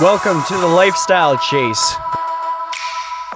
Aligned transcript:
Welcome 0.00 0.42
to 0.48 0.58
the 0.58 0.66
Lifestyle 0.66 1.38
Chase. 1.38 1.94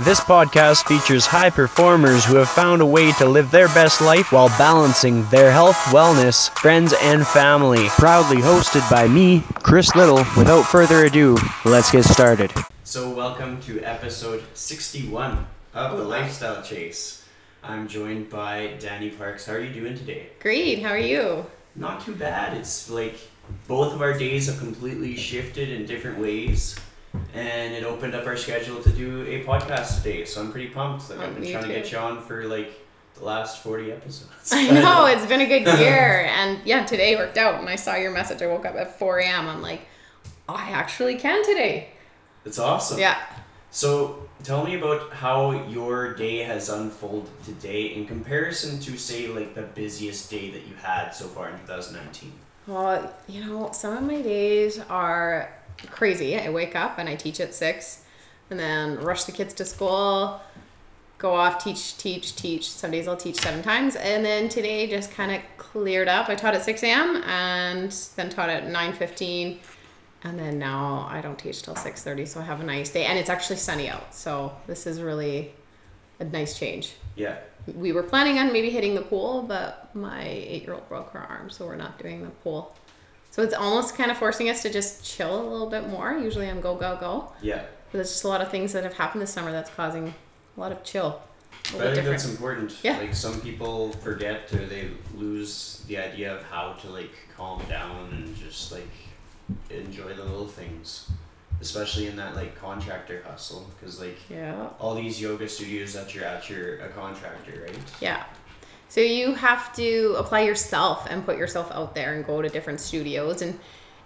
This 0.00 0.18
podcast 0.18 0.86
features 0.86 1.24
high 1.24 1.50
performers 1.50 2.24
who 2.24 2.34
have 2.34 2.48
found 2.48 2.82
a 2.82 2.86
way 2.86 3.12
to 3.12 3.26
live 3.26 3.52
their 3.52 3.68
best 3.68 4.00
life 4.00 4.32
while 4.32 4.48
balancing 4.58 5.24
their 5.28 5.52
health, 5.52 5.76
wellness, 5.92 6.50
friends, 6.58 6.92
and 7.00 7.24
family. 7.24 7.86
Proudly 7.90 8.38
hosted 8.38 8.90
by 8.90 9.06
me, 9.06 9.44
Chris 9.62 9.94
Liddle. 9.94 10.24
Without 10.36 10.64
further 10.64 11.04
ado, 11.04 11.38
let's 11.64 11.92
get 11.92 12.02
started. 12.02 12.52
So, 12.82 13.08
welcome 13.08 13.60
to 13.62 13.80
episode 13.84 14.42
61 14.54 15.46
of 15.74 15.96
the 15.96 16.02
Lifestyle 16.02 16.60
Chase. 16.60 17.24
I'm 17.62 17.86
joined 17.86 18.30
by 18.30 18.74
Dani 18.80 19.16
Parks. 19.16 19.46
How 19.46 19.52
are 19.52 19.60
you 19.60 19.72
doing 19.72 19.96
today? 19.96 20.30
Great. 20.40 20.82
How 20.82 20.88
are 20.88 20.98
you? 20.98 21.46
Not 21.76 22.00
too 22.00 22.16
bad. 22.16 22.56
It's 22.56 22.90
like 22.90 23.20
both 23.66 23.92
of 23.94 24.02
our 24.02 24.16
days 24.16 24.46
have 24.46 24.58
completely 24.58 25.16
shifted 25.16 25.68
in 25.70 25.86
different 25.86 26.18
ways 26.18 26.76
and 27.34 27.74
it 27.74 27.84
opened 27.84 28.14
up 28.14 28.26
our 28.26 28.36
schedule 28.36 28.82
to 28.82 28.90
do 28.90 29.22
a 29.26 29.44
podcast 29.44 30.02
today 30.02 30.24
so 30.24 30.40
i'm 30.40 30.52
pretty 30.52 30.68
pumped 30.68 31.08
like 31.10 31.18
Oh, 31.18 31.22
i've 31.22 31.34
been 31.40 31.50
trying 31.50 31.64
to 31.64 31.68
get 31.68 31.90
you 31.92 31.98
on 31.98 32.22
for 32.22 32.44
like 32.44 32.70
the 33.14 33.24
last 33.24 33.62
40 33.62 33.90
episodes 33.92 34.52
I 34.52 34.70
know 34.70 35.06
it's 35.12 35.26
been 35.26 35.40
a 35.40 35.46
good 35.46 35.66
year, 35.80 36.24
and 36.30 36.60
yeah, 36.64 36.84
today 36.84 37.16
worked 37.16 37.36
out. 37.36 37.58
And 37.58 37.68
I 37.68 37.74
saw 37.74 37.96
your 37.96 38.12
message. 38.12 38.40
I 38.42 38.46
woke 38.46 38.64
up 38.64 38.76
at 38.76 38.96
4 38.98 39.18
a.m. 39.18 39.48
I'm 39.48 39.60
like, 39.60 39.80
I 40.48 40.70
actually 40.70 41.16
can 41.16 41.44
today. 41.44 41.88
it's 42.44 42.60
awesome 42.60 42.98
Yeah. 43.00 43.18
so 43.72 44.28
tell 44.44 44.64
me 44.64 44.76
about 44.76 45.12
how 45.12 45.66
your 45.66 46.14
day 46.14 46.38
has 46.44 46.68
unfolded 46.68 47.32
today 47.44 47.86
in 47.86 48.06
comparison 48.06 48.78
to 48.80 48.96
say 48.96 49.26
like 49.26 49.54
the 49.56 49.62
busiest 49.62 50.30
day 50.30 50.50
that 50.50 50.64
you 50.68 50.74
had 50.80 51.10
so 51.10 51.24
far 51.26 51.48
in 51.50 51.58
2019 51.66 52.32
Well, 52.68 53.14
you 53.26 53.44
know, 53.44 53.70
some 53.72 53.96
of 53.96 54.02
my 54.02 54.20
days 54.20 54.78
are 54.90 55.50
crazy. 55.90 56.38
I 56.38 56.50
wake 56.50 56.76
up 56.76 56.98
and 56.98 57.08
I 57.08 57.16
teach 57.16 57.40
at 57.40 57.54
six, 57.54 58.04
and 58.50 58.60
then 58.60 59.00
rush 59.00 59.24
the 59.24 59.32
kids 59.32 59.54
to 59.54 59.64
school, 59.64 60.40
go 61.16 61.34
off, 61.34 61.64
teach, 61.64 61.96
teach, 61.96 62.36
teach. 62.36 62.68
Some 62.70 62.90
days 62.90 63.08
I'll 63.08 63.16
teach 63.16 63.36
seven 63.36 63.62
times, 63.62 63.96
and 63.96 64.22
then 64.22 64.50
today 64.50 64.86
just 64.86 65.10
kind 65.10 65.32
of 65.32 65.40
cleared 65.56 66.08
up. 66.08 66.28
I 66.28 66.34
taught 66.34 66.54
at 66.54 66.62
six 66.62 66.82
a.m. 66.82 67.22
and 67.26 67.90
then 68.16 68.28
taught 68.28 68.50
at 68.50 68.68
nine 68.68 68.92
fifteen, 68.92 69.60
and 70.22 70.38
then 70.38 70.58
now 70.58 71.08
I 71.10 71.22
don't 71.22 71.38
teach 71.38 71.62
till 71.62 71.74
six 71.74 72.02
thirty. 72.02 72.26
So 72.26 72.38
I 72.40 72.44
have 72.44 72.60
a 72.60 72.64
nice 72.64 72.90
day, 72.90 73.06
and 73.06 73.18
it's 73.18 73.30
actually 73.30 73.56
sunny 73.56 73.88
out. 73.88 74.14
So 74.14 74.52
this 74.66 74.86
is 74.86 75.00
really 75.00 75.54
a 76.20 76.24
nice 76.24 76.58
change. 76.58 76.96
yeah 77.16 77.38
We 77.76 77.92
were 77.92 78.02
planning 78.02 78.38
on 78.38 78.52
maybe 78.52 78.70
hitting 78.70 78.94
the 78.94 79.02
pool, 79.02 79.42
but 79.42 79.94
my 79.94 80.24
eight 80.24 80.62
year 80.62 80.74
old 80.74 80.88
broke 80.88 81.10
her 81.10 81.20
arm, 81.20 81.50
so 81.50 81.66
we're 81.66 81.76
not 81.76 81.98
doing 81.98 82.22
the 82.22 82.30
pool. 82.30 82.74
So 83.30 83.42
it's 83.42 83.54
almost 83.54 83.96
kind 83.96 84.10
of 84.10 84.16
forcing 84.16 84.48
us 84.48 84.62
to 84.62 84.70
just 84.70 85.04
chill 85.04 85.40
a 85.40 85.46
little 85.48 85.68
bit 85.68 85.88
more. 85.88 86.12
Usually 86.12 86.48
I'm 86.48 86.60
go, 86.60 86.74
go, 86.74 86.96
go. 86.98 87.32
yeah 87.42 87.62
But 87.90 87.98
there's 87.98 88.10
just 88.10 88.24
a 88.24 88.28
lot 88.28 88.40
of 88.40 88.50
things 88.50 88.72
that 88.72 88.84
have 88.84 88.94
happened 88.94 89.22
this 89.22 89.32
summer 89.32 89.52
that's 89.52 89.70
causing 89.70 90.14
a 90.56 90.60
lot 90.60 90.72
of 90.72 90.82
chill. 90.82 91.20
But 91.72 91.88
I 91.88 91.94
think 91.94 92.06
that's 92.06 92.28
important. 92.28 92.76
Yeah. 92.82 92.98
Like 92.98 93.14
some 93.14 93.40
people 93.40 93.92
forget 93.92 94.52
or 94.54 94.64
they 94.66 94.90
lose 95.14 95.84
the 95.86 95.98
idea 95.98 96.34
of 96.34 96.42
how 96.44 96.72
to 96.74 96.88
like 96.88 97.12
calm 97.36 97.62
down 97.68 98.08
and 98.12 98.36
just 98.36 98.72
like 98.72 98.88
enjoy 99.70 100.14
the 100.14 100.24
little 100.24 100.48
things, 100.48 101.10
especially 101.60 102.06
in 102.06 102.16
that 102.16 102.34
like 102.36 102.58
contractor 102.60 103.22
hustle. 103.26 103.66
Because 103.78 104.00
like 104.00 104.18
Yeah. 104.30 104.68
all 104.78 104.94
these 104.94 105.20
yoga 105.20 105.48
studios 105.48 105.92
that 105.94 106.14
you're 106.14 106.24
at, 106.24 106.48
you're 106.48 106.78
a 106.80 106.88
contractor, 106.90 107.64
right? 107.66 107.78
Yeah. 108.00 108.24
So 108.88 109.00
you 109.00 109.34
have 109.34 109.74
to 109.76 110.14
apply 110.18 110.40
yourself 110.42 111.06
and 111.10 111.24
put 111.24 111.36
yourself 111.36 111.70
out 111.72 111.94
there 111.94 112.14
and 112.14 112.24
go 112.24 112.40
to 112.40 112.48
different 112.48 112.80
studios 112.80 113.42
and 113.42 113.58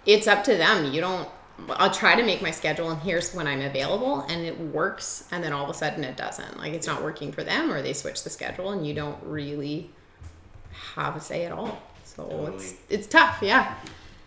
it's 0.05 0.27
up 0.27 0.43
to 0.45 0.55
them. 0.57 0.91
You 0.93 1.01
don't 1.01 1.29
I'll 1.69 1.91
try 1.91 2.15
to 2.15 2.23
make 2.23 2.41
my 2.41 2.49
schedule 2.49 2.89
and 2.89 2.99
here's 3.01 3.33
when 3.35 3.45
I'm 3.45 3.61
available 3.61 4.21
and 4.21 4.43
it 4.43 4.59
works 4.59 5.25
and 5.31 5.43
then 5.43 5.53
all 5.53 5.63
of 5.63 5.69
a 5.69 5.73
sudden 5.73 6.03
it 6.03 6.17
doesn't. 6.17 6.57
Like 6.57 6.73
it's 6.73 6.87
not 6.87 7.03
working 7.03 7.31
for 7.31 7.43
them 7.43 7.71
or 7.71 7.81
they 7.83 7.93
switch 7.93 8.23
the 8.23 8.29
schedule 8.31 8.71
and 8.71 8.85
you 8.85 8.93
don't 8.95 9.21
really 9.23 9.91
have 10.95 11.15
a 11.15 11.21
say 11.21 11.45
at 11.45 11.51
all. 11.51 11.81
So 12.03 12.51
it's 12.53 12.73
it's 12.89 13.07
tough, 13.07 13.37
yeah. 13.41 13.75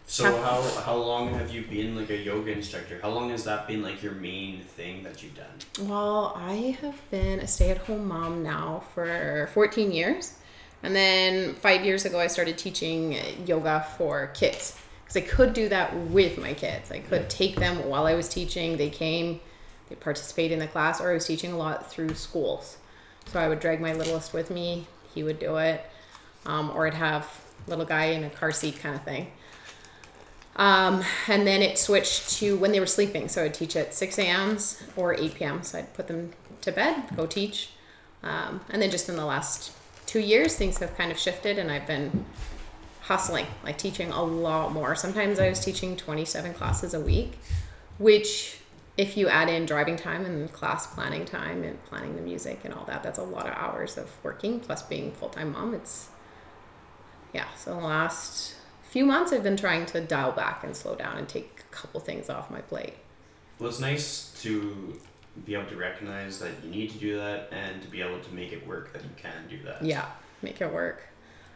So 0.09 0.25
how 0.41 0.63
how 0.83 0.95
long 0.95 1.35
have 1.35 1.53
you 1.53 1.63
been 1.63 1.97
like 1.97 2.11
a 2.11 2.17
yoga 2.17 2.53
instructor? 2.53 3.01
How 3.03 3.11
long 3.11 3.31
has 3.31 3.43
that 3.45 3.67
been 3.67 3.83
like 3.83 4.03
your 4.03 4.13
main 4.13 4.63
thing 4.63 5.03
that 5.03 5.23
you've 5.23 5.35
done? 5.35 5.89
Well, 5.89 6.33
I 6.37 6.79
have 6.81 6.99
been 7.11 7.41
a 7.41 7.47
stay 7.47 7.71
at 7.71 7.79
home 7.79 8.07
mom 8.07 8.43
now 8.43 8.85
for 8.95 9.51
14 9.53 9.91
years. 9.91 10.35
And 10.83 10.95
then 10.95 11.55
five 11.55 11.85
years 11.85 12.05
ago, 12.05 12.21
I 12.21 12.29
started 12.29 12.57
teaching 12.57 13.17
yoga 13.47 13.85
for 13.97 14.29
kids 14.29 14.79
because 15.03 15.17
I 15.17 15.23
could 15.23 15.53
do 15.53 15.69
that 15.71 15.97
with 15.97 16.39
my 16.39 16.55
kids. 16.55 16.93
I 16.93 17.01
could 17.01 17.29
take 17.29 17.57
them 17.57 17.89
while 17.89 18.07
I 18.07 18.15
was 18.15 18.29
teaching. 18.29 18.77
They 18.77 18.91
came, 18.91 19.41
they 19.89 19.97
participate 19.97 20.53
in 20.53 20.61
the 20.61 20.69
class, 20.69 21.01
or 21.01 21.11
I 21.11 21.15
was 21.15 21.27
teaching 21.27 21.53
a 21.53 21.57
lot 21.57 21.91
through 21.91 22.15
schools. 22.15 22.77
So 23.27 23.41
I 23.41 23.49
would 23.49 23.59
drag 23.59 23.81
my 23.81 23.93
littlest 23.93 24.33
with 24.33 24.51
me, 24.51 24.87
he 25.13 25.25
would 25.25 25.41
do 25.41 25.57
it, 25.57 25.85
um, 26.45 26.71
or 26.71 26.87
I'd 26.87 26.95
have 26.95 27.29
little 27.67 27.85
guy 27.85 28.07
in 28.07 28.23
a 28.23 28.31
car 28.31 28.53
seat 28.53 28.79
kind 28.79 28.95
of 28.95 29.03
thing. 29.03 29.33
Um, 30.57 31.05
and 31.29 31.47
then 31.47 31.63
it 31.63 31.79
switched 31.79 32.31
to 32.39 32.57
when 32.57 32.73
they 32.73 32.81
were 32.81 32.87
sleeping. 32.87 33.29
So 33.29 33.45
I'd 33.45 33.55
teach 33.55 33.77
at 33.77 33.95
6 33.95 34.19
a.m.s 34.19 34.83
or 34.97 35.15
8 35.15 35.35
p.m. 35.35 35.63
So 35.63 35.79
I'd 35.79 35.93
put 35.95 36.09
them 36.09 36.33
to 36.63 36.73
bed, 36.73 37.05
go 37.15 37.27
teach. 37.27 37.71
Um, 38.23 38.61
and 38.71 38.81
then 38.81 38.91
just 38.91 39.09
in 39.09 39.17
the 39.17 39.25
last 39.25 39.73
two 40.07 40.21
years, 40.21 40.57
things 40.57 40.79
have 40.79 40.97
kind 40.97 41.13
of 41.13 41.19
shifted 41.19 41.59
and 41.59 41.71
I've 41.71 41.87
been 41.87 42.25
hustling, 43.03 43.47
like 43.63 43.79
teaching 43.79 44.11
a 44.11 44.23
lot 44.23 44.73
more. 44.73 44.97
Sometimes 44.97 45.39
I 45.39 45.49
was 45.49 45.61
teaching 45.61 45.97
27 45.97 46.55
classes 46.55 46.95
a 46.95 47.01
week, 47.01 47.39
which 47.99 48.59
if 48.97 49.17
you 49.17 49.29
add 49.29 49.49
in 49.49 49.67
driving 49.67 49.97
time 49.97 50.25
and 50.25 50.53
class 50.53 50.87
planning 50.87 51.25
time 51.25 51.63
and 51.63 51.83
planning 51.85 52.17
the 52.17 52.23
music 52.23 52.61
and 52.65 52.75
all 52.75 52.85
that, 52.87 53.03
that's 53.03 53.19
a 53.19 53.23
lot 53.23 53.47
of 53.47 53.53
hours 53.53 53.97
of 53.99 54.11
working 54.25 54.59
plus 54.59 54.83
being 54.83 55.13
full-time 55.13 55.53
mom. 55.53 55.75
It's, 55.75 56.09
yeah. 57.33 57.45
So 57.57 57.75
the 57.75 57.87
last 57.87 58.56
few 58.97 59.05
months 59.05 59.31
I've 59.31 59.43
been 59.43 59.59
trying 59.59 59.85
to 59.85 60.01
dial 60.01 60.33
back 60.33 60.65
and 60.65 60.75
slow 60.75 60.95
down 60.95 61.19
and 61.19 61.29
take 61.29 61.61
a 61.71 61.75
couple 61.75 62.01
things 62.01 62.31
off 62.31 62.51
my 62.51 62.63
plate. 62.63 62.95
Well, 63.59 63.69
it's 63.69 63.79
nice 63.79 64.35
to 64.41 64.99
be 65.45 65.53
able 65.53 65.67
to 65.67 65.77
recognize 65.77 66.39
that 66.39 66.53
you 66.65 66.71
need 66.71 66.93
to 66.93 66.97
do 66.97 67.19
that 67.19 67.51
and 67.53 67.83
to 67.83 67.89
be 67.89 68.01
able 68.01 68.21
to 68.21 68.33
make 68.33 68.53
it 68.53 68.67
work 68.67 68.95
that 68.95 69.03
you 69.03 69.11
can 69.19 69.49
do 69.51 69.63
that. 69.65 69.85
Yeah, 69.85 70.07
make 70.41 70.63
it 70.63 70.73
work. 70.73 71.03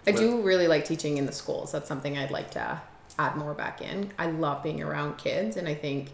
I 0.07 0.11
do 0.11 0.43
really 0.43 0.69
like 0.69 0.85
teaching 0.85 1.17
in 1.17 1.25
the 1.25 1.33
schools. 1.33 1.73
That's 1.73 1.89
something 1.89 2.19
I'd 2.19 2.31
like 2.31 2.51
to 2.51 2.79
add 3.19 3.37
more 3.37 3.55
back 3.55 3.81
in. 3.81 4.13
I 4.19 4.27
love 4.27 4.63
being 4.63 4.83
around 4.83 5.17
kids, 5.17 5.57
and 5.57 5.67
I 5.67 5.73
think 5.73 6.13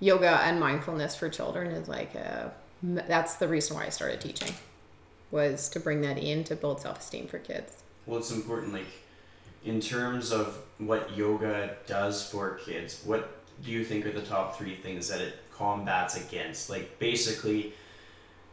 yoga 0.00 0.40
and 0.40 0.58
mindfulness 0.58 1.14
for 1.14 1.28
children 1.28 1.70
is 1.70 1.86
like 1.86 2.14
a, 2.14 2.50
that's 2.82 3.34
the 3.34 3.46
reason 3.46 3.76
why 3.76 3.84
I 3.84 3.90
started 3.90 4.22
teaching 4.22 4.54
was 5.30 5.68
to 5.68 5.80
bring 5.80 6.00
that 6.00 6.16
in 6.16 6.44
to 6.44 6.56
build 6.56 6.80
self-esteem 6.80 7.26
for 7.26 7.40
kids. 7.40 7.82
Well, 8.06 8.20
it's 8.20 8.30
important, 8.30 8.72
like, 8.72 8.86
in 9.66 9.80
terms 9.80 10.30
of 10.30 10.58
what 10.78 11.14
yoga 11.16 11.76
does 11.86 12.26
for 12.30 12.54
kids, 12.64 13.02
what 13.04 13.36
do 13.64 13.72
you 13.72 13.84
think 13.84 14.06
are 14.06 14.12
the 14.12 14.22
top 14.22 14.56
three 14.56 14.76
things 14.76 15.08
that 15.08 15.20
it 15.20 15.34
combats 15.52 16.16
against? 16.16 16.70
Like, 16.70 16.98
basically, 17.00 17.72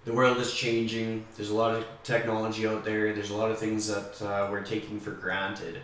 the 0.06 0.13
world 0.13 0.38
is 0.38 0.53
changing. 0.53 1.25
There's 1.38 1.52
a 1.52 1.56
lot 1.56 1.75
of 1.75 1.85
technology 2.03 2.68
out 2.68 2.84
there. 2.84 3.13
There's 3.13 3.29
a 3.29 3.35
lot 3.35 3.52
of 3.52 3.59
things 3.59 3.88
that 3.88 4.22
uh, 4.22 4.50
we're 4.50 4.63
taking 4.63 5.00
for 5.00 5.12
granted, 5.12 5.79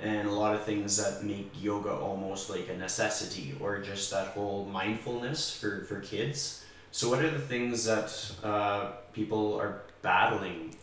and 0.00 0.26
a 0.26 0.32
lot 0.32 0.54
of 0.54 0.64
things 0.64 0.96
that 0.96 1.24
make 1.24 1.50
yoga 1.60 1.92
almost 1.92 2.48
like 2.48 2.70
a 2.70 2.76
necessity 2.76 3.54
or 3.60 3.80
just 3.80 4.10
that 4.10 4.28
whole 4.28 4.64
mindfulness 4.64 5.54
for, 5.54 5.84
for 5.84 6.00
kids. 6.00 6.64
So, 6.90 7.10
what 7.10 7.22
are 7.22 7.30
the 7.30 7.38
things 7.38 7.84
that 7.84 8.32
uh, 8.42 8.92
people 9.12 9.60
are 9.60 9.82
battling 10.00 10.74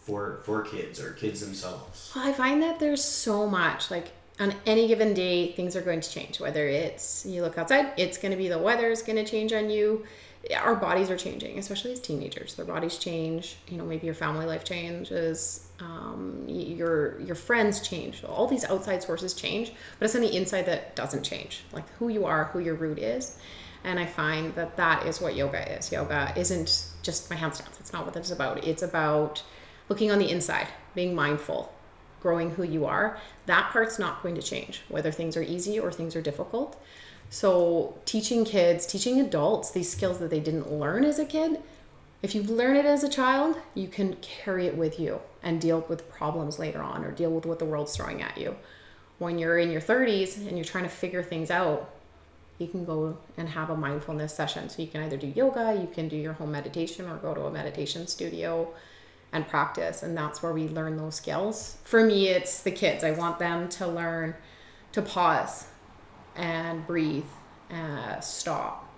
for 0.00 0.40
for 0.44 0.62
kids 0.62 1.00
or 1.00 1.12
kids 1.12 1.40
themselves? 1.40 2.12
Well, 2.14 2.26
I 2.26 2.32
find 2.32 2.62
that 2.62 2.78
there's 2.80 3.04
so 3.04 3.46
much 3.46 3.90
like 3.90 4.12
on 4.38 4.54
any 4.64 4.88
given 4.88 5.12
day 5.12 5.52
things 5.52 5.76
are 5.76 5.82
going 5.82 6.00
to 6.00 6.10
change. 6.10 6.40
Whether 6.40 6.66
it's 6.66 7.26
you 7.26 7.42
look 7.42 7.58
outside 7.58 7.92
it's 7.96 8.18
going 8.18 8.32
to 8.32 8.38
be 8.38 8.48
the 8.48 8.58
weather 8.58 8.90
is 8.90 9.02
going 9.02 9.22
to 9.22 9.30
change 9.30 9.52
on 9.52 9.70
you. 9.70 10.04
Our 10.56 10.74
bodies 10.74 11.10
are 11.10 11.18
changing 11.18 11.58
especially 11.58 11.92
as 11.92 12.00
teenagers. 12.00 12.54
Their 12.54 12.64
bodies 12.64 12.98
change 12.98 13.58
you 13.68 13.76
know 13.76 13.84
maybe 13.84 14.06
your 14.06 14.14
family 14.14 14.46
life 14.46 14.64
changes 14.64 15.68
um, 15.80 16.44
your 16.48 17.20
your 17.20 17.34
friends 17.36 17.86
change. 17.86 18.24
All 18.24 18.46
these 18.46 18.64
outside 18.64 19.02
sources 19.02 19.34
change 19.34 19.72
but 19.98 20.06
it's 20.06 20.14
on 20.14 20.22
the 20.22 20.34
inside 20.34 20.66
that 20.66 20.96
doesn't 20.96 21.22
change 21.22 21.62
like 21.72 21.88
who 21.98 22.08
you 22.08 22.24
are 22.24 22.44
who 22.44 22.58
your 22.58 22.74
root 22.74 22.98
is. 22.98 23.38
And 23.82 23.98
i 23.98 24.04
find 24.04 24.54
that 24.56 24.76
that 24.76 25.06
is 25.06 25.20
what 25.20 25.34
yoga 25.34 25.78
is. 25.78 25.92
Yoga 25.92 26.32
isn't 26.36 26.86
just 27.02 27.30
my 27.30 27.36
handstands. 27.36 27.80
It's 27.80 27.92
not 27.92 28.04
what 28.06 28.16
it's 28.16 28.30
about. 28.30 28.64
It's 28.64 28.82
about 28.82 29.42
looking 29.90 30.10
on 30.10 30.18
the 30.18 30.30
inside 30.30 30.68
being 30.94 31.14
mindful 31.14 31.70
growing 32.20 32.50
who 32.50 32.62
you 32.62 32.84
are, 32.84 33.18
that 33.46 33.70
part's 33.72 33.98
not 33.98 34.22
going 34.22 34.34
to 34.34 34.42
change, 34.42 34.82
whether 34.88 35.10
things 35.10 35.36
are 35.36 35.42
easy 35.42 35.80
or 35.80 35.90
things 35.90 36.14
are 36.14 36.22
difficult. 36.22 36.80
So, 37.30 37.98
teaching 38.04 38.44
kids, 38.44 38.86
teaching 38.86 39.20
adults 39.20 39.70
these 39.70 39.90
skills 39.90 40.18
that 40.18 40.30
they 40.30 40.40
didn't 40.40 40.72
learn 40.72 41.04
as 41.04 41.18
a 41.18 41.24
kid, 41.24 41.60
if 42.22 42.34
you 42.34 42.42
learn 42.42 42.76
it 42.76 42.84
as 42.84 43.02
a 43.02 43.08
child, 43.08 43.56
you 43.74 43.88
can 43.88 44.16
carry 44.16 44.66
it 44.66 44.76
with 44.76 45.00
you 45.00 45.20
and 45.42 45.60
deal 45.60 45.86
with 45.88 46.10
problems 46.10 46.58
later 46.58 46.82
on 46.82 47.04
or 47.04 47.12
deal 47.12 47.30
with 47.30 47.46
what 47.46 47.58
the 47.58 47.64
world's 47.64 47.96
throwing 47.96 48.20
at 48.20 48.36
you. 48.36 48.56
When 49.18 49.38
you're 49.38 49.58
in 49.58 49.70
your 49.70 49.80
30s 49.80 50.46
and 50.46 50.56
you're 50.56 50.64
trying 50.64 50.84
to 50.84 50.90
figure 50.90 51.22
things 51.22 51.50
out, 51.50 51.90
you 52.58 52.66
can 52.66 52.84
go 52.84 53.16
and 53.38 53.48
have 53.48 53.70
a 53.70 53.76
mindfulness 53.76 54.34
session. 54.34 54.68
So 54.68 54.82
you 54.82 54.88
can 54.88 55.02
either 55.02 55.16
do 55.16 55.28
yoga, 55.28 55.78
you 55.80 55.88
can 55.90 56.08
do 56.08 56.16
your 56.16 56.34
home 56.34 56.52
meditation, 56.52 57.08
or 57.08 57.16
go 57.16 57.32
to 57.32 57.44
a 57.44 57.50
meditation 57.50 58.06
studio 58.06 58.70
and 59.32 59.46
practice. 59.46 60.02
And 60.02 60.16
that's 60.16 60.42
where 60.42 60.52
we 60.52 60.68
learn 60.68 60.96
those 60.96 61.16
skills. 61.16 61.76
For 61.84 62.04
me, 62.04 62.28
it's 62.28 62.62
the 62.62 62.70
kids. 62.70 63.04
I 63.04 63.12
want 63.12 63.38
them 63.38 63.68
to 63.70 63.86
learn 63.86 64.34
to 64.92 65.02
pause 65.02 65.66
and 66.36 66.86
breathe, 66.86 67.24
uh, 67.70 68.20
stop, 68.20 68.92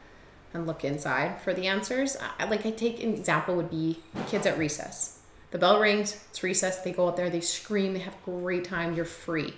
and 0.54 0.66
look 0.66 0.84
inside 0.84 1.40
for 1.40 1.52
the 1.52 1.66
answers. 1.66 2.16
I, 2.38 2.44
like 2.44 2.64
I 2.66 2.70
take 2.70 3.02
an 3.02 3.14
example 3.14 3.56
would 3.56 3.70
be 3.70 4.00
kids 4.28 4.46
at 4.46 4.58
recess. 4.58 5.20
The 5.50 5.58
bell 5.58 5.80
rings, 5.80 6.24
it's 6.30 6.42
recess, 6.42 6.78
they 6.78 6.92
go 6.92 7.08
out 7.08 7.16
there, 7.16 7.28
they 7.28 7.40
scream, 7.40 7.92
they 7.92 7.98
have 8.00 8.14
a 8.14 8.30
great 8.30 8.64
time, 8.64 8.94
you're 8.94 9.04
free. 9.04 9.54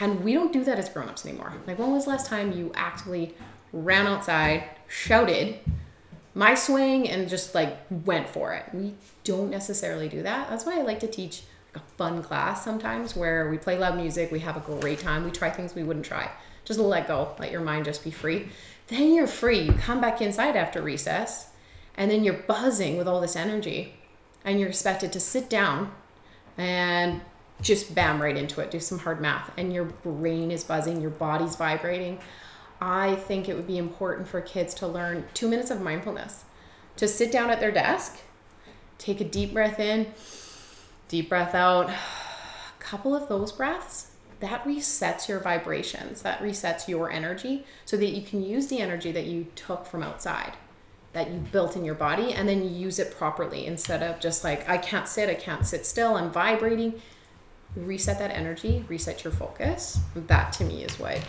And 0.00 0.22
we 0.22 0.34
don't 0.34 0.52
do 0.52 0.64
that 0.64 0.78
as 0.78 0.88
grown-ups 0.88 1.24
anymore. 1.26 1.54
Like 1.66 1.78
when 1.78 1.90
was 1.90 2.04
the 2.04 2.10
last 2.10 2.26
time 2.26 2.52
you 2.52 2.70
actively 2.74 3.34
ran 3.72 4.06
outside, 4.06 4.64
shouted, 4.88 5.58
my 6.34 6.54
swing 6.54 7.08
and 7.08 7.28
just 7.28 7.54
like 7.54 7.78
went 7.90 8.28
for 8.28 8.54
it. 8.54 8.64
We 8.72 8.94
don't 9.24 9.50
necessarily 9.50 10.08
do 10.08 10.22
that. 10.22 10.48
That's 10.48 10.64
why 10.64 10.78
I 10.78 10.82
like 10.82 11.00
to 11.00 11.08
teach 11.08 11.42
a 11.74 11.80
fun 11.96 12.22
class 12.22 12.64
sometimes 12.64 13.16
where 13.16 13.50
we 13.50 13.58
play 13.58 13.78
loud 13.78 13.96
music, 13.96 14.30
we 14.30 14.40
have 14.40 14.56
a 14.56 14.60
great 14.60 14.98
time, 14.98 15.24
we 15.24 15.30
try 15.30 15.50
things 15.50 15.74
we 15.74 15.82
wouldn't 15.82 16.06
try. 16.06 16.30
Just 16.64 16.78
let 16.78 17.08
go, 17.08 17.34
let 17.38 17.50
your 17.50 17.60
mind 17.60 17.86
just 17.86 18.04
be 18.04 18.10
free. 18.10 18.48
Then 18.88 19.14
you're 19.14 19.26
free. 19.26 19.60
You 19.60 19.72
come 19.72 20.00
back 20.00 20.20
inside 20.20 20.56
after 20.56 20.82
recess 20.82 21.50
and 21.96 22.10
then 22.10 22.24
you're 22.24 22.34
buzzing 22.34 22.96
with 22.96 23.08
all 23.08 23.20
this 23.20 23.36
energy 23.36 23.94
and 24.44 24.58
you're 24.58 24.68
expected 24.68 25.12
to 25.12 25.20
sit 25.20 25.48
down 25.48 25.92
and 26.56 27.20
just 27.60 27.94
bam 27.94 28.20
right 28.20 28.36
into 28.36 28.60
it, 28.60 28.70
do 28.70 28.80
some 28.80 28.98
hard 28.98 29.20
math, 29.20 29.50
and 29.56 29.72
your 29.72 29.84
brain 29.84 30.50
is 30.50 30.64
buzzing, 30.64 31.00
your 31.00 31.10
body's 31.10 31.56
vibrating. 31.56 32.18
I 32.82 33.14
think 33.14 33.48
it 33.48 33.54
would 33.54 33.68
be 33.68 33.78
important 33.78 34.26
for 34.26 34.40
kids 34.40 34.74
to 34.74 34.88
learn 34.88 35.24
two 35.34 35.48
minutes 35.48 35.70
of 35.70 35.80
mindfulness, 35.80 36.42
to 36.96 37.06
sit 37.06 37.30
down 37.30 37.48
at 37.48 37.60
their 37.60 37.70
desk, 37.70 38.18
take 38.98 39.20
a 39.20 39.24
deep 39.24 39.52
breath 39.52 39.78
in, 39.78 40.12
deep 41.06 41.28
breath 41.28 41.54
out, 41.54 41.90
a 41.90 42.82
couple 42.82 43.14
of 43.14 43.28
those 43.28 43.52
breaths. 43.52 44.08
That 44.40 44.64
resets 44.64 45.28
your 45.28 45.38
vibrations, 45.38 46.22
that 46.22 46.40
resets 46.40 46.88
your 46.88 47.08
energy 47.08 47.64
so 47.84 47.96
that 47.96 48.06
you 48.06 48.22
can 48.22 48.42
use 48.42 48.66
the 48.66 48.80
energy 48.80 49.12
that 49.12 49.26
you 49.26 49.46
took 49.54 49.86
from 49.86 50.02
outside 50.02 50.54
that 51.12 51.30
you 51.30 51.38
built 51.52 51.76
in 51.76 51.84
your 51.84 51.94
body 51.94 52.32
and 52.32 52.48
then 52.48 52.74
use 52.74 52.98
it 52.98 53.14
properly 53.14 53.66
instead 53.66 54.02
of 54.02 54.18
just 54.18 54.42
like 54.42 54.66
I 54.68 54.78
can't 54.78 55.06
sit, 55.06 55.28
I 55.28 55.34
can't 55.34 55.66
sit 55.66 55.84
still, 55.84 56.16
I'm 56.16 56.32
vibrating. 56.32 57.00
Reset 57.76 58.18
that 58.18 58.30
energy, 58.30 58.84
reset 58.88 59.22
your 59.22 59.32
focus. 59.32 60.00
That 60.16 60.52
to 60.54 60.64
me 60.64 60.84
is 60.84 60.98
what 60.98 61.20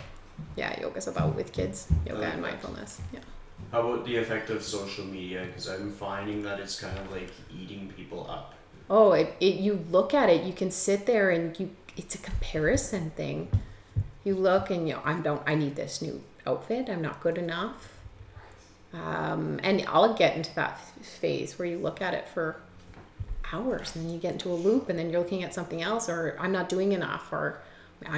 yeah, 0.56 0.80
yoga's 0.80 1.06
about 1.06 1.34
with 1.34 1.52
kids, 1.52 1.88
yoga 2.06 2.26
and 2.26 2.42
mindfulness. 2.42 3.00
Yeah. 3.12 3.20
How 3.72 3.88
about 3.88 4.04
the 4.04 4.16
effect 4.16 4.50
of 4.50 4.62
social 4.62 5.04
media? 5.04 5.44
Because 5.46 5.68
I'm 5.68 5.90
finding 5.90 6.42
that 6.42 6.60
it's 6.60 6.80
kind 6.80 6.96
of 6.98 7.10
like 7.10 7.30
eating 7.52 7.92
people 7.96 8.28
up. 8.30 8.54
Oh, 8.90 9.12
it, 9.12 9.34
it 9.40 9.54
you 9.56 9.84
look 9.90 10.14
at 10.14 10.28
it, 10.28 10.44
you 10.44 10.52
can 10.52 10.70
sit 10.70 11.06
there 11.06 11.30
and 11.30 11.58
you 11.58 11.70
it's 11.96 12.14
a 12.14 12.18
comparison 12.18 13.10
thing. 13.10 13.48
You 14.24 14.34
look 14.34 14.70
and 14.70 14.88
you 14.88 14.94
know, 14.94 15.02
I 15.04 15.14
don't 15.14 15.42
I 15.46 15.54
need 15.54 15.76
this 15.76 16.02
new 16.02 16.22
outfit. 16.46 16.88
I'm 16.88 17.02
not 17.02 17.20
good 17.20 17.38
enough 17.38 17.94
um, 18.94 19.58
and 19.62 19.84
I'll 19.88 20.14
get 20.14 20.36
into 20.36 20.54
that 20.54 20.78
phase 20.80 21.58
where 21.58 21.66
you 21.66 21.78
look 21.78 22.00
at 22.00 22.14
it 22.14 22.28
for 22.28 22.56
hours 23.52 23.94
and 23.94 24.04
then 24.04 24.12
you 24.12 24.20
get 24.20 24.34
into 24.34 24.50
a 24.50 24.54
loop 24.54 24.88
and 24.88 24.98
then 24.98 25.10
you're 25.10 25.20
looking 25.20 25.42
at 25.42 25.52
something 25.52 25.82
else 25.82 26.08
or 26.08 26.36
I'm 26.38 26.52
not 26.52 26.68
doing 26.68 26.92
enough 26.92 27.32
or 27.32 27.60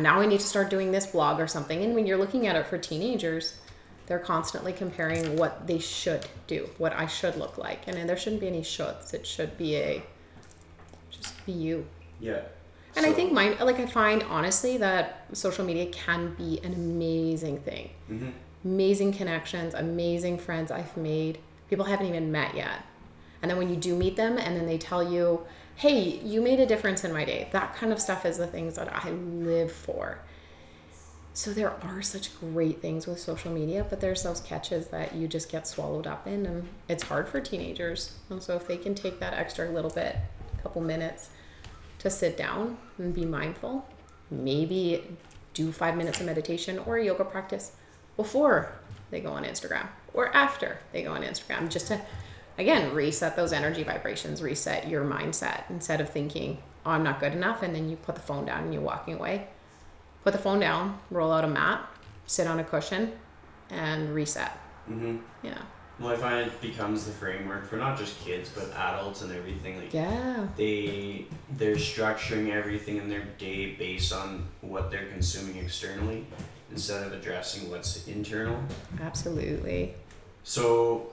now 0.00 0.20
I 0.20 0.26
need 0.26 0.40
to 0.40 0.46
start 0.46 0.70
doing 0.70 0.92
this 0.92 1.06
blog 1.06 1.40
or 1.40 1.46
something. 1.46 1.82
And 1.82 1.94
when 1.94 2.06
you're 2.06 2.18
looking 2.18 2.46
at 2.46 2.56
it 2.56 2.66
for 2.66 2.78
teenagers, 2.78 3.58
they're 4.06 4.18
constantly 4.18 4.72
comparing 4.72 5.36
what 5.36 5.66
they 5.66 5.78
should 5.78 6.26
do, 6.46 6.68
what 6.78 6.92
I 6.92 7.06
should 7.06 7.36
look 7.36 7.58
like. 7.58 7.86
And 7.86 8.08
there 8.08 8.16
shouldn't 8.16 8.40
be 8.40 8.48
any 8.48 8.62
shoulds. 8.62 9.14
It 9.14 9.26
should 9.26 9.56
be 9.56 9.76
a 9.76 10.02
just 11.10 11.44
be 11.46 11.52
you. 11.52 11.86
Yeah. 12.20 12.42
And 12.94 13.04
so, 13.04 13.10
I 13.10 13.14
think 13.14 13.32
mine, 13.32 13.56
like 13.60 13.78
I 13.78 13.86
find 13.86 14.22
honestly 14.24 14.78
that 14.78 15.26
social 15.32 15.64
media 15.64 15.86
can 15.86 16.34
be 16.34 16.60
an 16.62 16.72
amazing 16.74 17.60
thing. 17.60 17.90
Mm-hmm 18.10 18.30
amazing 18.66 19.12
connections, 19.12 19.74
amazing 19.74 20.38
friends 20.38 20.70
I've 20.70 20.96
made. 20.96 21.38
People 21.70 21.86
I 21.86 21.90
haven't 21.90 22.06
even 22.06 22.32
met 22.32 22.56
yet. 22.56 22.84
And 23.40 23.50
then 23.50 23.58
when 23.58 23.70
you 23.70 23.76
do 23.76 23.94
meet 23.94 24.16
them 24.16 24.38
and 24.38 24.56
then 24.56 24.66
they 24.66 24.76
tell 24.76 25.12
you, 25.12 25.42
hey, 25.76 26.18
you 26.24 26.40
made 26.40 26.58
a 26.58 26.66
difference 26.66 27.04
in 27.04 27.12
my 27.12 27.24
day, 27.24 27.48
that 27.52 27.74
kind 27.76 27.92
of 27.92 28.00
stuff 28.00 28.24
is 28.24 28.38
the 28.38 28.46
things 28.46 28.76
that 28.76 28.92
I 28.92 29.10
live 29.10 29.70
for. 29.70 30.18
So 31.34 31.52
there 31.52 31.72
are 31.84 32.00
such 32.00 32.38
great 32.40 32.80
things 32.80 33.06
with 33.06 33.20
social 33.20 33.52
media, 33.52 33.84
but 33.90 34.00
there's 34.00 34.22
those 34.22 34.40
catches 34.40 34.88
that 34.88 35.14
you 35.14 35.28
just 35.28 35.52
get 35.52 35.66
swallowed 35.66 36.06
up 36.06 36.26
in, 36.26 36.46
and 36.46 36.66
it's 36.88 37.02
hard 37.02 37.28
for 37.28 37.42
teenagers. 37.42 38.14
And 38.30 38.42
so 38.42 38.56
if 38.56 38.66
they 38.66 38.78
can 38.78 38.94
take 38.94 39.20
that 39.20 39.34
extra 39.34 39.68
little 39.68 39.90
bit, 39.90 40.16
a 40.58 40.62
couple 40.62 40.80
minutes, 40.80 41.28
to 41.98 42.08
sit 42.08 42.38
down 42.38 42.78
and 42.96 43.14
be 43.14 43.26
mindful, 43.26 43.86
maybe 44.30 45.04
do 45.52 45.72
five 45.72 45.94
minutes 45.94 46.20
of 46.20 46.26
meditation 46.26 46.78
or 46.80 46.98
yoga 46.98 47.24
practice 47.24 47.72
before 48.16 48.72
they 49.10 49.20
go 49.20 49.32
on 49.32 49.44
Instagram 49.44 49.88
or 50.14 50.34
after 50.34 50.78
they 50.92 51.02
go 51.02 51.12
on 51.12 51.22
Instagram, 51.22 51.68
just 51.68 51.88
to 51.88 52.00
again 52.58 52.94
reset 52.94 53.36
those 53.36 53.52
energy 53.52 53.82
vibrations, 53.82 54.42
reset 54.42 54.88
your 54.88 55.04
mindset 55.04 55.64
instead 55.70 56.00
of 56.00 56.10
thinking, 56.10 56.58
oh, 56.84 56.90
I'm 56.90 57.02
not 57.02 57.20
good 57.20 57.32
enough, 57.32 57.62
and 57.62 57.74
then 57.74 57.88
you 57.88 57.96
put 57.96 58.14
the 58.14 58.20
phone 58.20 58.46
down 58.46 58.64
and 58.64 58.72
you're 58.72 58.82
walking 58.82 59.14
away. 59.14 59.48
Put 60.24 60.32
the 60.32 60.38
phone 60.38 60.60
down, 60.60 60.98
roll 61.10 61.32
out 61.32 61.44
a 61.44 61.48
mat, 61.48 61.86
sit 62.26 62.46
on 62.46 62.58
a 62.58 62.64
cushion, 62.64 63.12
and 63.70 64.14
reset. 64.14 64.52
Mm-hmm. 64.88 65.18
Yeah. 65.42 65.58
Well, 65.98 66.10
I 66.10 66.16
find 66.16 66.46
it 66.46 66.60
becomes 66.60 67.06
the 67.06 67.12
framework 67.12 67.66
for 67.66 67.76
not 67.76 67.96
just 67.96 68.20
kids 68.20 68.50
but 68.54 68.70
adults 68.76 69.22
and 69.22 69.32
everything. 69.32 69.78
Like 69.78 69.94
yeah, 69.94 70.46
they 70.56 71.26
they're 71.56 71.76
structuring 71.76 72.50
everything 72.50 72.98
in 72.98 73.08
their 73.08 73.24
day 73.38 73.74
based 73.76 74.12
on 74.12 74.46
what 74.60 74.90
they're 74.90 75.06
consuming 75.06 75.56
externally, 75.56 76.26
instead 76.70 77.06
of 77.06 77.14
addressing 77.14 77.70
what's 77.70 78.06
internal. 78.06 78.62
Absolutely. 79.00 79.94
So 80.44 81.06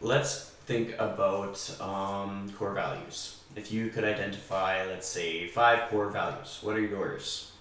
let's 0.00 0.53
think 0.66 0.94
about 0.98 1.80
um, 1.80 2.50
core 2.56 2.72
values. 2.72 3.40
If 3.56 3.70
you 3.70 3.88
could 3.88 4.04
identify, 4.04 4.84
let's 4.86 5.06
say, 5.06 5.46
five 5.46 5.90
core 5.90 6.10
values, 6.10 6.58
what 6.62 6.76
are 6.76 6.80
yours? 6.80 7.52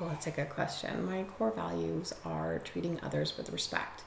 Oh, 0.00 0.08
that's 0.08 0.26
a 0.26 0.30
good 0.30 0.48
question. 0.48 1.04
My 1.04 1.24
core 1.24 1.50
values 1.50 2.14
are 2.24 2.60
treating 2.60 3.00
others 3.02 3.36
with 3.36 3.50
respect. 3.50 4.02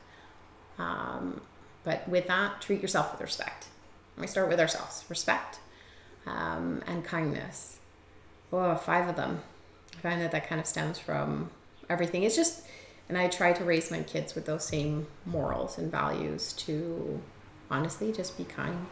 Um, 0.78 1.42
but 1.84 2.08
with 2.08 2.28
that, 2.28 2.62
treat 2.62 2.82
yourself 2.82 3.12
with 3.12 3.22
respect. 3.22 3.68
We 4.18 4.28
start 4.28 4.50
with 4.50 4.60
ourselves 4.60 5.04
respect 5.10 5.60
um, 6.26 6.82
and 6.88 7.04
kindness. 7.04 7.78
Oh, 8.52 8.76
five 8.76 9.10
of 9.10 9.16
them. 9.16 9.42
I 9.98 10.02
find 10.02 10.22
that 10.22 10.32
that 10.32 10.48
kind 10.48 10.62
of 10.62 10.68
stems 10.68 10.98
from 10.98 11.50
everything. 11.90 12.24
It's 12.24 12.36
just, 12.36 12.64
and 13.10 13.18
I 13.18 13.28
try 13.28 13.54
to 13.54 13.64
raise 13.64 13.92
my 13.92 14.02
kids 14.02 14.36
with 14.36 14.46
those 14.46 14.66
same 14.66 15.08
morals 15.26 15.78
and 15.78 15.92
values 15.92 16.54
to 16.54 17.22
honestly 17.70 18.12
just 18.12 18.38
be 18.38 18.44
kind. 18.44 18.86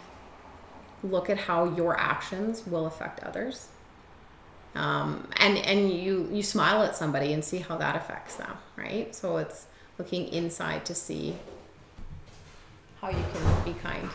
Look 1.04 1.30
at 1.30 1.38
how 1.38 1.76
your 1.76 1.98
actions 2.00 2.66
will 2.66 2.86
affect 2.86 3.22
others. 3.24 3.68
Um, 4.76 5.28
and 5.38 5.58
and 5.58 5.92
you 5.92 6.28
you 6.32 6.42
smile 6.42 6.82
at 6.84 6.96
somebody 6.96 7.34
and 7.34 7.44
see 7.44 7.60
how 7.60 7.78
that 7.78 7.96
affects 7.96 8.36
them, 8.36 8.58
right? 8.76 9.14
So 9.14 9.38
it's 9.38 9.68
looking 9.98 10.30
inside 10.30 10.86
to 10.86 10.96
see 10.96 11.36
how 13.02 13.10
you 13.10 13.24
can 13.34 13.64
be 13.64 13.74
kind. 13.80 14.10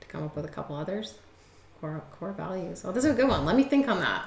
To 0.00 0.06
come 0.06 0.22
up 0.24 0.36
with 0.36 0.46
a 0.46 0.48
couple 0.48 0.76
others, 0.76 1.18
core 1.80 2.02
core 2.18 2.32
values. 2.32 2.82
Oh, 2.84 2.92
this 2.92 3.04
is 3.04 3.10
a 3.10 3.14
good 3.14 3.28
one. 3.28 3.44
Let 3.44 3.56
me 3.56 3.64
think 3.64 3.88
on 3.88 4.00
that 4.00 4.26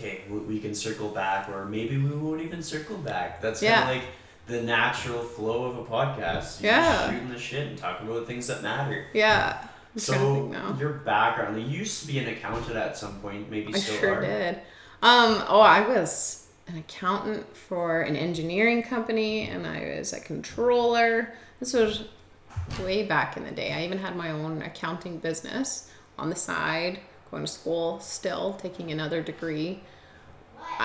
okay, 0.00 0.22
we 0.28 0.58
can 0.58 0.74
circle 0.74 1.08
back, 1.08 1.48
or 1.48 1.66
maybe 1.66 1.96
we 1.96 2.10
won't 2.10 2.40
even 2.40 2.62
circle 2.62 2.96
back. 2.96 3.40
That's 3.40 3.60
kind 3.60 3.74
of 3.74 3.80
yeah. 3.80 3.88
like 3.88 4.04
the 4.50 4.62
natural 4.62 5.22
flow 5.22 5.64
of 5.64 5.78
a 5.78 5.84
podcast. 5.84 6.60
You're 6.60 6.72
yeah. 6.72 7.10
shooting 7.10 7.28
the 7.28 7.38
shit 7.38 7.68
and 7.68 7.78
talking 7.78 8.08
about 8.08 8.26
things 8.26 8.48
that 8.48 8.62
matter. 8.62 9.06
Yeah. 9.14 9.66
I'm 9.94 9.98
so 9.98 10.76
your 10.78 10.90
background, 10.90 11.60
you 11.60 11.66
used 11.66 12.02
to 12.02 12.06
be 12.06 12.18
an 12.18 12.28
accountant 12.28 12.76
at 12.76 12.96
some 12.96 13.20
point, 13.20 13.50
maybe 13.50 13.74
I 13.74 13.78
still 13.78 13.96
sure 13.96 14.14
are. 14.16 14.20
did. 14.20 14.56
Um, 15.02 15.42
oh, 15.48 15.60
I 15.60 15.86
was 15.88 16.46
an 16.68 16.78
accountant 16.78 17.56
for 17.56 18.02
an 18.02 18.14
engineering 18.16 18.82
company, 18.82 19.48
and 19.48 19.66
I 19.66 19.96
was 19.96 20.12
a 20.12 20.20
controller. 20.20 21.34
This 21.58 21.72
was 21.72 22.04
way 22.80 23.04
back 23.04 23.36
in 23.36 23.44
the 23.44 23.50
day. 23.50 23.72
I 23.72 23.84
even 23.84 23.98
had 23.98 24.14
my 24.16 24.30
own 24.30 24.62
accounting 24.62 25.18
business 25.18 25.90
on 26.18 26.30
the 26.30 26.36
side, 26.36 27.00
going 27.30 27.44
to 27.44 27.50
school 27.50 27.98
still, 27.98 28.54
taking 28.54 28.92
another 28.92 29.22
degree 29.22 29.80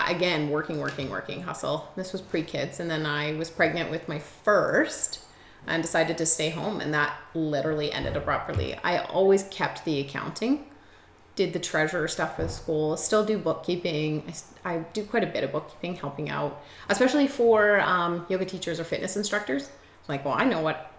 again, 0.07 0.49
working, 0.49 0.79
working, 0.79 1.09
working, 1.09 1.41
hustle. 1.41 1.91
This 1.95 2.11
was 2.11 2.21
pre 2.21 2.43
kids. 2.43 2.79
And 2.79 2.89
then 2.89 3.05
I 3.05 3.33
was 3.33 3.49
pregnant 3.49 3.91
with 3.91 4.07
my 4.07 4.19
first 4.19 5.19
and 5.67 5.81
decided 5.81 6.17
to 6.17 6.25
stay 6.25 6.49
home. 6.49 6.81
And 6.81 6.93
that 6.93 7.17
literally 7.33 7.91
ended 7.91 8.15
abruptly. 8.15 8.75
I 8.83 8.99
always 8.99 9.43
kept 9.43 9.85
the 9.85 9.99
accounting, 9.99 10.65
did 11.35 11.53
the 11.53 11.59
treasurer 11.59 12.07
stuff 12.07 12.35
for 12.35 12.43
the 12.43 12.49
school. 12.49 12.97
Still 12.97 13.25
do 13.25 13.37
bookkeeping. 13.37 14.31
I 14.63 14.79
do 14.93 15.03
quite 15.03 15.23
a 15.23 15.27
bit 15.27 15.43
of 15.43 15.51
bookkeeping, 15.51 15.95
helping 15.95 16.29
out, 16.29 16.61
especially 16.89 17.27
for 17.27 17.79
um, 17.81 18.25
yoga 18.29 18.45
teachers 18.45 18.79
or 18.79 18.83
fitness 18.83 19.17
instructors. 19.17 19.69
It's 19.99 20.09
like, 20.09 20.23
well, 20.25 20.35
I 20.35 20.45
know 20.45 20.61
what 20.61 20.91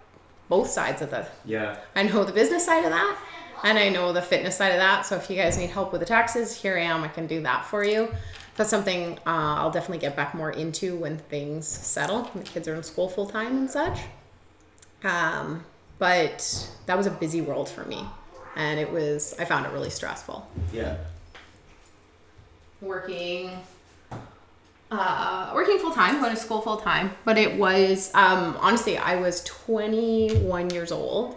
both 0.49 0.69
sides 0.69 1.03
of 1.03 1.11
the 1.11 1.27
Yeah. 1.45 1.77
I 1.95 2.05
know 2.05 2.25
the 2.25 2.33
business 2.33 2.65
side 2.65 2.85
of 2.85 2.91
that 2.91 3.19
and 3.65 3.79
I 3.79 3.89
know 3.89 4.13
the 4.13 4.23
fitness 4.23 4.57
side 4.57 4.73
of 4.73 4.79
that. 4.79 5.07
So 5.07 5.17
if 5.17 5.31
you 5.31 5.37
guys 5.37 5.59
need 5.59 5.71
help 5.71 5.93
with 5.93 6.01
the 6.01 6.07
taxes, 6.07 6.55
here 6.55 6.77
I 6.77 6.83
am. 6.83 7.03
I 7.03 7.09
can 7.09 7.27
do 7.27 7.43
that 7.43 7.65
for 7.65 7.85
you. 7.85 8.13
That's 8.57 8.71
something 8.71 9.19
uh, 9.27 9.57
I'll 9.59 9.71
definitely 9.71 9.99
get 9.99 10.17
back 10.17 10.35
more 10.35 10.51
into 10.51 10.97
when 10.97 11.19
things 11.19 11.67
settle, 11.67 12.25
when 12.25 12.45
the 12.45 12.51
kids 12.51 12.67
are 12.69 12.75
in 12.75 12.83
school 12.83 13.09
full 13.09 13.27
time 13.27 13.57
and 13.59 13.71
such. 13.71 14.01
Um, 15.05 15.65
but 15.99 16.71
that 16.87 16.97
was 16.97 17.07
a 17.07 17.11
busy 17.11 17.41
world 17.41 17.69
for 17.69 17.85
me. 17.85 18.05
And 18.57 18.81
it 18.81 18.91
was, 18.91 19.35
I 19.39 19.45
found 19.45 19.67
it 19.67 19.73
really 19.73 19.91
stressful. 19.91 20.49
Yeah. 20.73 20.97
Working 22.81 23.51
uh, 24.91 25.51
working 25.55 25.79
full 25.79 25.93
time, 25.93 26.21
going 26.21 26.35
to 26.35 26.41
school 26.41 26.61
full 26.61 26.77
time. 26.77 27.11
But 27.25 27.39
it 27.39 27.59
was 27.59 28.11
um, 28.15 28.57
honestly, 28.61 28.97
I 28.97 29.17
was 29.17 29.43
21 29.45 30.71
years 30.71 30.93
old, 30.93 31.37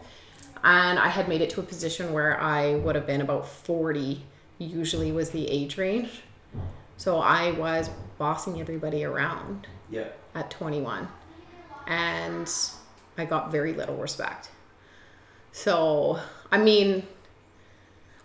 and 0.63 0.99
I 0.99 1.07
had 1.07 1.27
made 1.27 1.41
it 1.41 1.49
to 1.51 1.59
a 1.59 1.63
position 1.63 2.13
where 2.13 2.39
I 2.39 2.75
would 2.75 2.95
have 2.95 3.07
been 3.07 3.21
about 3.21 3.47
40. 3.47 4.23
Usually 4.59 5.11
was 5.11 5.29
the 5.29 5.47
age 5.49 5.77
range, 5.77 6.21
so 6.99 7.19
I 7.19 7.51
was 7.51 7.89
bossing 8.17 8.59
everybody 8.59 9.05
around 9.05 9.67
Yeah. 9.89 10.09
at 10.35 10.51
21, 10.51 11.07
and 11.87 12.51
I 13.17 13.23
got 13.23 13.51
very 13.51 13.73
little 13.73 13.95
respect. 13.95 14.49
So 15.53 16.19
I 16.51 16.57
mean, 16.57 17.07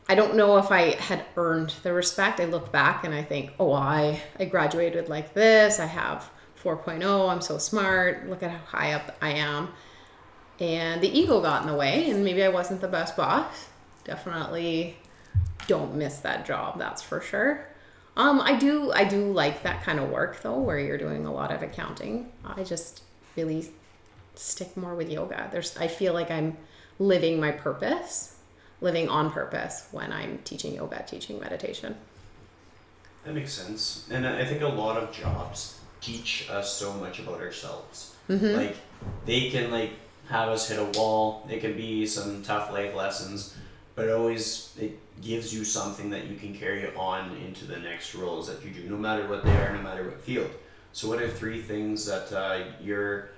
I 0.09 0.14
don't 0.14 0.35
know 0.35 0.59
if 0.59 0.71
I 0.73 0.97
had 0.97 1.25
earned 1.37 1.71
the 1.83 1.93
respect. 1.93 2.40
I 2.40 2.47
look 2.47 2.73
back 2.73 3.04
and 3.04 3.14
I 3.14 3.23
think, 3.23 3.52
oh, 3.61 3.73
I 3.73 4.21
I 4.38 4.45
graduated 4.47 5.09
like 5.09 5.35
this. 5.35 5.78
I 5.78 5.87
have 5.87 6.28
4.0. 6.62 7.28
I'm 7.31 7.40
so 7.40 7.59
smart. 7.59 8.28
Look 8.28 8.43
at 8.43 8.50
how 8.50 8.78
high 8.78 8.93
up 8.95 9.14
I 9.23 9.31
am. 9.31 9.69
And 10.61 11.00
the 11.00 11.09
ego 11.09 11.40
got 11.40 11.62
in 11.62 11.69
the 11.69 11.76
way, 11.76 12.11
and 12.11 12.25
maybe 12.25 12.43
I 12.45 12.49
wasn't 12.49 12.81
the 12.81 12.88
best 12.88 13.16
boss. 13.16 13.69
Definitely 14.04 14.97
don't 15.66 15.95
miss 15.95 16.19
that 16.21 16.45
job. 16.47 16.78
That's 16.78 17.02
for 17.02 17.21
sure. 17.21 17.66
Um, 18.16 18.40
I 18.40 18.56
do 18.56 18.92
I 18.92 19.04
do 19.04 19.33
like 19.33 19.62
that 19.64 19.83
kind 19.83 19.99
of 19.99 20.11
work 20.11 20.40
though, 20.42 20.59
where 20.59 20.78
you're 20.78 20.99
doing 20.99 21.26
a 21.26 21.33
lot 21.33 21.52
of 21.52 21.62
accounting. 21.62 22.30
I 22.44 22.62
just 22.62 23.02
really 23.37 23.68
stick 24.35 24.76
more 24.76 24.94
with 24.94 25.11
yoga. 25.11 25.49
There's 25.50 25.76
I 25.76 25.88
feel 25.88 26.12
like 26.12 26.30
I'm 26.30 26.56
living 26.99 27.40
my 27.40 27.50
purpose, 27.50 28.37
living 28.80 29.09
on 29.09 29.33
purpose 29.33 29.88
when 29.90 30.12
I'm 30.12 30.38
teaching 30.44 30.75
yoga, 30.75 31.04
teaching 31.06 31.40
meditation. 31.40 31.97
That 33.25 33.35
makes 33.35 33.52
sense. 33.52 34.06
And 34.11 34.26
I 34.26 34.44
think 34.44 34.62
a 34.62 34.68
lot 34.68 34.97
of 34.97 35.12
jobs 35.12 35.80
teach 36.00 36.49
us 36.50 36.73
so 36.73 36.92
much 36.92 37.18
about 37.18 37.40
ourselves. 37.40 38.14
Mm-hmm. 38.28 38.56
Like 38.56 38.76
they 39.25 39.50
can 39.50 39.71
like 39.71 39.90
have 40.28 40.50
us 40.50 40.68
hit 40.68 40.78
a 40.78 40.99
wall. 40.99 41.47
It 41.50 41.61
can 41.61 41.76
be 41.76 42.06
some 42.06 42.42
tough 42.42 42.71
life 42.71 42.94
lessons, 42.94 43.56
but 43.94 44.06
it 44.06 44.12
always 44.12 44.73
it 44.78 44.99
gives 45.23 45.54
you 45.54 45.64
something 45.64 46.11
that 46.11 46.26
you 46.26 46.37
can 46.37 46.54
carry 46.54 46.94
on 46.94 47.37
into 47.37 47.64
the 47.64 47.76
next 47.76 48.14
roles 48.14 48.49
that 48.49 48.64
you 48.64 48.71
do, 48.71 48.88
no 48.88 48.97
matter 48.97 49.26
what 49.28 49.44
they 49.44 49.56
are, 49.56 49.75
no 49.75 49.83
matter 49.83 50.04
what 50.04 50.21
field. 50.21 50.50
So, 50.92 51.09
what 51.09 51.21
are 51.21 51.28
three 51.28 51.61
things 51.61 52.06
that 52.06 52.33
uh, 52.33 52.64
your 52.83 53.30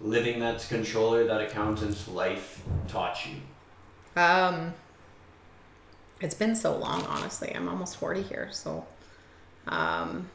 living 0.00 0.40
that 0.40 0.66
controller, 0.68 1.24
that 1.24 1.40
accountant's 1.40 2.08
life 2.08 2.62
taught 2.88 3.18
you? 3.26 4.20
Um, 4.20 4.74
it's 6.20 6.34
been 6.34 6.54
so 6.54 6.76
long, 6.76 7.04
honestly. 7.06 7.52
I'm 7.54 7.68
almost 7.68 7.96
40 7.96 8.22
here. 8.22 8.48
So 8.52 8.86
um, 9.66 10.28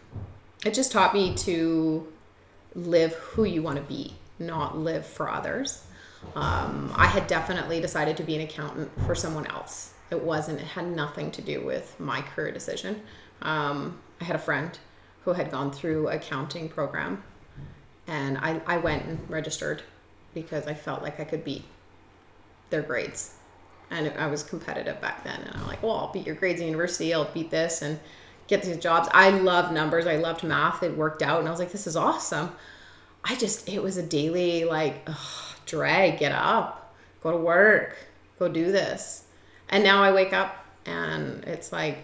it 0.65 0.73
just 0.73 0.91
taught 0.91 1.13
me 1.13 1.33
to 1.35 2.07
live 2.75 3.13
who 3.13 3.45
you 3.45 3.61
want 3.61 3.77
to 3.77 3.83
be, 3.83 4.15
not 4.39 4.77
live 4.77 5.05
for 5.05 5.29
others. 5.29 5.83
Um, 6.35 6.91
I 6.95 7.05
had 7.05 7.27
definitely 7.27 7.79
decided 7.79 8.17
to 8.17 8.23
be 8.23 8.35
an 8.35 8.41
accountant 8.41 8.91
for 9.05 9.15
someone 9.15 9.47
else. 9.47 9.93
It 10.09 10.21
wasn't, 10.21 10.61
it 10.61 10.67
had 10.67 10.87
nothing 10.87 11.31
to 11.31 11.41
do 11.41 11.65
with 11.65 11.99
my 11.99 12.21
career 12.21 12.51
decision. 12.51 13.01
Um, 13.41 13.99
I 14.21 14.23
had 14.23 14.35
a 14.35 14.39
friend 14.39 14.77
who 15.23 15.33
had 15.33 15.51
gone 15.51 15.71
through 15.71 16.07
accounting 16.07 16.69
program 16.69 17.23
and 18.07 18.37
I, 18.37 18.61
I 18.65 18.77
went 18.77 19.05
and 19.05 19.29
registered 19.29 19.83
because 20.33 20.65
I 20.67 20.73
felt 20.73 21.01
like 21.01 21.19
I 21.19 21.25
could 21.25 21.43
beat 21.43 21.65
their 22.69 22.81
grades 22.81 23.37
and 23.89 24.11
I 24.17 24.27
was 24.27 24.43
competitive 24.43 24.99
back 25.01 25.23
then. 25.23 25.39
And 25.41 25.55
I'm 25.55 25.67
like, 25.67 25.81
well, 25.81 25.93
I'll 25.93 26.11
beat 26.11 26.25
your 26.25 26.35
grades 26.35 26.59
at 26.59 26.65
university. 26.65 27.13
I'll 27.13 27.31
beat 27.31 27.51
this 27.51 27.81
and 27.81 27.99
get 28.47 28.63
these 28.63 28.77
jobs. 28.77 29.07
I 29.11 29.29
love 29.29 29.71
numbers. 29.71 30.07
I 30.07 30.17
loved 30.17 30.43
math. 30.43 30.83
It 30.83 30.95
worked 30.95 31.21
out, 31.21 31.39
and 31.39 31.47
I 31.47 31.51
was 31.51 31.59
like, 31.59 31.71
this 31.71 31.87
is 31.87 31.95
awesome. 31.95 32.51
I 33.23 33.35
just, 33.35 33.67
it 33.67 33.81
was 33.81 33.97
a 33.97 34.03
daily 34.03 34.65
like 34.65 35.03
ugh, 35.07 35.55
drag. 35.65 36.19
Get 36.19 36.31
up, 36.31 36.95
go 37.21 37.31
to 37.31 37.37
work, 37.37 37.97
go 38.39 38.47
do 38.47 38.71
this. 38.71 39.23
And 39.69 39.83
now 39.83 40.03
I 40.03 40.11
wake 40.13 40.33
up 40.33 40.65
and 40.85 41.43
it's 41.43 41.71
like, 41.71 41.97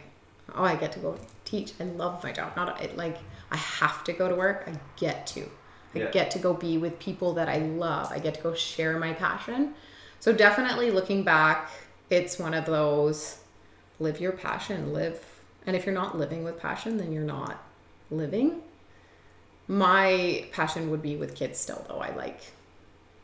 oh, 0.56 0.64
I 0.64 0.76
get 0.76 0.92
to 0.94 1.00
go 1.00 1.18
teach. 1.46 1.74
I 1.80 1.84
love 1.86 2.24
my 2.24 2.32
job. 2.32 2.56
Not 2.56 2.82
it, 2.82 2.98
like 2.98 3.18
I 3.52 3.58
have 3.58 4.04
to 4.06 4.14
go 4.14 4.28
to 4.28 4.36
work. 4.36 4.66
I 4.68 4.74
get 4.98 5.28
to. 5.28 5.42
I 5.96 6.00
Yeah. 6.00 6.12
get 6.12 6.32
to 6.32 6.40
go 6.40 6.54
be 6.54 6.78
with 6.78 7.00
people 7.00 7.34
that 7.34 7.48
I 7.48 7.58
love. 7.60 8.12
I 8.12 8.20
get 8.20 8.34
to 8.36 8.42
go 8.42 8.54
share 8.54 8.98
my 8.98 9.14
passion. 9.14 9.76
So 10.20 10.34
definitely 10.34 10.90
looking 10.92 11.24
back, 11.24 11.70
it's 12.10 12.40
one 12.40 12.54
of 12.54 12.66
those 12.66 13.40
live 14.00 14.20
your 14.20 14.32
passion, 14.32 14.94
live 14.94 15.24
and 15.66 15.76
if 15.76 15.86
you're 15.86 15.96
not 15.96 16.18
living 16.18 16.44
with 16.44 16.60
passion, 16.60 16.98
then 16.98 17.12
you're 17.12 17.24
not 17.24 17.64
living. 18.12 18.62
My 19.68 20.46
passion 20.52 20.90
would 20.92 21.02
be 21.02 21.16
with 21.16 21.36
kids 21.36 21.60
still 21.60 21.86
though. 21.88 22.00
I 22.00 22.14
like 22.16 22.42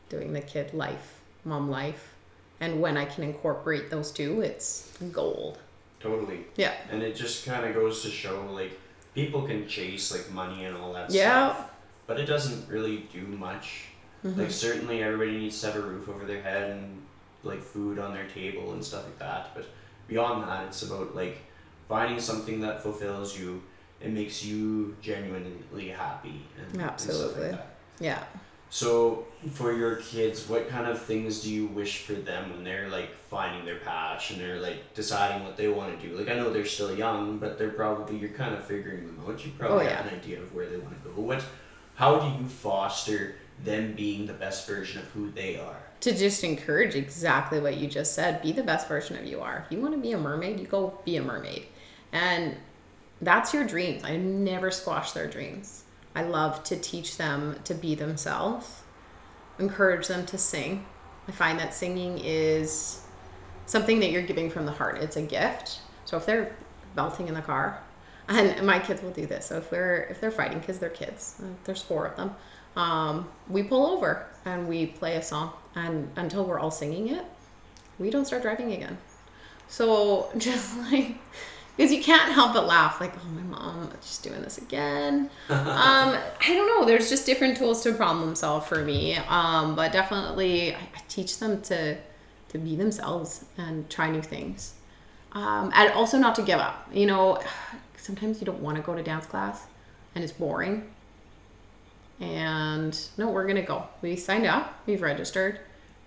doing 0.08 0.32
the 0.32 0.40
kid 0.40 0.72
life, 0.72 1.20
mom 1.44 1.70
life. 1.70 2.09
And 2.60 2.80
when 2.80 2.96
I 2.96 3.06
can 3.06 3.24
incorporate 3.24 3.90
those 3.90 4.12
two, 4.12 4.42
it's 4.42 4.92
gold. 5.12 5.58
Totally. 5.98 6.44
Yeah. 6.56 6.74
And 6.90 7.02
it 7.02 7.16
just 7.16 7.46
kind 7.46 7.64
of 7.64 7.74
goes 7.74 8.02
to 8.02 8.10
show 8.10 8.46
like 8.52 8.78
people 9.14 9.42
can 9.42 9.66
chase 9.66 10.12
like 10.12 10.30
money 10.32 10.64
and 10.64 10.76
all 10.76 10.92
that 10.92 11.10
stuff. 11.10 11.20
Yeah. 11.20 11.52
stuff, 11.54 11.70
but 12.06 12.20
it 12.20 12.26
doesn't 12.26 12.68
really 12.68 13.08
do 13.12 13.22
much. 13.22 13.84
Mm-hmm. 14.24 14.40
Like 14.40 14.50
certainly 14.50 15.02
everybody 15.02 15.38
needs 15.38 15.60
to 15.60 15.68
have 15.68 15.76
a 15.76 15.80
roof 15.80 16.08
over 16.08 16.24
their 16.24 16.42
head 16.42 16.70
and 16.70 17.02
like 17.42 17.62
food 17.62 17.98
on 17.98 18.12
their 18.12 18.26
table 18.28 18.72
and 18.72 18.84
stuff 18.84 19.04
like 19.04 19.18
that. 19.18 19.50
But 19.54 19.66
beyond 20.08 20.44
that, 20.44 20.66
it's 20.66 20.82
about 20.82 21.14
like 21.14 21.38
finding 21.88 22.20
something 22.20 22.60
that 22.60 22.82
fulfills 22.82 23.38
you 23.38 23.62
and 24.02 24.14
makes 24.14 24.44
you 24.44 24.96
genuinely 25.00 25.88
happy. 25.88 26.42
And, 26.56 26.66
and 26.66 26.74
stuff 26.74 26.92
Absolutely. 26.92 27.42
like 27.42 27.50
that. 27.52 27.66
Yeah. 27.98 28.24
So 28.70 29.26
for 29.52 29.72
your 29.72 29.96
kids, 29.96 30.48
what 30.48 30.68
kind 30.68 30.86
of 30.86 31.02
things 31.02 31.40
do 31.42 31.52
you 31.52 31.66
wish 31.66 32.02
for 32.02 32.12
them 32.12 32.50
when 32.50 32.62
they're 32.64 32.88
like 32.88 33.10
finding 33.28 33.64
their 33.64 33.80
passion? 33.80 34.38
They're 34.38 34.60
like 34.60 34.94
deciding 34.94 35.44
what 35.44 35.56
they 35.56 35.68
want 35.68 36.00
to 36.00 36.08
do. 36.08 36.16
Like 36.16 36.28
I 36.28 36.34
know 36.34 36.52
they're 36.52 36.64
still 36.64 36.94
young, 36.94 37.38
but 37.38 37.58
they're 37.58 37.70
probably 37.70 38.16
you're 38.16 38.30
kind 38.30 38.54
of 38.54 38.64
figuring 38.64 39.06
them 39.06 39.18
out. 39.26 39.44
You 39.44 39.52
probably 39.58 39.86
Oh, 39.86 39.90
have 39.90 40.06
an 40.06 40.14
idea 40.14 40.40
of 40.40 40.54
where 40.54 40.68
they 40.68 40.76
want 40.78 41.02
to 41.02 41.08
go. 41.10 41.20
What? 41.20 41.44
How 41.96 42.18
do 42.20 42.40
you 42.42 42.48
foster 42.48 43.34
them 43.64 43.92
being 43.94 44.26
the 44.26 44.32
best 44.32 44.66
version 44.68 45.00
of 45.02 45.08
who 45.08 45.30
they 45.32 45.58
are? 45.58 45.76
to 46.00 46.16
just 46.16 46.44
encourage 46.44 46.94
exactly 46.94 47.60
what 47.60 47.76
you 47.76 47.86
just 47.86 48.14
said 48.14 48.40
be 48.40 48.52
the 48.52 48.62
best 48.62 48.88
version 48.88 49.18
of 49.18 49.26
you 49.26 49.38
are 49.38 49.62
if 49.66 49.70
you 49.70 49.78
want 49.82 49.92
to 49.92 50.00
be 50.00 50.12
a 50.12 50.16
mermaid 50.16 50.58
you 50.58 50.64
go 50.66 50.98
be 51.04 51.16
a 51.16 51.22
mermaid 51.22 51.66
and 52.12 52.56
that's 53.20 53.52
your 53.52 53.66
dreams 53.66 54.02
i 54.02 54.16
never 54.16 54.70
squash 54.70 55.12
their 55.12 55.28
dreams 55.28 55.82
i 56.14 56.22
love 56.22 56.62
to 56.64 56.76
teach 56.76 57.16
them 57.16 57.56
to 57.64 57.74
be 57.74 57.94
themselves 57.94 58.82
encourage 59.60 60.08
them 60.08 60.26
to 60.26 60.38
sing. 60.38 60.84
I 61.28 61.32
find 61.32 61.58
that 61.58 61.74
singing 61.74 62.18
is 62.18 63.02
something 63.66 64.00
that 64.00 64.10
you're 64.10 64.22
giving 64.22 64.50
from 64.50 64.66
the 64.66 64.72
heart. 64.72 64.98
It's 64.98 65.16
a 65.16 65.22
gift. 65.22 65.80
So 66.04 66.16
if 66.16 66.26
they're 66.26 66.56
belting 66.96 67.28
in 67.28 67.34
the 67.34 67.42
car 67.42 67.80
and 68.28 68.66
my 68.66 68.78
kids 68.78 69.02
will 69.02 69.12
do 69.12 69.26
this. 69.26 69.46
So 69.46 69.58
if 69.58 69.70
we're 69.70 70.08
if 70.10 70.20
they're 70.20 70.32
fighting 70.32 70.58
because 70.58 70.78
they're 70.78 70.90
kids 70.90 71.40
there's 71.64 71.82
four 71.82 72.06
of 72.06 72.16
them 72.16 72.34
um, 72.76 73.28
we 73.48 73.62
pull 73.62 73.86
over 73.86 74.26
and 74.44 74.68
we 74.68 74.86
play 74.86 75.16
a 75.16 75.22
song. 75.22 75.52
And 75.76 76.10
until 76.16 76.44
we're 76.44 76.58
all 76.58 76.70
singing 76.70 77.08
it 77.08 77.24
we 77.98 78.10
don't 78.10 78.24
start 78.24 78.42
driving 78.42 78.72
again. 78.72 78.98
So 79.68 80.30
just 80.38 80.76
like 80.78 81.16
because 81.80 81.94
you 81.94 82.02
can't 82.02 82.30
help 82.30 82.52
but 82.52 82.66
laugh 82.66 83.00
like 83.00 83.14
oh 83.16 83.28
my 83.30 83.40
mom 83.40 83.90
she's 84.02 84.18
doing 84.18 84.42
this 84.42 84.58
again. 84.58 85.30
Um 85.48 86.14
i 86.46 86.54
don't 86.54 86.66
know 86.66 86.84
there's 86.84 87.08
just 87.08 87.24
different 87.24 87.56
tools 87.56 87.82
to 87.84 87.94
problem 87.94 88.34
solve 88.34 88.66
for 88.66 88.84
me 88.84 89.16
um 89.16 89.74
but 89.74 89.90
definitely 89.90 90.74
I, 90.74 90.78
I 90.78 91.00
teach 91.08 91.38
them 91.38 91.62
to 91.62 91.96
to 92.50 92.58
be 92.58 92.76
themselves 92.76 93.46
and 93.56 93.88
try 93.88 94.10
new 94.10 94.20
things. 94.20 94.74
Um 95.32 95.72
and 95.74 95.90
also 95.92 96.18
not 96.18 96.34
to 96.34 96.42
give 96.42 96.58
up 96.58 96.86
you 96.92 97.06
know 97.06 97.40
sometimes 97.96 98.40
you 98.40 98.44
don't 98.44 98.60
want 98.60 98.76
to 98.76 98.82
go 98.82 98.94
to 98.94 99.02
dance 99.02 99.24
class 99.24 99.64
and 100.14 100.22
it's 100.22 100.34
boring. 100.34 100.86
And 102.20 102.98
no 103.16 103.30
we're 103.30 103.46
gonna 103.46 103.62
go. 103.62 103.86
We 104.02 104.16
signed 104.16 104.44
up 104.44 104.74
we've 104.84 105.00
registered. 105.00 105.60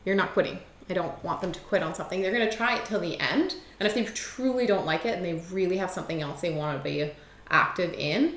You're 0.05 0.15
not 0.15 0.33
quitting 0.33 0.59
I 0.89 0.93
don't 0.93 1.23
want 1.23 1.41
them 1.41 1.51
to 1.51 1.59
quit 1.61 1.81
on 1.81 1.95
something. 1.95 2.21
They're 2.21 2.33
going 2.33 2.49
to 2.49 2.55
try 2.55 2.77
it 2.77 2.85
till 2.85 2.99
the 2.99 3.19
end. 3.19 3.55
And 3.79 3.87
if 3.87 3.93
they 3.95 4.03
truly 4.03 4.65
don't 4.65 4.85
like 4.85 5.05
it 5.05 5.15
and 5.17 5.25
they 5.25 5.35
really 5.53 5.77
have 5.77 5.89
something 5.91 6.21
else 6.21 6.41
they 6.41 6.53
want 6.53 6.77
to 6.77 6.83
be 6.83 7.11
active 7.49 7.93
in, 7.93 8.35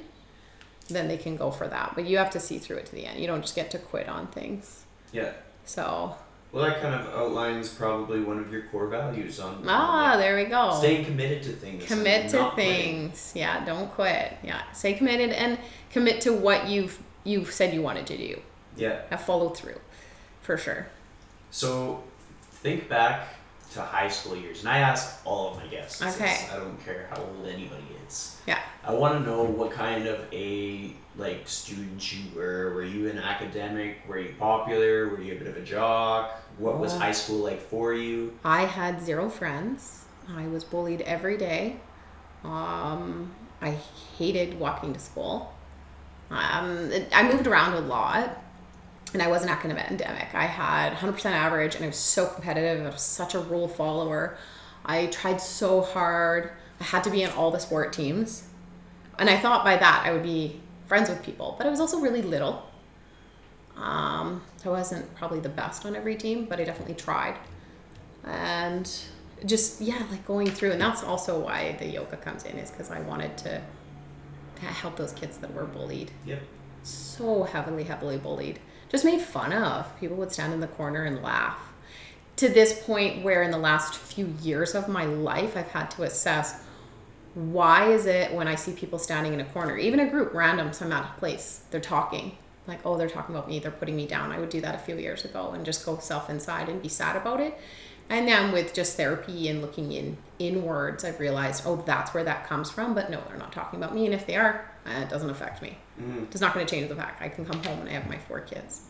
then 0.88 1.08
they 1.08 1.16
can 1.16 1.36
go 1.36 1.50
for 1.50 1.66
that. 1.66 1.92
But 1.94 2.06
you 2.06 2.18
have 2.18 2.30
to 2.30 2.40
see 2.40 2.58
through 2.58 2.76
it 2.76 2.86
to 2.86 2.94
the 2.94 3.06
end. 3.06 3.20
You 3.20 3.26
don't 3.26 3.42
just 3.42 3.56
get 3.56 3.70
to 3.72 3.78
quit 3.78 4.08
on 4.08 4.28
things. 4.28 4.84
Yeah. 5.12 5.32
So, 5.64 6.14
Well, 6.52 6.64
that 6.66 6.80
kind 6.80 6.94
of 6.94 7.12
outlines 7.12 7.68
probably 7.70 8.20
one 8.20 8.38
of 8.38 8.52
your 8.52 8.62
core 8.70 8.86
values 8.86 9.40
on. 9.40 9.64
ah, 9.66 10.12
on 10.12 10.18
there 10.20 10.36
we 10.36 10.44
go. 10.44 10.76
Staying 10.78 11.04
committed 11.04 11.42
to 11.44 11.48
things. 11.50 11.84
commit 11.84 12.30
to 12.30 12.50
quitting. 12.50 13.08
things. 13.08 13.32
Yeah, 13.34 13.64
don't 13.64 13.90
quit. 13.92 14.34
Yeah, 14.44 14.62
stay 14.72 14.94
committed 14.94 15.30
and 15.30 15.58
commit 15.90 16.20
to 16.22 16.32
what 16.32 16.68
you've 16.68 17.00
you've 17.24 17.50
said 17.50 17.74
you 17.74 17.82
wanted 17.82 18.06
to 18.06 18.16
do. 18.16 18.40
Yeah. 18.76 19.00
Have 19.10 19.22
followed 19.24 19.56
through, 19.56 19.80
for 20.42 20.56
sure. 20.56 20.86
So, 21.50 22.04
think 22.66 22.88
back 22.88 23.28
to 23.74 23.80
high 23.80 24.08
school 24.08 24.36
years, 24.36 24.60
and 24.60 24.68
I 24.68 24.78
ask 24.78 25.20
all 25.24 25.52
of 25.52 25.56
my 25.56 25.66
guests. 25.68 26.00
this. 26.00 26.16
Okay. 26.16 26.48
I 26.52 26.56
don't 26.56 26.84
care 26.84 27.06
how 27.10 27.22
old 27.22 27.46
anybody 27.46 27.84
is. 28.06 28.40
Yeah. 28.46 28.58
I 28.84 28.92
want 28.92 29.14
to 29.14 29.30
know 29.30 29.44
what 29.44 29.70
kind 29.70 30.06
of 30.08 30.20
a 30.32 30.90
like 31.16 31.46
student 31.46 32.12
you 32.12 32.24
were. 32.34 32.74
Were 32.74 32.84
you 32.84 33.08
an 33.08 33.18
academic? 33.18 33.98
Were 34.08 34.18
you 34.18 34.34
popular? 34.38 35.08
Were 35.08 35.20
you 35.20 35.34
a 35.34 35.38
bit 35.38 35.46
of 35.46 35.56
a 35.56 35.62
jock? 35.62 36.42
What 36.58 36.78
was 36.78 36.92
high 36.96 37.12
school 37.12 37.38
like 37.38 37.60
for 37.60 37.94
you? 37.94 38.36
I 38.44 38.62
had 38.62 39.00
zero 39.00 39.28
friends. 39.28 40.04
I 40.28 40.48
was 40.48 40.64
bullied 40.64 41.02
every 41.02 41.36
day. 41.36 41.76
Um, 42.42 43.32
I 43.60 43.76
hated 44.18 44.58
walking 44.58 44.92
to 44.92 44.98
school. 44.98 45.54
Um, 46.30 46.90
I 47.12 47.30
moved 47.30 47.46
around 47.46 47.74
a 47.74 47.80
lot, 47.80 48.42
and 49.16 49.22
I 49.22 49.28
was 49.28 49.42
an 49.42 49.48
academic. 49.48 50.34
I 50.34 50.44
had 50.44 50.92
100% 50.92 51.24
average, 51.32 51.74
and 51.74 51.84
I 51.84 51.88
was 51.88 51.96
so 51.96 52.26
competitive. 52.26 52.84
I 52.84 52.90
was 52.90 53.00
such 53.00 53.34
a 53.34 53.38
rule 53.40 53.66
follower. 53.66 54.36
I 54.84 55.06
tried 55.06 55.40
so 55.40 55.80
hard. 55.80 56.50
I 56.80 56.84
had 56.84 57.02
to 57.04 57.10
be 57.10 57.22
in 57.22 57.30
all 57.30 57.50
the 57.50 57.58
sport 57.58 57.94
teams, 57.94 58.46
and 59.18 59.30
I 59.30 59.38
thought 59.38 59.64
by 59.64 59.76
that 59.78 60.02
I 60.04 60.12
would 60.12 60.22
be 60.22 60.60
friends 60.86 61.08
with 61.08 61.22
people. 61.22 61.54
But 61.56 61.66
I 61.66 61.70
was 61.70 61.80
also 61.80 61.98
really 62.00 62.20
little. 62.20 62.62
Um, 63.76 64.42
I 64.64 64.68
wasn't 64.68 65.14
probably 65.14 65.40
the 65.40 65.48
best 65.48 65.86
on 65.86 65.96
every 65.96 66.16
team, 66.16 66.44
but 66.44 66.60
I 66.60 66.64
definitely 66.64 66.94
tried 66.94 67.36
and 68.24 68.90
just 69.44 69.80
yeah 69.80 70.02
like 70.10 70.26
going 70.26 70.50
through 70.50 70.72
and 70.72 70.80
that's 70.80 71.04
also 71.04 71.38
why 71.38 71.76
the 71.78 71.86
yoga 71.86 72.16
comes 72.16 72.42
in 72.42 72.56
is 72.58 72.70
because 72.72 72.90
i 72.90 72.98
wanted 73.02 73.36
to 73.38 73.60
help 74.60 74.96
those 74.96 75.12
kids 75.12 75.36
that 75.38 75.52
were 75.54 75.64
bullied 75.66 76.10
Yep. 76.24 76.40
so 76.82 77.44
heavily 77.44 77.84
heavily 77.84 78.16
bullied 78.18 78.58
just 78.88 79.04
made 79.04 79.20
fun 79.20 79.52
of. 79.52 79.98
People 79.98 80.16
would 80.16 80.32
stand 80.32 80.52
in 80.52 80.60
the 80.60 80.66
corner 80.66 81.04
and 81.04 81.22
laugh. 81.22 81.58
To 82.36 82.48
this 82.48 82.84
point 82.84 83.24
where 83.24 83.42
in 83.42 83.50
the 83.50 83.58
last 83.58 83.94
few 83.94 84.34
years 84.42 84.74
of 84.74 84.88
my 84.88 85.06
life 85.06 85.56
i've 85.56 85.68
had 85.68 85.90
to 85.92 86.02
assess 86.02 86.62
why 87.34 87.90
is 87.90 88.04
it 88.06 88.32
when 88.32 88.46
i 88.46 88.54
see 88.54 88.72
people 88.72 88.98
standing 88.98 89.32
in 89.32 89.40
a 89.40 89.44
corner 89.46 89.76
even 89.76 90.00
a 90.00 90.10
group 90.10 90.34
random 90.34 90.72
some 90.72 90.92
out 90.92 91.04
of 91.04 91.16
place 91.16 91.64
they're 91.70 91.80
talking. 91.80 92.36
Like 92.66 92.80
oh 92.84 92.96
they're 92.98 93.08
talking 93.08 93.34
about 93.34 93.48
me 93.48 93.58
they're 93.58 93.70
putting 93.70 93.96
me 93.96 94.06
down. 94.06 94.32
I 94.32 94.38
would 94.38 94.50
do 94.50 94.60
that 94.60 94.74
a 94.74 94.78
few 94.78 94.96
years 94.96 95.24
ago 95.24 95.52
and 95.52 95.64
just 95.64 95.86
go 95.86 95.98
self 95.98 96.28
inside 96.28 96.68
and 96.68 96.82
be 96.82 96.88
sad 96.88 97.16
about 97.16 97.40
it 97.40 97.58
and 98.08 98.26
then 98.28 98.52
with 98.52 98.72
just 98.74 98.96
therapy 98.96 99.48
and 99.48 99.60
looking 99.62 99.90
in 99.92 100.16
inwards 100.38 101.04
i've 101.04 101.18
realized 101.18 101.62
oh 101.66 101.76
that's 101.86 102.12
where 102.14 102.24
that 102.24 102.46
comes 102.46 102.70
from 102.70 102.94
but 102.94 103.10
no 103.10 103.20
they're 103.28 103.38
not 103.38 103.52
talking 103.52 103.78
about 103.78 103.94
me 103.94 104.04
and 104.06 104.14
if 104.14 104.26
they 104.26 104.36
are 104.36 104.70
uh, 104.86 105.00
it 105.00 105.08
doesn't 105.08 105.30
affect 105.30 105.62
me 105.62 105.76
Mm. 106.00 106.24
it's 106.30 106.42
not 106.42 106.52
going 106.52 106.66
to 106.66 106.70
change 106.70 106.90
the 106.90 106.94
fact 106.94 107.22
I 107.22 107.30
can 107.30 107.46
come 107.46 107.62
home 107.64 107.80
and 107.80 107.88
I 107.88 107.92
have 107.92 108.06
my 108.06 108.18
four 108.18 108.40
kids. 108.40 108.82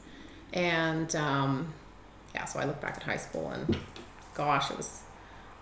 And 0.52 1.14
um, 1.14 1.72
yeah, 2.34 2.44
so 2.46 2.58
I 2.58 2.64
look 2.64 2.80
back 2.80 2.96
at 2.96 3.04
high 3.04 3.16
school 3.16 3.48
and 3.50 3.76
gosh, 4.34 4.72
it 4.72 4.76
was, 4.76 5.02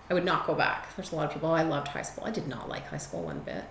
I 0.09 0.15
would 0.15 0.25
not 0.25 0.47
go 0.47 0.55
back. 0.55 0.97
There's 0.97 1.13
a 1.13 1.17
lot 1.17 1.27
of 1.27 1.35
people, 1.35 1.51
I 1.51 1.63
loved 1.63 1.89
high 1.89 2.01
school. 2.01 2.25
I 2.25 2.31
did 2.31 2.49
not 2.49 2.71
like 2.71 2.87
high 2.87 2.97
school 2.97 3.25
one 3.25 3.41
bit. 3.41 3.65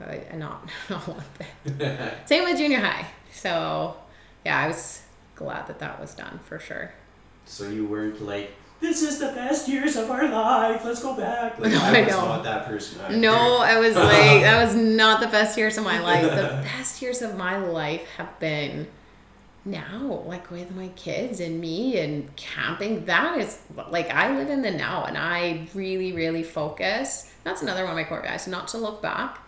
I, 0.00 0.22
I 0.32 0.36
not, 0.36 0.68
not 0.88 1.08
one 1.08 1.24
bit. 1.64 2.12
Same 2.26 2.44
with 2.44 2.58
junior 2.58 2.78
high. 2.78 3.06
So 3.32 3.96
yeah, 4.44 4.56
I 4.60 4.68
was 4.68 5.02
glad 5.34 5.66
that 5.66 5.80
that 5.80 6.00
was 6.00 6.14
done 6.14 6.38
for 6.44 6.60
sure. 6.60 6.92
So 7.44 7.68
you 7.68 7.86
weren't 7.86 8.22
like, 8.22 8.52
this 8.82 9.02
is 9.02 9.18
the 9.18 9.28
best 9.28 9.68
years 9.68 9.96
of 9.96 10.10
our 10.10 10.28
life. 10.28 10.84
Let's 10.84 11.02
go 11.02 11.16
back. 11.16 11.58
Like 11.58 11.72
No, 11.72 11.78
I 11.80 11.96
I 11.98 12.00
was 12.02 12.10
know. 12.10 12.26
not 12.26 12.44
that 12.44 12.66
person. 12.66 13.00
either. 13.00 13.16
No, 13.16 13.58
I 13.58 13.78
was 13.78 13.94
like, 13.94 14.42
that 14.42 14.64
was 14.66 14.74
not 14.76 15.20
the 15.20 15.28
best 15.28 15.56
years 15.56 15.78
of 15.78 15.84
my 15.84 16.00
life. 16.00 16.22
The 16.24 16.62
best 16.76 17.00
years 17.00 17.22
of 17.22 17.36
my 17.36 17.56
life 17.56 18.06
have 18.18 18.38
been 18.40 18.88
now, 19.64 20.24
like 20.26 20.50
with 20.50 20.74
my 20.74 20.88
kids 20.88 21.38
and 21.40 21.60
me 21.60 21.98
and 21.98 22.34
camping. 22.36 23.04
That 23.06 23.38
is 23.38 23.60
like, 23.90 24.10
I 24.10 24.36
live 24.36 24.50
in 24.50 24.62
the 24.62 24.70
now 24.72 25.04
and 25.04 25.16
I 25.16 25.68
really, 25.74 26.12
really 26.12 26.42
focus. 26.42 27.32
That's 27.44 27.62
another 27.62 27.82
one 27.84 27.92
of 27.92 27.96
my 27.96 28.04
core 28.04 28.20
values, 28.22 28.46
not 28.48 28.68
to 28.68 28.78
look 28.78 29.00
back. 29.00 29.38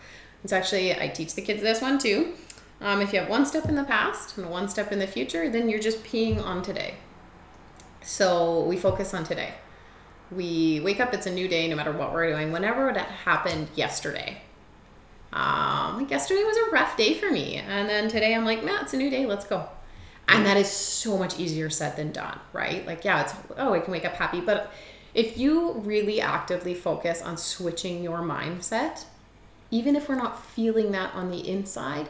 It's 0.45 0.53
actually, 0.53 0.95
I 0.99 1.09
teach 1.09 1.35
the 1.35 1.43
kids 1.43 1.63
this 1.63 1.81
one 1.83 1.99
too. 1.99 2.35
Um, 2.81 3.01
if 3.01 3.13
you 3.13 3.19
have 3.21 3.29
one 3.29 3.47
step 3.47 3.65
in 3.67 3.75
the 3.77 3.85
past 3.85 4.37
and 4.37 4.51
one 4.51 4.69
step 4.69 4.93
in 4.93 4.99
the 4.99 5.07
future, 5.07 5.49
then 5.49 5.69
you're 5.69 5.81
just 5.81 6.05
peeing 6.05 6.43
on 6.45 6.63
today. 6.63 6.95
So 8.05 8.61
we 8.65 8.77
focus 8.77 9.15
on 9.15 9.25
today. 9.25 9.55
We 10.31 10.81
wake 10.81 11.01
up 11.01 11.15
it's 11.15 11.27
a 11.27 11.33
new 11.33 11.49
day 11.49 11.69
no 11.69 11.77
matter 11.77 11.93
what 11.93 12.13
we're 12.13 12.31
doing. 12.31 12.53
Whenever 12.53 12.93
that 12.93 13.09
happened 13.09 13.69
yesterday 13.75 14.43
um 15.35 15.99
like 15.99 16.11
yesterday 16.11 16.45
was 16.45 16.57
a 16.57 16.71
rough 16.71 16.97
day 16.97 17.15
for 17.15 17.31
me. 17.31 17.57
And 17.57 17.89
then 17.89 18.09
today 18.09 18.35
i'm 18.35 18.45
like 18.45 18.65
nah 18.65 18.81
it's 18.83 18.95
a 18.95 18.97
new 18.97 19.11
day 19.11 19.27
let's 19.27 19.45
go. 19.45 19.69
And 20.29 20.47
that 20.47 20.57
is 20.57 20.71
so 20.71 21.19
much 21.19 21.39
easier 21.39 21.69
said 21.69 21.97
than 21.97 22.13
done 22.13 22.39
right? 22.53 22.87
Like 22.87 23.05
yeah 23.05 23.23
it's 23.23 23.35
oh 23.59 23.75
i 23.75 23.81
can 23.81 23.93
wake 23.93 24.05
up 24.05 24.15
happy. 24.15 24.41
But 24.41 24.73
if 25.13 25.37
you 25.37 25.73
really 25.73 26.21
actively 26.21 26.75
focus 26.75 27.21
on 27.21 27.37
switching 27.37 28.03
your 28.03 28.19
mindset 28.19 29.05
even 29.71 29.97
if 29.97 30.09
we're 30.09 30.15
not 30.15 30.45
feeling 30.45 30.93
that 30.93 31.13
on 31.15 31.31
the 31.31 31.49
inside 31.49 32.09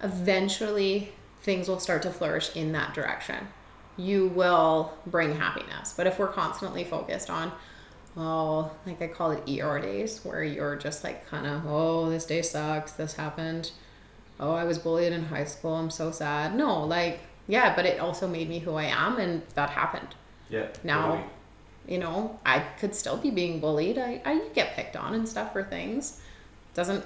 eventually 0.00 1.12
things 1.42 1.68
will 1.68 1.80
start 1.80 2.02
to 2.02 2.10
flourish 2.10 2.54
in 2.54 2.72
that 2.72 2.94
direction 2.94 3.48
you 3.96 4.28
will 4.28 4.92
bring 5.06 5.36
happiness. 5.36 5.94
But 5.96 6.06
if 6.06 6.18
we're 6.18 6.28
constantly 6.28 6.84
focused 6.84 7.30
on, 7.30 7.52
oh, 8.16 8.70
like 8.86 9.00
I 9.00 9.08
call 9.08 9.32
it 9.32 9.48
ER 9.48 9.78
days, 9.78 10.24
where 10.24 10.42
you're 10.42 10.76
just 10.76 11.04
like 11.04 11.26
kind 11.28 11.46
of, 11.46 11.66
oh, 11.66 12.10
this 12.10 12.26
day 12.26 12.42
sucks, 12.42 12.92
this 12.92 13.14
happened, 13.14 13.70
oh, 14.40 14.52
I 14.52 14.64
was 14.64 14.78
bullied 14.78 15.12
in 15.12 15.24
high 15.24 15.44
school, 15.44 15.74
I'm 15.74 15.90
so 15.90 16.10
sad. 16.10 16.54
No, 16.56 16.84
like, 16.84 17.20
yeah, 17.46 17.74
but 17.74 17.86
it 17.86 18.00
also 18.00 18.26
made 18.26 18.48
me 18.48 18.58
who 18.58 18.74
I 18.74 18.84
am, 18.84 19.18
and 19.18 19.42
that 19.54 19.70
happened. 19.70 20.08
Yeah. 20.48 20.68
Now, 20.82 21.08
totally. 21.08 21.24
you 21.88 21.98
know, 21.98 22.38
I 22.44 22.60
could 22.60 22.94
still 22.94 23.16
be 23.16 23.30
being 23.30 23.60
bullied. 23.60 23.98
I, 23.98 24.20
I 24.24 24.48
get 24.54 24.74
picked 24.74 24.96
on 24.96 25.14
and 25.14 25.28
stuff 25.28 25.52
for 25.52 25.62
things. 25.62 26.20
Doesn't 26.74 27.04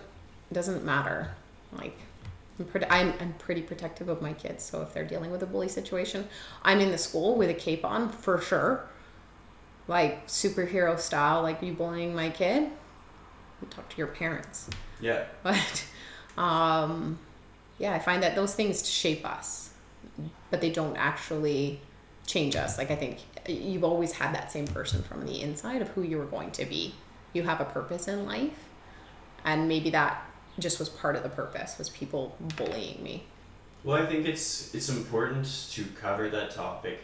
doesn't 0.50 0.84
matter. 0.84 1.30
Like 1.72 1.98
I'm 2.58 2.64
pretty, 2.66 2.86
I'm, 2.86 3.12
I'm 3.20 3.34
pretty 3.34 3.62
protective 3.62 4.08
of 4.08 4.20
my 4.20 4.32
kids. 4.32 4.64
So 4.64 4.82
if 4.82 4.92
they're 4.92 5.04
dealing 5.04 5.30
with 5.30 5.42
a 5.42 5.46
bully 5.46 5.68
situation, 5.68 6.28
I'm 6.62 6.80
in 6.80 6.90
the 6.90 6.98
school 6.98 7.36
with 7.36 7.50
a 7.50 7.54
cape 7.54 7.84
on 7.84 8.08
for 8.08 8.40
sure. 8.40 8.88
Like 9.86 10.26
superhero 10.26 10.98
style, 10.98 11.42
like 11.42 11.62
you 11.62 11.72
bullying 11.72 12.14
my 12.14 12.30
kid. 12.30 12.64
You 13.60 13.68
talk 13.70 13.88
to 13.88 13.96
your 13.96 14.08
parents. 14.08 14.68
Yeah. 15.00 15.24
But 15.42 15.84
um, 16.36 17.18
yeah, 17.78 17.94
I 17.94 17.98
find 17.98 18.22
that 18.22 18.34
those 18.34 18.54
things 18.54 18.88
shape 18.88 19.24
us, 19.26 19.70
but 20.50 20.60
they 20.60 20.70
don't 20.70 20.96
actually 20.96 21.80
change 22.26 22.54
us. 22.56 22.78
Like 22.78 22.90
I 22.90 22.96
think 22.96 23.18
you've 23.48 23.84
always 23.84 24.12
had 24.12 24.34
that 24.34 24.52
same 24.52 24.66
person 24.66 25.02
from 25.02 25.26
the 25.26 25.40
inside 25.42 25.82
of 25.82 25.88
who 25.88 26.02
you 26.02 26.18
were 26.18 26.26
going 26.26 26.50
to 26.52 26.64
be. 26.64 26.94
You 27.32 27.42
have 27.44 27.60
a 27.60 27.64
purpose 27.64 28.08
in 28.08 28.26
life, 28.26 28.68
and 29.44 29.68
maybe 29.68 29.90
that 29.90 30.27
just 30.58 30.78
was 30.78 30.88
part 30.88 31.16
of 31.16 31.22
the 31.22 31.28
purpose 31.28 31.78
was 31.78 31.88
people 31.88 32.36
bullying 32.56 33.02
me. 33.02 33.24
Well, 33.84 34.02
I 34.02 34.06
think 34.06 34.26
it's 34.26 34.74
it's 34.74 34.88
important 34.88 35.46
to 35.72 35.84
cover 36.00 36.28
that 36.30 36.50
topic 36.50 37.00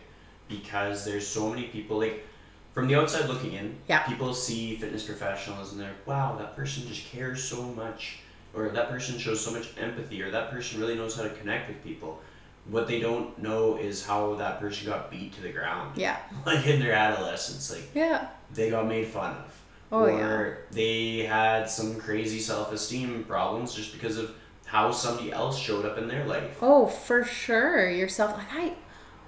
because 0.49 1.05
there's 1.05 1.27
so 1.27 1.49
many 1.51 1.65
people 1.65 1.99
like 1.99 2.25
from 2.73 2.89
the 2.89 2.97
outside 2.97 3.29
looking 3.29 3.53
in. 3.53 3.77
Yeah. 3.89 4.03
People 4.03 4.35
see 4.35 4.77
fitness 4.77 5.05
professionals 5.05 5.73
and 5.73 5.81
they're 5.81 5.95
wow, 6.07 6.37
that 6.39 6.57
person 6.57 6.87
just 6.89 7.07
cares 7.07 7.43
so 7.43 7.63
much, 7.63 8.19
or 8.55 8.69
that 8.71 8.89
person 8.91 9.19
shows 9.19 9.41
so 9.45 9.53
much 9.53 9.69
empathy, 9.79 10.21
or 10.23 10.31
that 10.33 10.51
person 10.51 10.81
really 10.81 10.97
knows 10.97 11.17
how 11.17 11.23
to 11.23 11.31
connect 11.31 11.69
with 11.69 11.83
people. 11.85 12.21
What 12.69 12.89
they 12.89 12.99
don't 12.99 13.39
know 13.39 13.77
is 13.77 14.05
how 14.07 14.35
that 14.37 14.59
person 14.59 14.87
got 14.89 15.11
beat 15.11 15.35
to 15.35 15.43
the 15.43 15.53
ground, 15.53 15.97
Yeah. 15.97 16.17
like 16.47 16.67
in 16.67 16.81
their 16.81 16.93
adolescence. 16.93 17.71
Like 17.71 17.89
Yeah. 17.95 18.29
they 18.53 18.71
got 18.71 18.87
made 18.89 19.07
fun 19.07 19.33
of. 19.37 19.61
Oh, 19.95 20.05
or 20.07 20.11
yeah. 20.11 20.55
they 20.71 21.19
had 21.27 21.71
some 21.71 21.97
crazy 22.01 22.41
self 22.41 22.73
esteem 22.73 23.25
problems 23.25 23.75
just 23.75 23.93
because 23.93 24.19
of 24.19 24.35
how 24.67 24.91
somebody 24.91 25.31
else 25.31 25.59
showed 25.59 25.85
up 25.85 25.99
in 25.99 26.09
their 26.09 26.27
life. 26.27 26.59
Oh, 26.61 26.87
for 26.87 27.25
sure. 27.25 27.89
Yourself 27.89 28.37
like 28.37 28.53
I 28.53 28.75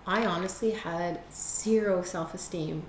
I 0.07 0.25
honestly 0.25 0.71
had 0.71 1.21
zero 1.33 2.03
self-esteem 2.03 2.85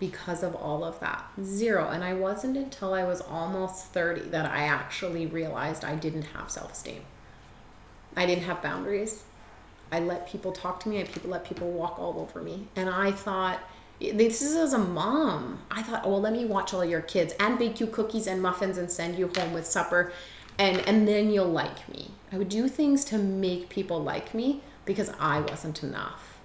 because 0.00 0.42
of 0.42 0.56
all 0.56 0.84
of 0.84 0.98
that. 0.98 1.24
Zero. 1.42 1.88
And 1.88 2.02
I 2.02 2.12
wasn't 2.14 2.56
until 2.56 2.92
I 2.92 3.04
was 3.04 3.20
almost 3.20 3.86
30 3.92 4.30
that 4.30 4.50
I 4.50 4.64
actually 4.64 5.26
realized 5.26 5.84
I 5.84 5.94
didn't 5.94 6.24
have 6.24 6.50
self-esteem. 6.50 7.02
I 8.16 8.26
didn't 8.26 8.44
have 8.44 8.62
boundaries. 8.62 9.22
I 9.92 10.00
let 10.00 10.28
people 10.28 10.50
talk 10.50 10.80
to 10.80 10.88
me, 10.88 11.00
I 11.00 11.04
people 11.04 11.30
let 11.30 11.44
people 11.44 11.70
walk 11.70 12.00
all 12.00 12.18
over 12.18 12.42
me. 12.42 12.66
And 12.74 12.90
I 12.90 13.12
thought 13.12 13.60
This 14.00 14.42
is 14.42 14.54
as 14.54 14.72
a 14.72 14.78
mom. 14.78 15.60
I 15.70 15.82
thought, 15.82 16.02
oh, 16.04 16.10
well, 16.10 16.20
let 16.20 16.32
me 16.32 16.44
watch 16.44 16.74
all 16.74 16.84
your 16.84 17.00
kids 17.00 17.32
and 17.40 17.58
bake 17.58 17.80
you 17.80 17.86
cookies 17.86 18.26
and 18.26 18.42
muffins 18.42 18.76
and 18.76 18.90
send 18.90 19.18
you 19.18 19.30
home 19.34 19.52
with 19.52 19.66
supper, 19.66 20.12
and 20.58 20.78
and 20.86 21.08
then 21.08 21.30
you'll 21.30 21.46
like 21.46 21.88
me. 21.88 22.10
I 22.32 22.38
would 22.38 22.48
do 22.48 22.68
things 22.68 23.04
to 23.06 23.18
make 23.18 23.68
people 23.68 24.02
like 24.02 24.34
me 24.34 24.62
because 24.84 25.12
I 25.18 25.40
wasn't 25.40 25.82
enough. 25.82 26.38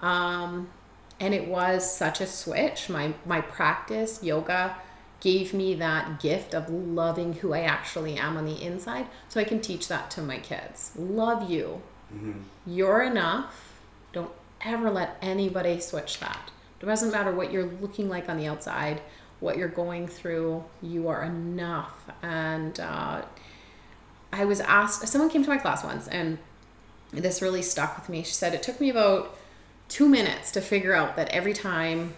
Um, 0.00 0.70
and 1.18 1.34
it 1.34 1.48
was 1.48 1.90
such 1.94 2.20
a 2.20 2.26
switch. 2.26 2.88
My 2.88 3.14
my 3.26 3.40
practice 3.40 4.22
yoga 4.22 4.76
gave 5.20 5.52
me 5.52 5.74
that 5.74 6.20
gift 6.20 6.54
of 6.54 6.70
loving 6.70 7.34
who 7.34 7.52
I 7.52 7.60
actually 7.60 8.16
am 8.16 8.36
on 8.36 8.46
the 8.46 8.62
inside, 8.62 9.06
so 9.28 9.40
I 9.40 9.44
can 9.44 9.60
teach 9.60 9.88
that 9.88 10.10
to 10.12 10.22
my 10.22 10.38
kids. 10.38 10.92
Love 10.96 11.50
you. 11.50 11.82
Mm-hmm. 12.14 12.40
You're 12.66 13.02
enough. 13.02 13.82
Don't 14.12 14.30
ever 14.62 14.90
let 14.90 15.16
anybody 15.20 15.80
switch 15.80 16.20
that. 16.20 16.50
It 16.80 16.86
doesn't 16.86 17.10
matter 17.10 17.32
what 17.32 17.52
you're 17.52 17.66
looking 17.66 18.08
like 18.08 18.28
on 18.28 18.38
the 18.38 18.46
outside, 18.46 19.02
what 19.40 19.58
you're 19.58 19.68
going 19.68 20.08
through. 20.08 20.64
You 20.82 21.08
are 21.08 21.22
enough. 21.22 22.10
And 22.22 22.78
uh, 22.80 23.22
I 24.32 24.44
was 24.44 24.60
asked. 24.60 25.06
Someone 25.06 25.30
came 25.30 25.42
to 25.42 25.50
my 25.50 25.58
class 25.58 25.84
once, 25.84 26.08
and 26.08 26.38
this 27.12 27.42
really 27.42 27.62
stuck 27.62 27.96
with 27.96 28.08
me. 28.08 28.22
She 28.22 28.32
said 28.32 28.54
it 28.54 28.62
took 28.62 28.80
me 28.80 28.88
about 28.88 29.36
two 29.88 30.08
minutes 30.08 30.50
to 30.52 30.60
figure 30.60 30.94
out 30.94 31.16
that 31.16 31.28
every 31.30 31.52
time, 31.52 32.14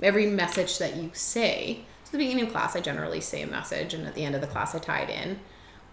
every 0.00 0.26
message 0.26 0.78
that 0.78 0.96
you 0.96 1.10
say, 1.12 1.80
so 2.04 2.12
the 2.12 2.18
beginning 2.18 2.46
of 2.46 2.52
class, 2.52 2.76
I 2.76 2.80
generally 2.80 3.20
say 3.20 3.42
a 3.42 3.46
message, 3.46 3.92
and 3.92 4.06
at 4.06 4.14
the 4.14 4.24
end 4.24 4.34
of 4.34 4.40
the 4.40 4.46
class, 4.46 4.74
I 4.74 4.78
tie 4.78 5.00
it 5.00 5.10
in. 5.10 5.40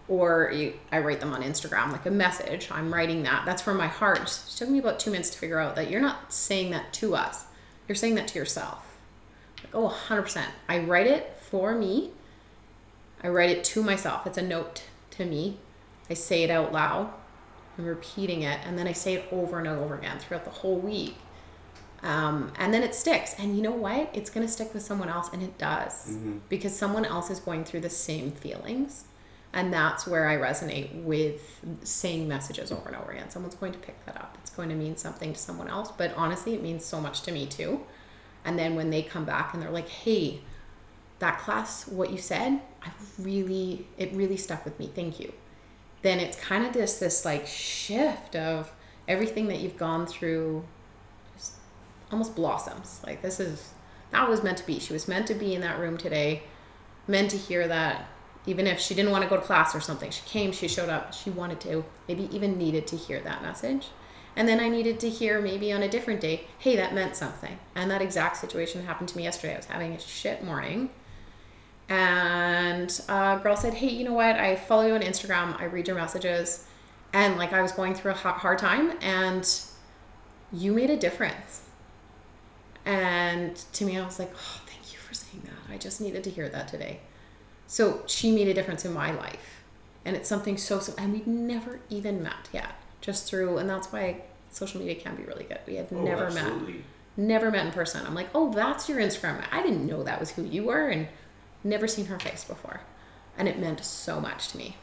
Or 0.08 0.50
you, 0.52 0.74
I 0.90 0.98
write 1.00 1.20
them 1.20 1.32
on 1.32 1.42
Instagram 1.42 1.92
like 1.92 2.06
a 2.06 2.10
message. 2.10 2.68
I'm 2.70 2.92
writing 2.92 3.22
that. 3.24 3.44
That's 3.44 3.62
from 3.62 3.76
my 3.76 3.86
heart. 3.86 4.22
It 4.22 4.56
took 4.56 4.68
me 4.68 4.78
about 4.78 4.98
two 4.98 5.10
minutes 5.10 5.30
to 5.30 5.38
figure 5.38 5.58
out 5.58 5.76
that 5.76 5.90
you're 5.90 6.00
not 6.00 6.32
saying 6.32 6.70
that 6.72 6.92
to 6.94 7.14
us. 7.14 7.44
You're 7.90 7.96
saying 7.96 8.14
that 8.14 8.28
to 8.28 8.38
yourself. 8.38 8.96
Like, 9.64 9.74
oh, 9.74 9.88
100%. 10.06 10.44
I 10.68 10.78
write 10.78 11.08
it 11.08 11.36
for 11.40 11.74
me. 11.74 12.12
I 13.20 13.26
write 13.26 13.50
it 13.50 13.64
to 13.64 13.82
myself. 13.82 14.28
It's 14.28 14.38
a 14.38 14.42
note 14.42 14.84
to 15.10 15.24
me. 15.24 15.58
I 16.08 16.14
say 16.14 16.44
it 16.44 16.50
out 16.52 16.72
loud. 16.72 17.12
I'm 17.76 17.84
repeating 17.84 18.42
it, 18.42 18.60
and 18.64 18.78
then 18.78 18.86
I 18.86 18.92
say 18.92 19.14
it 19.14 19.24
over 19.32 19.58
and 19.58 19.66
over 19.66 19.96
again 19.96 20.20
throughout 20.20 20.44
the 20.44 20.52
whole 20.52 20.76
week. 20.78 21.16
Um, 22.04 22.52
and 22.60 22.72
then 22.72 22.84
it 22.84 22.94
sticks. 22.94 23.34
And 23.40 23.56
you 23.56 23.62
know 23.62 23.72
what? 23.72 24.08
It's 24.12 24.30
going 24.30 24.46
to 24.46 24.52
stick 24.52 24.72
with 24.72 24.84
someone 24.84 25.08
else, 25.08 25.28
and 25.32 25.42
it 25.42 25.58
does 25.58 26.10
Mm-hmm. 26.10 26.38
because 26.48 26.72
someone 26.76 27.04
else 27.04 27.28
is 27.28 27.40
going 27.40 27.64
through 27.64 27.80
the 27.80 27.90
same 27.90 28.30
feelings. 28.30 29.02
And 29.52 29.72
that's 29.72 30.06
where 30.06 30.28
I 30.28 30.36
resonate 30.36 31.02
with 31.02 31.60
saying 31.82 32.28
messages 32.28 32.70
over 32.70 32.88
and 32.88 32.96
over 32.96 33.10
again. 33.10 33.30
Someone's 33.30 33.56
going 33.56 33.72
to 33.72 33.78
pick 33.78 34.04
that 34.06 34.16
up. 34.16 34.38
It's 34.40 34.50
going 34.50 34.68
to 34.68 34.76
mean 34.76 34.96
something 34.96 35.32
to 35.32 35.38
someone 35.38 35.68
else, 35.68 35.90
but 35.90 36.14
honestly, 36.16 36.54
it 36.54 36.62
means 36.62 36.84
so 36.84 37.00
much 37.00 37.22
to 37.22 37.32
me 37.32 37.46
too. 37.46 37.80
And 38.44 38.58
then 38.58 38.76
when 38.76 38.90
they 38.90 39.02
come 39.02 39.24
back 39.24 39.52
and 39.52 39.62
they're 39.62 39.70
like, 39.70 39.88
hey, 39.88 40.40
that 41.18 41.40
class, 41.40 41.86
what 41.88 42.10
you 42.10 42.18
said, 42.18 42.60
I 42.82 42.90
really, 43.18 43.86
it 43.98 44.12
really 44.12 44.36
stuck 44.36 44.64
with 44.64 44.78
me. 44.78 44.90
Thank 44.94 45.18
you. 45.18 45.32
Then 46.02 46.20
it's 46.20 46.38
kind 46.38 46.64
of 46.64 46.72
this, 46.72 46.98
this 46.98 47.24
like 47.24 47.46
shift 47.46 48.36
of 48.36 48.72
everything 49.08 49.48
that 49.48 49.58
you've 49.58 49.76
gone 49.76 50.06
through 50.06 50.64
just 51.36 51.54
almost 52.10 52.36
blossoms. 52.36 53.00
Like 53.04 53.20
this 53.20 53.40
is, 53.40 53.72
that 54.12 54.28
was 54.28 54.42
meant 54.42 54.58
to 54.58 54.66
be. 54.66 54.78
She 54.78 54.92
was 54.92 55.08
meant 55.08 55.26
to 55.26 55.34
be 55.34 55.54
in 55.54 55.60
that 55.60 55.78
room 55.78 55.98
today, 55.98 56.44
meant 57.06 57.30
to 57.32 57.36
hear 57.36 57.66
that. 57.68 58.06
Even 58.46 58.66
if 58.66 58.80
she 58.80 58.94
didn't 58.94 59.12
want 59.12 59.22
to 59.22 59.28
go 59.28 59.36
to 59.36 59.42
class 59.42 59.74
or 59.74 59.80
something, 59.80 60.10
she 60.10 60.22
came, 60.24 60.52
she 60.52 60.66
showed 60.66 60.88
up, 60.88 61.12
she 61.12 61.30
wanted 61.30 61.60
to, 61.60 61.84
maybe 62.08 62.28
even 62.34 62.56
needed 62.56 62.86
to 62.88 62.96
hear 62.96 63.20
that 63.20 63.42
message. 63.42 63.88
And 64.36 64.48
then 64.48 64.60
I 64.60 64.68
needed 64.68 65.00
to 65.00 65.10
hear 65.10 65.40
maybe 65.40 65.72
on 65.72 65.82
a 65.82 65.88
different 65.88 66.20
day, 66.20 66.46
hey, 66.58 66.76
that 66.76 66.94
meant 66.94 67.16
something. 67.16 67.58
And 67.74 67.90
that 67.90 68.00
exact 68.00 68.38
situation 68.38 68.86
happened 68.86 69.08
to 69.10 69.16
me 69.16 69.24
yesterday. 69.24 69.54
I 69.54 69.56
was 69.56 69.66
having 69.66 69.92
a 69.92 69.98
shit 69.98 70.44
morning. 70.44 70.90
And 71.88 73.00
a 73.08 73.40
girl 73.42 73.56
said, 73.56 73.74
hey, 73.74 73.88
you 73.88 74.04
know 74.04 74.14
what? 74.14 74.36
I 74.36 74.56
follow 74.56 74.86
you 74.86 74.94
on 74.94 75.02
Instagram. 75.02 75.60
I 75.60 75.64
read 75.64 75.88
your 75.88 75.96
messages. 75.96 76.66
And 77.12 77.36
like 77.36 77.52
I 77.52 77.60
was 77.60 77.72
going 77.72 77.94
through 77.94 78.12
a 78.12 78.14
ha- 78.14 78.34
hard 78.34 78.58
time 78.58 78.92
and 79.02 79.46
you 80.52 80.72
made 80.72 80.90
a 80.90 80.96
difference. 80.96 81.68
And 82.86 83.56
to 83.56 83.84
me, 83.84 83.98
I 83.98 84.04
was 84.04 84.18
like, 84.18 84.30
oh, 84.32 84.60
thank 84.66 84.92
you 84.92 84.98
for 84.98 85.12
saying 85.12 85.42
that. 85.44 85.74
I 85.74 85.76
just 85.76 86.00
needed 86.00 86.22
to 86.24 86.30
hear 86.30 86.48
that 86.48 86.68
today. 86.68 87.00
So 87.70 88.02
she 88.06 88.32
made 88.32 88.48
a 88.48 88.52
difference 88.54 88.84
in 88.84 88.92
my 88.92 89.12
life. 89.12 89.62
And 90.04 90.16
it's 90.16 90.28
something 90.28 90.56
so, 90.56 90.80
so, 90.80 90.92
and 90.98 91.12
we'd 91.12 91.28
never 91.28 91.78
even 91.88 92.20
met 92.20 92.48
yet, 92.52 92.72
just 93.00 93.28
through, 93.28 93.58
and 93.58 93.70
that's 93.70 93.92
why 93.92 94.22
social 94.50 94.80
media 94.80 94.96
can 94.96 95.14
be 95.14 95.22
really 95.22 95.44
good. 95.44 95.60
We 95.68 95.76
had 95.76 95.86
Oh, 95.92 96.02
never 96.02 96.32
met, 96.32 96.52
never 97.16 97.48
met 97.52 97.66
in 97.66 97.70
person. 97.72 98.04
I'm 98.04 98.14
like, 98.14 98.28
oh, 98.34 98.52
that's 98.52 98.88
your 98.88 98.98
Instagram. 98.98 99.44
I 99.52 99.62
didn't 99.62 99.86
know 99.86 100.02
that 100.02 100.18
was 100.18 100.32
who 100.32 100.42
you 100.42 100.64
were, 100.64 100.88
and 100.88 101.06
never 101.62 101.86
seen 101.86 102.06
her 102.06 102.18
face 102.18 102.42
before. 102.42 102.80
And 103.38 103.46
it 103.46 103.60
meant 103.60 103.84
so 103.84 104.20
much 104.20 104.48
to 104.48 104.56
me. 104.58 104.76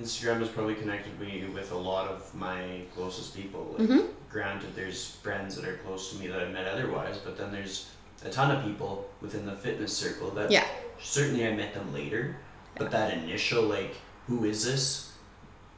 Instagram 0.00 0.38
has 0.38 0.48
probably 0.48 0.74
connected 0.76 1.20
me 1.20 1.44
with 1.52 1.70
a 1.72 1.76
lot 1.76 2.08
of 2.08 2.34
my 2.34 2.80
closest 2.94 3.36
people. 3.36 3.76
Like, 3.78 3.88
Mhm. 3.88 4.08
Granted, 4.30 4.74
there's 4.74 5.04
friends 5.16 5.54
that 5.56 5.66
are 5.68 5.76
close 5.84 6.12
to 6.12 6.16
me 6.18 6.28
that 6.28 6.40
I've 6.40 6.50
met 6.52 6.66
otherwise, 6.66 7.18
but 7.18 7.36
then 7.36 7.52
there's 7.52 7.90
a 8.24 8.30
ton 8.30 8.50
of 8.56 8.64
people 8.64 9.10
within 9.20 9.44
the 9.44 9.52
fitness 9.52 9.94
circle 9.94 10.30
that 10.30 10.50
Yeah. 10.50 10.64
Certainly 11.02 11.46
I 11.46 11.52
met 11.54 11.74
them 11.74 11.92
later, 11.92 12.36
but 12.76 12.90
that 12.90 13.12
initial 13.14 13.62
like, 13.64 13.94
who 14.26 14.44
is 14.44 14.64
this, 14.64 15.12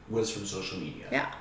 was 0.08 0.30
from 0.30 0.46
social 0.46 0.78
media. 0.78 1.06
Yeah. 1.10 1.32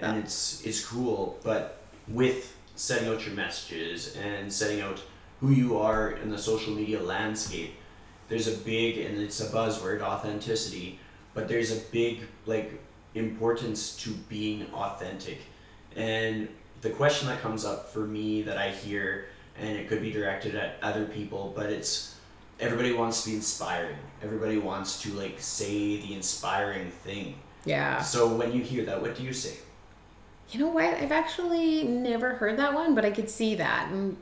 and 0.00 0.18
it's 0.18 0.64
it's 0.64 0.84
cool 0.84 1.38
but 1.42 1.82
with 2.06 2.56
setting 2.76 3.08
out 3.08 3.24
your 3.26 3.34
messages 3.34 4.16
and 4.16 4.52
setting 4.52 4.80
out 4.80 5.02
who 5.40 5.50
you 5.50 5.76
are 5.78 6.12
in 6.12 6.30
the 6.30 6.38
social 6.38 6.72
media 6.74 7.00
landscape 7.02 7.74
there's 8.28 8.46
a 8.46 8.56
big 8.58 8.98
and 8.98 9.18
it's 9.18 9.40
a 9.40 9.46
buzzword 9.46 10.00
authenticity 10.02 10.98
but 11.34 11.48
there's 11.48 11.72
a 11.72 11.80
big 11.90 12.20
like 12.46 12.80
importance 13.14 13.96
to 13.96 14.10
being 14.28 14.66
authentic 14.72 15.38
and 15.96 16.48
the 16.82 16.90
question 16.90 17.26
that 17.28 17.40
comes 17.40 17.64
up 17.64 17.92
for 17.92 18.06
me 18.06 18.42
that 18.42 18.56
i 18.58 18.70
hear 18.70 19.26
and 19.58 19.76
it 19.76 19.88
could 19.88 20.00
be 20.00 20.12
directed 20.12 20.54
at 20.54 20.76
other 20.82 21.04
people 21.06 21.52
but 21.56 21.70
it's 21.70 22.14
everybody 22.60 22.92
wants 22.92 23.22
to 23.22 23.30
be 23.30 23.36
inspiring 23.36 23.96
everybody 24.22 24.58
wants 24.58 25.00
to 25.02 25.10
like 25.12 25.36
say 25.38 25.96
the 26.00 26.14
inspiring 26.14 26.90
thing 26.90 27.34
Yeah. 27.64 28.00
so 28.02 28.28
when 28.34 28.52
you 28.52 28.62
hear 28.62 28.84
that 28.86 29.00
what 29.00 29.16
do 29.16 29.22
you 29.22 29.32
say 29.32 29.54
You 30.50 30.60
know 30.60 30.68
what? 30.68 30.94
I've 30.94 31.12
actually 31.12 31.84
never 31.84 32.30
heard 32.36 32.56
that 32.58 32.72
one, 32.72 32.94
but 32.94 33.04
I 33.04 33.10
could 33.10 33.28
see 33.28 33.56
that. 33.56 33.90
And 33.92 34.16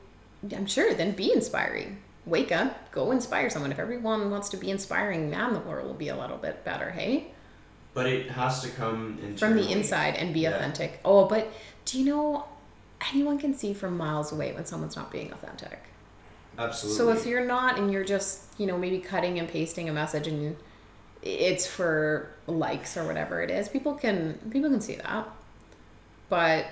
I'm 0.53 0.66
sure 0.66 0.92
then 0.92 1.12
be 1.12 1.33
inspiring. 1.33 1.99
Wake 2.25 2.51
up, 2.51 2.90
go 2.90 3.12
inspire 3.12 3.49
someone. 3.49 3.70
If 3.70 3.79
everyone 3.79 4.29
wants 4.33 4.49
to 4.49 4.57
be 4.57 4.68
inspiring, 4.72 5.31
man, 5.31 5.53
the 5.55 5.61
world 5.61 5.87
will 5.87 5.94
be 5.94 6.09
a 6.09 6.18
little 6.18 6.37
bit 6.37 6.64
better, 6.64 6.90
hey? 6.90 7.29
But 7.94 8.07
it 8.07 8.29
has 8.33 8.61
to 8.62 8.68
come 8.70 9.18
From 9.37 9.55
the 9.55 9.70
inside 9.70 10.16
and 10.16 10.35
be 10.35 10.40
Yeah. 10.40 10.57
authentic. 10.57 10.99
Oh, 11.05 11.29
but 11.29 11.46
do 11.85 11.96
you 12.01 12.05
know 12.05 12.46
anyone 13.12 13.38
can 13.38 13.55
see 13.55 13.72
from 13.72 13.96
miles 13.96 14.33
away 14.33 14.53
when 14.53 14.66
someone's 14.66 14.96
not 14.96 15.12
being 15.12 15.31
authentic? 15.33 15.79
Absolutely. 16.58 16.98
So 16.98 17.10
if 17.10 17.26
you're 17.26 17.44
not 17.44 17.78
and 17.78 17.92
you're 17.92 18.04
just, 18.04 18.42
you 18.58 18.66
know, 18.66 18.78
maybe 18.78 18.98
cutting 18.98 19.38
and 19.38 19.48
pasting 19.48 19.88
a 19.88 19.92
message 19.92 20.26
and 20.26 20.56
it's 21.22 21.66
for 21.66 22.30
likes 22.46 22.96
or 22.96 23.04
whatever 23.06 23.42
it 23.42 23.50
is, 23.50 23.68
people 23.68 23.94
can 23.94 24.38
people 24.50 24.70
can 24.70 24.80
see 24.80 24.96
that. 24.96 25.28
But 26.28 26.66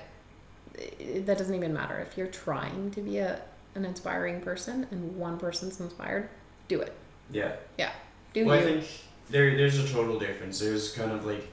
that 1.00 1.38
doesn't 1.38 1.54
even 1.54 1.72
matter 1.72 1.98
if 1.98 2.16
you're 2.16 2.26
trying 2.28 2.90
to 2.92 3.00
be 3.00 3.18
a 3.18 3.40
an 3.74 3.84
inspiring 3.84 4.40
person 4.40 4.86
and 4.90 5.16
one 5.16 5.38
person's 5.38 5.80
inspired, 5.80 6.28
do 6.68 6.80
it. 6.80 6.94
Yeah. 7.32 7.52
Yeah. 7.78 7.92
Do 8.32 8.46
well, 8.46 8.56
you. 8.56 8.62
I 8.62 8.64
think 8.64 8.86
there 9.30 9.56
there's 9.56 9.78
a 9.78 9.88
total 9.88 10.18
difference. 10.18 10.60
There's 10.60 10.92
kind 10.92 11.10
of 11.10 11.24
like 11.24 11.48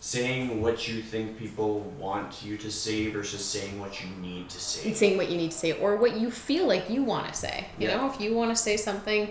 saying 0.00 0.62
what 0.62 0.86
you 0.88 1.02
think 1.02 1.36
people 1.38 1.80
want 1.98 2.44
you 2.44 2.56
to 2.56 2.70
say 2.70 3.10
versus 3.10 3.44
saying 3.44 3.80
what 3.80 4.02
you 4.02 4.08
need 4.22 4.48
to 4.48 4.60
say. 4.60 4.92
saying 4.92 5.16
what 5.16 5.28
you 5.28 5.36
need 5.36 5.50
to 5.50 5.58
say 5.58 5.72
or 5.72 5.96
what 5.96 6.16
you 6.16 6.30
feel 6.30 6.66
like 6.68 6.88
you 6.88 7.02
want 7.02 7.26
to 7.26 7.34
say. 7.34 7.66
You 7.78 7.88
Yeah. 7.88 7.96
know, 7.96 8.12
if 8.12 8.20
you 8.20 8.32
want 8.34 8.50
to 8.50 8.56
say 8.56 8.76
something, 8.76 9.30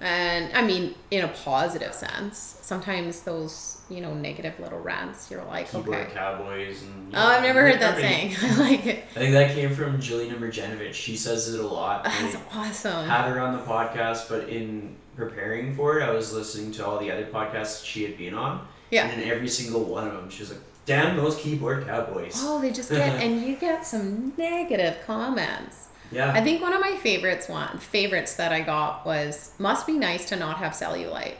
and 0.00 0.50
I 0.56 0.62
mean, 0.66 0.94
in 1.10 1.24
a 1.24 1.28
positive 1.28 1.92
sense, 1.94 2.38
sometimes 2.62 3.20
those, 3.20 3.82
you 3.90 4.00
know, 4.00 4.14
negative 4.14 4.58
little 4.58 4.78
rants, 4.80 5.30
you're 5.30 5.44
like, 5.44 5.70
Keyboard 5.70 5.94
okay. 5.98 6.10
cowboys 6.14 6.82
and. 6.82 7.14
Oh, 7.14 7.18
know, 7.18 7.26
I've 7.26 7.42
never 7.42 7.60
heard 7.60 7.80
that 7.80 7.98
saying. 7.98 8.34
I 8.42 8.56
like 8.58 8.86
it. 8.86 9.04
I 9.14 9.18
think 9.18 9.32
that 9.34 9.54
came 9.54 9.74
from 9.74 9.98
Jelena 10.00 10.38
Marjanovic. 10.38 10.94
She 10.94 11.16
says 11.16 11.52
it 11.52 11.60
a 11.60 11.66
lot. 11.66 12.02
Oh, 12.06 12.08
that's 12.08 12.36
I 12.50 12.68
awesome. 12.68 13.06
had 13.08 13.28
her 13.28 13.40
on 13.40 13.52
the 13.52 13.62
podcast, 13.62 14.28
but 14.30 14.48
in 14.48 14.96
preparing 15.16 15.76
for 15.76 16.00
it, 16.00 16.02
I 16.02 16.10
was 16.10 16.32
listening 16.32 16.72
to 16.72 16.86
all 16.86 16.98
the 16.98 17.10
other 17.12 17.26
podcasts 17.26 17.84
she 17.84 18.02
had 18.04 18.16
been 18.16 18.34
on. 18.34 18.66
Yeah. 18.90 19.08
And 19.08 19.20
in 19.20 19.28
every 19.28 19.48
single 19.48 19.84
one 19.84 20.06
of 20.06 20.14
them, 20.14 20.30
she 20.30 20.42
was 20.42 20.50
like, 20.50 20.60
"Damn 20.86 21.16
those 21.16 21.36
keyboard 21.36 21.86
cowboys." 21.86 22.40
Oh, 22.44 22.60
they 22.60 22.70
just 22.70 22.90
get, 22.90 23.22
and 23.22 23.42
you 23.42 23.56
get 23.56 23.86
some 23.86 24.32
negative 24.36 24.98
comments. 25.06 25.88
Yeah. 26.12 26.32
I 26.32 26.42
think 26.42 26.60
one 26.60 26.72
of 26.72 26.80
my 26.80 26.96
favorites 26.96 27.48
one 27.48 27.78
favorites 27.78 28.34
that 28.34 28.52
I 28.52 28.62
got 28.62 29.06
was 29.06 29.52
must 29.58 29.86
be 29.86 29.92
nice 29.92 30.24
to 30.30 30.36
not 30.36 30.56
have 30.58 30.72
cellulite. 30.72 31.36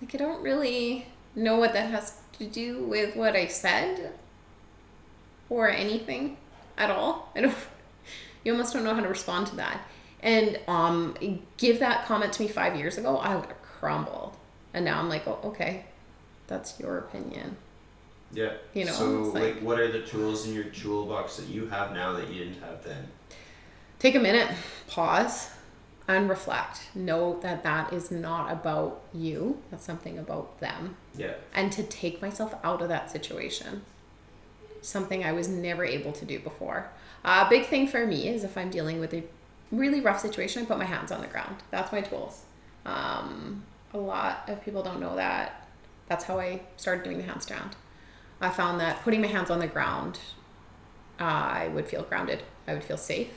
Like 0.00 0.14
I 0.14 0.18
don't 0.18 0.42
really 0.42 1.06
know 1.34 1.56
what 1.56 1.72
that 1.72 1.90
has 1.90 2.18
to 2.38 2.44
do 2.44 2.84
with 2.84 3.16
what 3.16 3.34
I 3.34 3.46
said 3.46 4.12
or 5.48 5.70
anything 5.70 6.36
at 6.76 6.90
all. 6.90 7.30
I 7.34 7.40
don't 7.40 7.56
You 8.44 8.52
almost 8.52 8.72
don't 8.72 8.84
know 8.84 8.94
how 8.94 9.00
to 9.00 9.08
respond 9.08 9.46
to 9.48 9.56
that. 9.56 9.80
And 10.20 10.58
um, 10.68 11.16
give 11.56 11.80
that 11.80 12.06
comment 12.06 12.32
to 12.34 12.42
me 12.42 12.48
five 12.48 12.76
years 12.76 12.98
ago, 12.98 13.16
I 13.16 13.34
would 13.34 13.46
have 13.46 13.62
crumbled. 13.62 14.36
And 14.74 14.84
now 14.84 14.98
I'm 14.98 15.08
like, 15.08 15.26
oh, 15.26 15.38
okay, 15.44 15.84
that's 16.46 16.78
your 16.80 16.98
opinion. 16.98 17.56
Yeah. 18.32 18.52
You 18.74 18.86
know, 18.86 18.92
So, 18.92 19.10
like, 19.22 19.42
like- 19.42 19.62
what 19.62 19.78
are 19.78 19.90
the 19.90 20.02
tools 20.02 20.46
in 20.46 20.54
your 20.54 20.64
toolbox 20.64 21.36
that 21.36 21.48
you 21.48 21.66
have 21.68 21.92
now 21.92 22.12
that 22.12 22.28
you 22.28 22.44
didn't 22.44 22.62
have 22.62 22.82
then? 22.84 23.08
Take 23.98 24.14
a 24.14 24.20
minute, 24.20 24.50
pause, 24.88 25.50
and 26.08 26.28
reflect. 26.28 26.80
Know 26.94 27.38
that 27.40 27.62
that 27.62 27.92
is 27.92 28.10
not 28.10 28.50
about 28.50 29.02
you, 29.12 29.62
that's 29.70 29.84
something 29.84 30.18
about 30.18 30.58
them. 30.60 30.96
Yeah. 31.16 31.34
And 31.54 31.70
to 31.72 31.82
take 31.82 32.20
myself 32.20 32.54
out 32.64 32.82
of 32.82 32.88
that 32.88 33.10
situation. 33.10 33.82
Something 34.80 35.22
I 35.24 35.32
was 35.32 35.46
never 35.48 35.84
able 35.84 36.12
to 36.12 36.24
do 36.24 36.40
before. 36.40 36.90
A 37.24 37.46
big 37.48 37.66
thing 37.66 37.86
for 37.86 38.04
me 38.04 38.28
is 38.28 38.42
if 38.42 38.58
I'm 38.58 38.70
dealing 38.70 38.98
with 38.98 39.14
a 39.14 39.22
really 39.70 40.00
rough 40.00 40.18
situation, 40.20 40.62
I 40.62 40.66
put 40.66 40.78
my 40.78 40.84
hands 40.84 41.12
on 41.12 41.20
the 41.20 41.28
ground. 41.28 41.56
That's 41.70 41.92
my 41.92 42.00
tools. 42.00 42.42
Um, 42.84 43.62
a 43.94 43.98
lot 43.98 44.48
of 44.48 44.64
people 44.64 44.82
don't 44.82 44.98
know 45.00 45.14
that. 45.14 45.61
That's 46.12 46.24
how 46.24 46.38
I 46.38 46.60
started 46.76 47.04
doing 47.04 47.16
the 47.16 47.24
handstand. 47.24 47.72
I 48.38 48.50
found 48.50 48.78
that 48.80 49.00
putting 49.02 49.22
my 49.22 49.28
hands 49.28 49.48
on 49.48 49.60
the 49.60 49.66
ground, 49.66 50.18
uh, 51.18 51.22
I 51.22 51.68
would 51.68 51.88
feel 51.88 52.02
grounded. 52.02 52.42
I 52.68 52.74
would 52.74 52.84
feel 52.84 52.98
safe, 52.98 53.30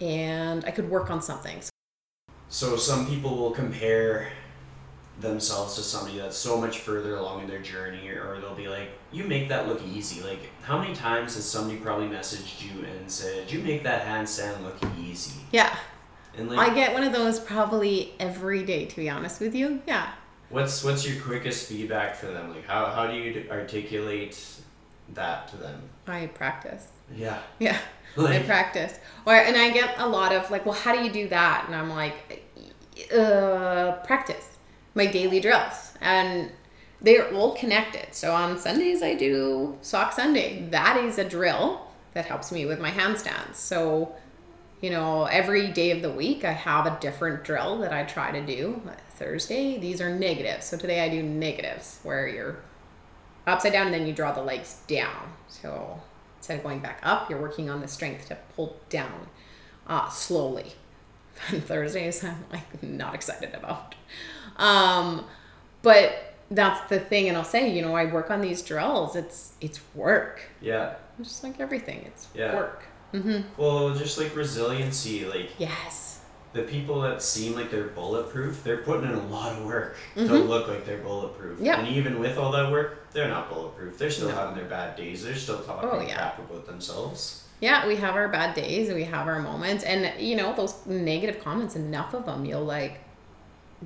and 0.00 0.64
I 0.64 0.70
could 0.70 0.88
work 0.88 1.10
on 1.10 1.20
something. 1.20 1.60
So 2.48 2.76
some 2.76 3.08
people 3.08 3.36
will 3.36 3.50
compare 3.50 4.30
themselves 5.18 5.74
to 5.74 5.82
somebody 5.82 6.18
that's 6.18 6.36
so 6.36 6.60
much 6.60 6.78
further 6.78 7.16
along 7.16 7.42
in 7.42 7.48
their 7.48 7.58
journey, 7.60 8.06
or 8.06 8.40
they'll 8.40 8.54
be 8.54 8.68
like, 8.68 8.90
"You 9.10 9.24
make 9.24 9.48
that 9.48 9.66
look 9.66 9.82
easy." 9.82 10.22
Like, 10.22 10.42
how 10.62 10.78
many 10.78 10.94
times 10.94 11.34
has 11.34 11.44
somebody 11.44 11.80
probably 11.80 12.06
messaged 12.06 12.62
you 12.62 12.84
and 12.84 13.10
said, 13.10 13.50
"You 13.50 13.58
make 13.58 13.82
that 13.82 14.06
handstand 14.06 14.62
look 14.62 14.76
easy"? 14.96 15.40
Yeah, 15.50 15.74
And 16.38 16.48
like, 16.48 16.70
I 16.70 16.72
get 16.72 16.94
one 16.94 17.02
of 17.02 17.12
those 17.12 17.40
probably 17.40 18.14
every 18.20 18.62
day. 18.62 18.84
To 18.84 18.94
be 18.94 19.10
honest 19.10 19.40
with 19.40 19.56
you, 19.56 19.82
yeah. 19.88 20.12
What's 20.50 20.84
what's 20.84 21.08
your 21.08 21.20
quickest 21.22 21.68
feedback 21.68 22.16
for 22.16 22.26
them? 22.26 22.50
Like, 22.54 22.66
how 22.66 22.86
how 22.86 23.06
do 23.06 23.16
you 23.16 23.46
articulate 23.50 24.38
that 25.14 25.48
to 25.48 25.56
them? 25.56 25.80
I 26.06 26.26
practice. 26.26 26.88
Yeah. 27.14 27.38
Yeah, 27.58 27.78
I 28.18 28.40
practice. 28.40 28.98
Or 29.26 29.34
and 29.34 29.56
I 29.56 29.70
get 29.70 29.98
a 29.98 30.06
lot 30.06 30.32
of 30.32 30.50
like, 30.50 30.66
well, 30.66 30.74
how 30.74 30.94
do 30.94 31.02
you 31.02 31.10
do 31.10 31.28
that? 31.28 31.64
And 31.66 31.74
I'm 31.74 31.90
like, 31.90 32.44
uh, 33.16 33.92
practice 34.04 34.58
my 34.94 35.06
daily 35.06 35.40
drills, 35.40 35.94
and 36.00 36.50
they're 37.00 37.32
all 37.34 37.54
connected. 37.54 38.14
So 38.14 38.34
on 38.34 38.58
Sundays 38.58 39.02
I 39.02 39.14
do 39.14 39.78
sock 39.80 40.12
Sunday. 40.12 40.68
That 40.70 40.96
is 40.98 41.18
a 41.18 41.24
drill 41.24 41.86
that 42.12 42.26
helps 42.26 42.50
me 42.52 42.66
with 42.66 42.80
my 42.80 42.90
handstands. 42.90 43.54
So 43.54 44.14
you 44.80 44.88
know, 44.88 45.24
every 45.24 45.68
day 45.68 45.90
of 45.90 46.00
the 46.00 46.10
week 46.10 46.44
I 46.44 46.52
have 46.52 46.86
a 46.86 46.98
different 47.00 47.44
drill 47.44 47.78
that 47.78 47.92
I 47.92 48.04
try 48.04 48.32
to 48.32 48.44
do. 48.44 48.80
Thursday, 49.20 49.78
these 49.78 50.00
are 50.00 50.10
negatives. 50.10 50.64
So 50.66 50.76
today 50.76 51.00
I 51.04 51.08
do 51.10 51.22
negatives 51.22 52.00
where 52.02 52.26
you're 52.26 52.56
upside 53.46 53.72
down 53.72 53.86
and 53.86 53.94
then 53.94 54.06
you 54.06 54.12
draw 54.12 54.32
the 54.32 54.42
legs 54.42 54.80
down. 54.88 55.34
So 55.46 56.00
instead 56.38 56.56
of 56.58 56.62
going 56.64 56.80
back 56.80 56.98
up, 57.02 57.28
you're 57.28 57.40
working 57.40 57.68
on 57.70 57.80
the 57.82 57.86
strength 57.88 58.26
to 58.28 58.38
pull 58.56 58.76
down 58.88 59.28
uh, 59.86 60.08
slowly. 60.08 60.72
And 61.48 61.64
Thursdays, 61.64 62.22
I'm 62.24 62.44
like 62.52 62.82
not 62.82 63.14
excited 63.14 63.54
about. 63.54 63.94
Um, 64.56 65.24
but 65.80 66.34
that's 66.50 66.86
the 66.90 67.00
thing, 67.00 67.28
and 67.28 67.36
I'll 67.36 67.44
say, 67.44 67.74
you 67.74 67.80
know, 67.80 67.94
I 67.94 68.12
work 68.12 68.30
on 68.30 68.42
these 68.42 68.60
drills. 68.60 69.16
It's 69.16 69.52
it's 69.58 69.80
work, 69.94 70.42
yeah. 70.60 70.96
just 71.22 71.42
like 71.42 71.58
everything. 71.58 72.04
It's 72.06 72.28
Yeah. 72.34 72.54
work. 72.54 72.82
Mm-hmm. 73.14 73.40
Well, 73.56 73.94
just 73.94 74.18
like 74.18 74.36
resiliency, 74.36 75.24
like 75.24 75.50
Yes. 75.58 76.19
The 76.52 76.62
people 76.62 77.00
that 77.02 77.22
seem 77.22 77.54
like 77.54 77.70
they're 77.70 77.88
bulletproof, 77.88 78.64
they're 78.64 78.78
putting 78.78 79.08
in 79.10 79.16
a 79.16 79.26
lot 79.28 79.52
of 79.52 79.64
work 79.64 79.96
to 80.16 80.22
Mhm. 80.22 80.48
look 80.48 80.66
like 80.68 80.84
they're 80.84 80.98
bulletproof. 80.98 81.60
Yeah. 81.60 81.78
And 81.78 81.88
even 81.88 82.18
with 82.18 82.36
all 82.38 82.50
that 82.52 82.70
work, 82.72 83.10
they're 83.12 83.28
not 83.28 83.48
bulletproof. 83.48 83.96
They're 83.98 84.10
still 84.10 84.28
No. 84.28 84.34
having 84.34 84.56
their 84.56 84.64
bad 84.64 84.96
days. 84.96 85.24
They're 85.24 85.34
still 85.36 85.60
talking 85.60 85.88
Oh, 85.90 86.00
yeah. 86.00 86.14
crap 86.16 86.38
about 86.40 86.66
themselves. 86.66 87.44
Yeah, 87.60 87.86
we 87.86 87.96
have 87.96 88.16
our 88.16 88.28
bad 88.28 88.54
days, 88.54 88.92
we 88.92 89.04
have 89.04 89.26
our 89.28 89.38
moments, 89.40 89.84
and 89.84 90.12
you 90.20 90.34
know 90.34 90.52
those 90.54 90.74
negative 90.86 91.42
comments. 91.44 91.76
Enough 91.76 92.14
of 92.14 92.24
them, 92.26 92.44
you'll 92.44 92.64
like, 92.64 93.00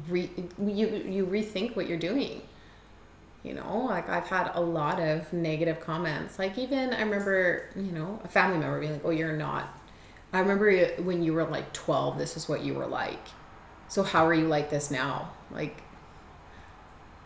re 0.09 0.31
you 0.59 0.87
you 1.09 1.27
rethink 1.27 1.77
what 1.77 1.87
you're 1.89 1.99
doing. 1.99 2.41
You 3.43 3.53
know, 3.55 3.87
like 3.91 4.09
I've 4.09 4.27
had 4.29 4.53
a 4.55 4.61
lot 4.61 5.01
of 5.01 5.31
negative 5.33 5.81
comments. 5.81 6.39
Like 6.39 6.57
even 6.57 6.95
I 6.95 7.03
remember, 7.03 7.65
you 7.77 7.93
know, 7.93 8.21
a 8.25 8.29
family 8.29 8.59
member 8.59 8.81
being 8.81 8.93
like, 8.95 9.03
"Oh, 9.05 9.11
you're 9.11 9.37
not." 9.37 9.79
I 10.35 10.41
remember 10.41 10.87
when 11.03 11.23
you 11.23 11.33
were 11.33 11.45
like 11.45 11.73
twelve. 11.73 12.19
This 12.19 12.37
is 12.37 12.49
what 12.49 12.63
you 12.63 12.75
were 12.75 12.87
like. 12.87 13.29
So 13.89 14.03
how 14.03 14.27
are 14.27 14.35
you 14.35 14.49
like 14.49 14.69
this 14.69 14.91
now? 14.91 15.31
Like 15.51 15.83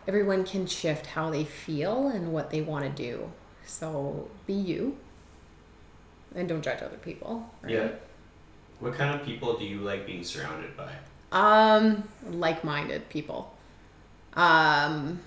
everyone 0.07 0.44
can 0.44 0.66
shift 0.66 1.07
how 1.07 1.31
they 1.31 1.44
feel 1.44 2.09
and 2.09 2.33
what 2.33 2.51
they 2.51 2.61
want 2.61 2.85
to 2.85 2.90
do. 2.90 3.33
So 3.64 4.29
be 4.47 4.53
you 4.53 4.99
and 6.35 6.49
don't 6.49 6.62
judge 6.62 6.83
other 6.83 6.97
people. 6.97 7.49
Right? 7.62 7.73
Yeah. 7.73 7.88
What 8.81 8.94
kind 8.94 9.18
of 9.18 9.27
people 9.27 9.59
do 9.59 9.64
you 9.64 9.81
like 9.81 10.07
being 10.07 10.23
surrounded 10.23 10.77
by? 10.77 10.92
Um, 11.33 12.09
like-minded 12.31 13.09
people. 13.09 13.55
Um, 14.35 15.21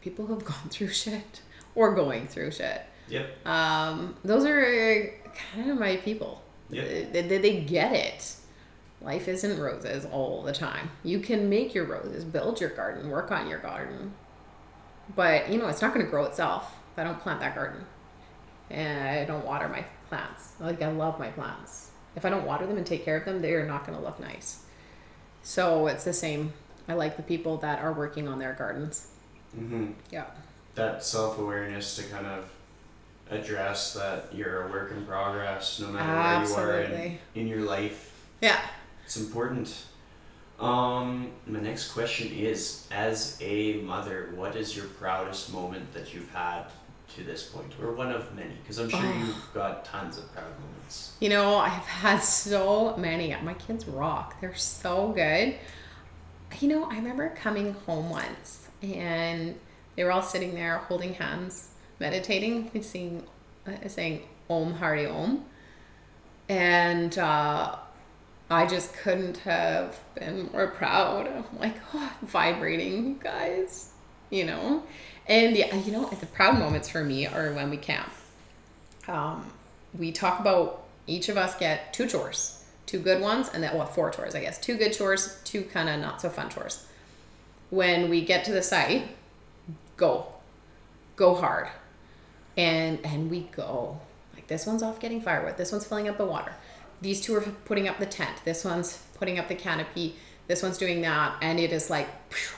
people 0.00 0.26
who 0.26 0.34
have 0.34 0.44
gone 0.52 0.68
through 0.68 0.88
shit 0.88 1.40
or 1.74 1.94
going 1.94 2.26
through 2.26 2.52
shit. 2.52 2.82
Yep. 3.08 3.46
Um, 3.46 4.16
those 4.24 4.44
are 4.44 5.12
kind 5.54 5.70
of 5.70 5.78
my 5.78 5.96
people. 5.96 6.42
Yep. 6.70 7.12
They, 7.12 7.22
they, 7.22 7.38
they 7.38 7.60
get 7.60 7.92
it. 7.92 8.36
Life 9.02 9.28
isn't 9.28 9.58
roses 9.58 10.04
all 10.04 10.42
the 10.42 10.52
time. 10.52 10.90
You 11.02 11.20
can 11.20 11.48
make 11.48 11.74
your 11.74 11.86
roses, 11.86 12.24
build 12.24 12.60
your 12.60 12.70
garden, 12.70 13.08
work 13.08 13.30
on 13.30 13.48
your 13.48 13.58
garden. 13.58 14.12
But, 15.16 15.50
you 15.50 15.58
know, 15.58 15.68
it's 15.68 15.80
not 15.80 15.94
going 15.94 16.04
to 16.04 16.10
grow 16.10 16.24
itself 16.24 16.76
if 16.92 16.98
I 16.98 17.04
don't 17.04 17.18
plant 17.18 17.40
that 17.40 17.54
garden. 17.54 17.84
And 18.68 19.08
I 19.08 19.24
don't 19.24 19.44
water 19.44 19.68
my 19.68 19.84
plants. 20.08 20.52
Like, 20.60 20.82
I 20.82 20.90
love 20.92 21.18
my 21.18 21.28
plants. 21.28 21.90
If 22.14 22.24
I 22.24 22.30
don't 22.30 22.44
water 22.44 22.66
them 22.66 22.76
and 22.76 22.86
take 22.86 23.04
care 23.04 23.16
of 23.16 23.24
them, 23.24 23.40
they 23.40 23.54
are 23.54 23.66
not 23.66 23.86
going 23.86 23.98
to 23.98 24.04
look 24.04 24.20
nice. 24.20 24.64
So 25.42 25.86
it's 25.86 26.04
the 26.04 26.12
same. 26.12 26.52
I 26.88 26.94
like 26.94 27.16
the 27.16 27.22
people 27.22 27.56
that 27.58 27.80
are 27.80 27.92
working 27.92 28.28
on 28.28 28.38
their 28.38 28.52
gardens. 28.52 29.08
Mm-hmm. 29.56 29.92
Yeah. 30.10 30.26
That 30.74 31.02
self 31.02 31.38
awareness 31.38 31.96
to 31.96 32.02
kind 32.04 32.26
of 32.26 32.50
address 33.30 33.94
that 33.94 34.26
you're 34.34 34.66
a 34.68 34.70
work 34.70 34.90
in 34.92 35.04
progress 35.06 35.78
no 35.80 35.88
matter 35.88 36.52
where 36.54 36.82
you 36.84 36.90
are 36.90 36.94
in, 36.96 37.18
in 37.34 37.46
your 37.46 37.60
life. 37.60 38.28
Yeah. 38.40 38.60
It's 39.04 39.16
important. 39.16 39.84
Um, 40.58 41.30
my 41.46 41.60
next 41.60 41.92
question 41.92 42.30
is 42.32 42.86
As 42.90 43.38
a 43.40 43.74
mother, 43.82 44.30
what 44.34 44.56
is 44.56 44.76
your 44.76 44.86
proudest 44.86 45.52
moment 45.52 45.92
that 45.94 46.12
you've 46.12 46.30
had 46.32 46.64
to 47.16 47.24
this 47.24 47.44
point? 47.44 47.72
Or 47.82 47.92
one 47.92 48.12
of 48.12 48.34
many? 48.34 48.54
Because 48.62 48.78
I'm 48.78 48.88
sure 48.90 49.00
Oh. 49.02 49.18
you've 49.24 49.54
got 49.54 49.84
tons 49.84 50.18
of 50.18 50.30
proud 50.34 50.50
moments. 50.60 51.12
You 51.20 51.30
know, 51.30 51.56
I've 51.56 51.72
had 51.86 52.18
so 52.22 52.94
many. 52.96 53.34
My 53.42 53.54
kids 53.54 53.86
rock. 53.88 54.40
They're 54.40 54.54
so 54.54 55.12
good. 55.12 55.54
You 56.60 56.68
know, 56.68 56.84
I 56.84 56.96
remember 56.96 57.30
coming 57.30 57.72
home 57.86 58.10
once 58.10 58.68
and 58.82 59.54
they 59.96 60.04
were 60.04 60.12
all 60.12 60.22
sitting 60.22 60.54
there 60.54 60.78
holding 60.78 61.14
hands, 61.14 61.69
meditating, 62.00 62.70
and 62.74 62.84
saying, 62.84 63.22
uh, 63.66 63.86
saying 63.88 64.22
Om 64.48 64.74
Hari 64.74 65.06
Om. 65.06 65.44
And 66.48 67.16
uh, 67.16 67.76
I 68.50 68.66
just 68.66 68.92
couldn't 68.94 69.36
have 69.38 70.00
been 70.16 70.50
more 70.50 70.66
proud. 70.66 71.28
I'm 71.28 71.44
like, 71.60 71.76
oh, 71.94 72.12
vibrating, 72.22 73.06
you 73.06 73.20
guys, 73.22 73.92
you 74.30 74.44
know? 74.44 74.82
And 75.28 75.56
yeah, 75.56 75.72
you 75.76 75.92
know, 75.92 76.06
the 76.06 76.26
proud 76.26 76.58
moments 76.58 76.88
for 76.88 77.04
me 77.04 77.26
are 77.26 77.52
when 77.52 77.70
we 77.70 77.76
camp. 77.76 78.10
Um, 79.06 79.52
we 79.96 80.10
talk 80.10 80.40
about 80.40 80.82
each 81.06 81.28
of 81.28 81.36
us 81.36 81.54
get 81.56 81.92
two 81.92 82.08
chores, 82.08 82.64
two 82.86 82.98
good 82.98 83.20
ones, 83.20 83.48
and 83.52 83.62
then 83.62 83.76
well, 83.76 83.86
four 83.86 84.10
chores, 84.10 84.34
I 84.34 84.40
guess. 84.40 84.58
Two 84.58 84.76
good 84.76 84.92
chores, 84.92 85.40
two 85.44 85.62
kind 85.62 85.88
of 85.88 86.00
not 86.00 86.20
so 86.20 86.28
fun 86.28 86.50
chores. 86.50 86.86
When 87.70 88.10
we 88.10 88.24
get 88.24 88.44
to 88.46 88.52
the 88.52 88.62
site, 88.62 89.08
go, 89.96 90.26
go 91.14 91.36
hard, 91.36 91.68
and 92.56 92.98
and 93.04 93.30
we 93.30 93.40
go. 93.54 94.00
Like 94.34 94.46
this 94.46 94.66
one's 94.66 94.82
off 94.82 95.00
getting 95.00 95.20
firewood. 95.20 95.56
This 95.56 95.72
one's 95.72 95.86
filling 95.86 96.08
up 96.08 96.18
the 96.18 96.26
water. 96.26 96.52
These 97.00 97.20
two 97.20 97.34
are 97.34 97.40
putting 97.40 97.88
up 97.88 97.98
the 97.98 98.06
tent. 98.06 98.42
This 98.44 98.64
one's 98.64 99.02
putting 99.14 99.38
up 99.38 99.48
the 99.48 99.54
canopy. 99.54 100.16
This 100.46 100.62
one's 100.62 100.78
doing 100.78 101.00
that, 101.02 101.36
and 101.40 101.60
it 101.60 101.72
is 101.72 101.90
like, 101.90 102.08
phew, 102.32 102.56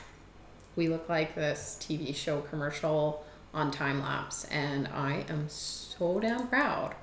we 0.77 0.89
look 0.89 1.09
like 1.09 1.35
this 1.35 1.77
TV 1.81 2.15
show 2.15 2.41
commercial 2.41 3.25
on 3.53 3.71
time 3.71 4.01
lapse, 4.01 4.45
and 4.45 4.89
I 4.89 5.25
am 5.29 5.49
so 5.49 6.19
damn 6.19 6.49
proud. 6.49 6.95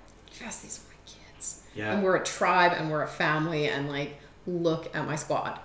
Yes, 0.41 0.61
these 0.61 0.79
are 0.79 0.89
my 0.89 0.95
kids. 1.05 1.61
Yeah. 1.75 1.93
And 1.93 2.03
we're 2.03 2.15
a 2.15 2.23
tribe 2.23 2.73
and 2.75 2.89
we're 2.89 3.03
a 3.03 3.07
family 3.07 3.67
and 3.67 3.89
like 3.89 4.19
look 4.47 4.93
at 4.95 5.05
my 5.05 5.15
squad. 5.15 5.59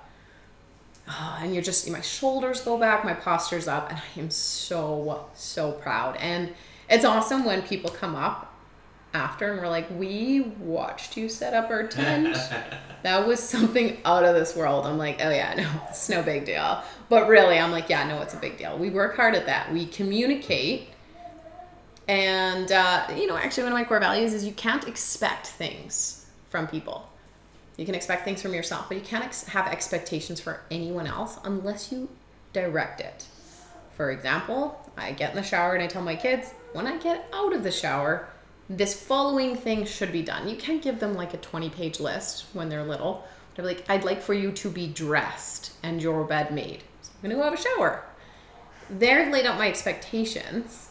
Ah, 1.06 1.40
and 1.42 1.52
you're 1.52 1.62
just 1.62 1.88
my 1.90 2.00
shoulders 2.00 2.62
go 2.62 2.78
back, 2.78 3.04
my 3.04 3.14
posture's 3.14 3.68
up, 3.68 3.90
and 3.90 3.98
I 3.98 4.20
am 4.20 4.30
so 4.30 5.26
so 5.34 5.72
proud. 5.72 6.16
And 6.16 6.54
it's 6.94 7.04
awesome 7.04 7.44
when 7.44 7.62
people 7.62 7.90
come 7.90 8.14
up 8.14 8.54
after 9.12 9.50
and 9.50 9.60
we're 9.60 9.68
like, 9.68 9.86
"We 9.98 10.40
watched 10.40 11.16
you 11.16 11.28
set 11.28 11.52
up 11.52 11.70
our 11.70 11.86
tent." 11.86 12.36
that 13.02 13.26
was 13.26 13.40
something 13.40 13.98
out 14.04 14.24
of 14.24 14.34
this 14.34 14.54
world. 14.54 14.86
I'm 14.86 14.96
like, 14.96 15.18
"Oh 15.20 15.30
yeah, 15.30 15.54
no, 15.54 15.70
it's 15.88 16.08
no 16.08 16.22
big 16.22 16.44
deal." 16.44 16.82
But 17.08 17.28
really, 17.28 17.58
I'm 17.58 17.72
like, 17.72 17.88
"Yeah, 17.88 18.06
no, 18.06 18.22
it's 18.22 18.34
a 18.34 18.38
big 18.38 18.58
deal. 18.58 18.78
We 18.78 18.90
work 18.90 19.16
hard 19.16 19.34
at 19.34 19.46
that. 19.46 19.72
We 19.72 19.86
communicate." 19.86 20.88
And 22.06 22.70
uh, 22.70 23.06
you 23.16 23.26
know, 23.26 23.36
actually, 23.36 23.64
one 23.64 23.72
of 23.72 23.78
my 23.78 23.84
core 23.84 24.00
values 24.00 24.32
is 24.32 24.44
you 24.44 24.52
can't 24.52 24.86
expect 24.86 25.48
things 25.48 26.26
from 26.50 26.68
people. 26.68 27.08
You 27.76 27.84
can 27.84 27.96
expect 27.96 28.24
things 28.24 28.40
from 28.40 28.54
yourself, 28.54 28.86
but 28.88 28.96
you 28.96 29.02
can't 29.02 29.24
ex- 29.24 29.44
have 29.44 29.66
expectations 29.66 30.38
for 30.38 30.60
anyone 30.70 31.08
else 31.08 31.38
unless 31.42 31.90
you 31.90 32.08
direct 32.52 33.00
it. 33.00 33.26
For 33.96 34.12
example, 34.12 34.83
I 34.96 35.12
get 35.12 35.30
in 35.30 35.36
the 35.36 35.42
shower 35.42 35.74
and 35.74 35.82
I 35.82 35.86
tell 35.86 36.02
my 36.02 36.16
kids, 36.16 36.52
when 36.72 36.86
I 36.86 36.98
get 36.98 37.28
out 37.32 37.52
of 37.52 37.62
the 37.62 37.70
shower, 37.70 38.28
this 38.68 39.00
following 39.00 39.56
thing 39.56 39.84
should 39.84 40.12
be 40.12 40.22
done. 40.22 40.48
You 40.48 40.56
can't 40.56 40.82
give 40.82 41.00
them 41.00 41.14
like 41.14 41.34
a 41.34 41.38
20 41.38 41.70
page 41.70 42.00
list 42.00 42.46
when 42.52 42.68
they're 42.68 42.84
little. 42.84 43.26
They're 43.54 43.64
like, 43.64 43.84
I'd 43.88 44.04
like 44.04 44.22
for 44.22 44.34
you 44.34 44.52
to 44.52 44.70
be 44.70 44.86
dressed 44.86 45.72
and 45.82 46.02
your 46.02 46.24
bed 46.24 46.52
made. 46.52 46.82
So 47.02 47.12
I'm 47.16 47.22
gonna 47.30 47.34
go 47.34 47.42
have 47.42 47.58
a 47.58 47.62
shower. 47.62 48.04
They've 48.90 49.28
laid 49.28 49.46
out 49.46 49.58
my 49.58 49.68
expectations. 49.68 50.90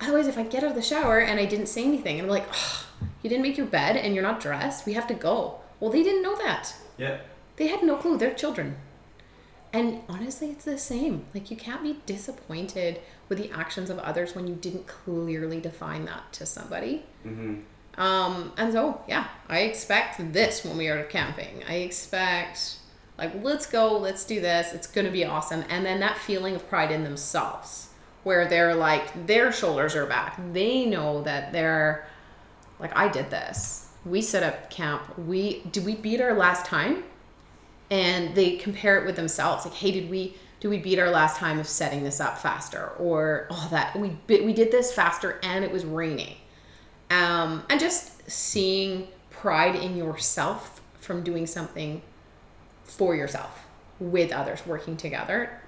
Otherwise, 0.00 0.26
if 0.26 0.36
I 0.36 0.42
get 0.42 0.64
out 0.64 0.70
of 0.70 0.76
the 0.76 0.82
shower 0.82 1.20
and 1.20 1.38
I 1.38 1.44
didn't 1.44 1.66
say 1.66 1.84
anything, 1.84 2.18
and 2.18 2.26
I'm 2.26 2.30
like, 2.30 2.48
oh, 2.52 2.86
you 3.22 3.30
didn't 3.30 3.42
make 3.42 3.56
your 3.56 3.66
bed 3.66 3.96
and 3.96 4.14
you're 4.14 4.22
not 4.22 4.40
dressed, 4.40 4.84
we 4.84 4.94
have 4.94 5.06
to 5.06 5.14
go. 5.14 5.60
Well, 5.78 5.90
they 5.90 6.02
didn't 6.02 6.22
know 6.22 6.36
that. 6.36 6.74
Yeah. 6.98 7.18
They 7.56 7.68
had 7.68 7.82
no 7.82 7.96
clue. 7.96 8.18
They're 8.18 8.34
children. 8.34 8.76
And 9.72 10.02
honestly, 10.08 10.50
it's 10.50 10.66
the 10.66 10.76
same. 10.76 11.24
Like, 11.34 11.50
you 11.50 11.56
can't 11.56 11.82
be 11.82 11.98
disappointed 12.04 13.00
with 13.28 13.38
the 13.38 13.50
actions 13.50 13.88
of 13.88 13.98
others 14.00 14.34
when 14.34 14.46
you 14.46 14.54
didn't 14.54 14.86
clearly 14.86 15.60
define 15.60 16.04
that 16.04 16.30
to 16.34 16.44
somebody. 16.44 17.04
Mm-hmm. 17.26 18.00
Um, 18.00 18.52
and 18.56 18.72
so, 18.72 19.02
yeah, 19.08 19.28
I 19.48 19.60
expect 19.60 20.32
this 20.32 20.64
when 20.64 20.76
we 20.76 20.88
are 20.88 21.04
camping. 21.04 21.62
I 21.66 21.76
expect, 21.76 22.76
like, 23.16 23.32
let's 23.42 23.66
go, 23.66 23.96
let's 23.96 24.24
do 24.24 24.40
this, 24.40 24.72
it's 24.72 24.86
gonna 24.86 25.10
be 25.10 25.24
awesome. 25.24 25.64
And 25.68 25.84
then 25.84 26.00
that 26.00 26.18
feeling 26.18 26.54
of 26.54 26.68
pride 26.68 26.90
in 26.90 27.04
themselves, 27.04 27.88
where 28.24 28.46
they're 28.46 28.74
like, 28.74 29.26
their 29.26 29.52
shoulders 29.52 29.94
are 29.94 30.06
back. 30.06 30.38
They 30.52 30.86
know 30.86 31.22
that 31.22 31.52
they're, 31.52 32.06
like, 32.78 32.96
I 32.96 33.08
did 33.08 33.30
this. 33.30 33.88
We 34.04 34.20
set 34.20 34.42
up 34.42 34.70
camp. 34.70 35.18
We, 35.18 35.62
did 35.70 35.84
we 35.84 35.94
beat 35.94 36.20
our 36.20 36.34
last 36.34 36.66
time? 36.66 37.04
And 37.92 38.34
they 38.34 38.56
compare 38.56 38.98
it 38.98 39.06
with 39.06 39.16
themselves. 39.16 39.64
Like, 39.64 39.74
hey, 39.74 39.90
did 39.92 40.08
we, 40.10 40.36
do 40.60 40.70
we 40.70 40.78
beat 40.78 40.98
our 40.98 41.10
last 41.10 41.36
time 41.36 41.58
of 41.58 41.66
setting 41.68 42.02
this 42.04 42.20
up 42.20 42.38
faster? 42.38 42.92
Or, 42.98 43.46
oh, 43.50 43.68
that, 43.70 43.94
we, 43.96 44.16
we 44.28 44.52
did 44.52 44.70
this 44.70 44.92
faster 44.92 45.38
and 45.42 45.64
it 45.64 45.70
was 45.70 45.84
raining 45.84 46.36
um, 47.12 47.62
and 47.68 47.78
just 47.78 48.28
seeing 48.30 49.08
pride 49.30 49.74
in 49.76 49.96
yourself 49.96 50.80
from 51.00 51.22
doing 51.22 51.46
something 51.46 52.02
for 52.84 53.14
yourself 53.14 53.66
with 54.00 54.32
others 54.32 54.66
working 54.66 54.96
together 54.96 55.60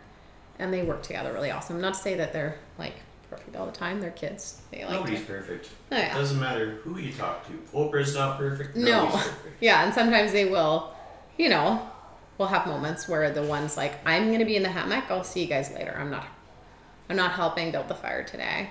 and 0.59 0.73
they 0.73 0.83
work 0.83 1.03
together 1.03 1.33
really 1.33 1.51
awesome 1.51 1.81
not 1.81 1.95
to 1.95 2.01
say 2.01 2.15
that 2.15 2.33
they're 2.33 2.57
like 2.79 2.95
perfect 3.31 3.55
all 3.57 3.67
the 3.67 3.73
time 3.73 4.01
they're 4.01 4.11
kids 4.11 4.61
they 4.71 4.85
like 4.85 4.95
Nobody's 4.95 5.21
to, 5.21 5.27
perfect. 5.27 5.71
oh, 5.93 5.97
yeah. 5.97 6.15
Doesn't 6.15 6.41
matter 6.41 6.77
who 6.83 6.99
you 6.99 7.13
talk 7.13 7.47
to. 7.47 7.53
Oprah's 7.77 8.15
not 8.15 8.39
perfect. 8.39 8.77
No. 8.77 9.07
Perfect. 9.07 9.57
yeah 9.61 9.85
and 9.85 9.93
sometimes 9.95 10.33
they 10.33 10.45
will 10.47 10.93
you 11.37 11.49
know 11.49 11.89
we'll 12.39 12.49
have 12.49 12.67
moments 12.67 13.09
where 13.09 13.31
the 13.31 13.43
one's 13.43 13.77
like 13.77 13.95
i'm 14.07 14.31
gonna 14.33 14.45
be 14.45 14.57
in 14.57 14.63
the 14.63 14.69
hammock 14.69 15.05
i'll 15.11 15.25
see 15.25 15.41
you 15.43 15.47
guys 15.47 15.71
later. 15.73 15.95
I'm 15.99 16.11
not 16.11 16.27
i'm 17.09 17.17
not 17.17 17.33
helping 17.33 17.71
build 17.73 17.89
the 17.89 17.95
fire 17.95 18.25
today. 18.25 18.71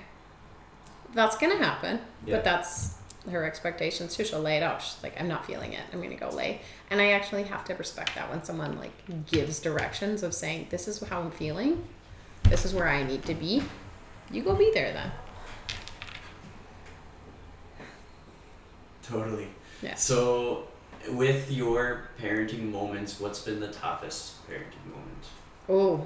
That's 1.13 1.38
gonna 1.38 1.58
happen 1.58 1.99
Yeah. 2.26 2.36
but 2.38 2.43
that's 2.43 2.95
her 3.32 3.45
expectations. 3.45 4.15
Too 4.17 4.26
she'll 4.26 4.41
lay 4.41 4.58
it 4.58 4.63
out. 4.63 4.82
She's 4.82 5.02
like 5.04 5.19
i'm 5.19 5.28
not 5.28 5.45
feeling 5.45 5.73
it. 5.73 5.82
I'm 5.93 6.02
gonna 6.02 6.15
go 6.15 6.30
lay. 6.30 6.60
And 6.89 6.99
i 6.99 7.12
actually 7.12 7.43
have 7.43 7.63
to 7.65 7.76
respect 7.76 8.15
that 8.15 8.30
when 8.30 8.43
someone 8.43 8.78
like 8.78 8.91
gives 9.28 9.60
directions 9.60 10.23
of 10.23 10.34
saying 10.34 10.67
this 10.69 10.88
is 10.88 11.02
how 11.04 11.21
i'm 11.21 11.32
feeling. 11.32 11.84
This 12.43 12.65
is 12.65 12.73
where 12.73 12.88
i 12.89 13.04
need 13.04 13.23
to 13.26 13.34
be. 13.36 13.63
You 14.32 14.41
go 14.43 14.56
be 14.56 14.71
there 14.73 14.91
then. 14.93 15.12
Totally. 19.04 19.47
yeah. 19.82 19.95
So, 19.95 20.67
with 21.10 21.52
your 21.52 22.10
parenting 22.22 22.72
moments, 22.72 23.20
what's 23.20 23.42
been 23.42 23.60
the 23.60 23.72
toughest 23.72 24.48
parenting 24.50 24.89
moment? 24.92 25.26
oh 25.70 26.06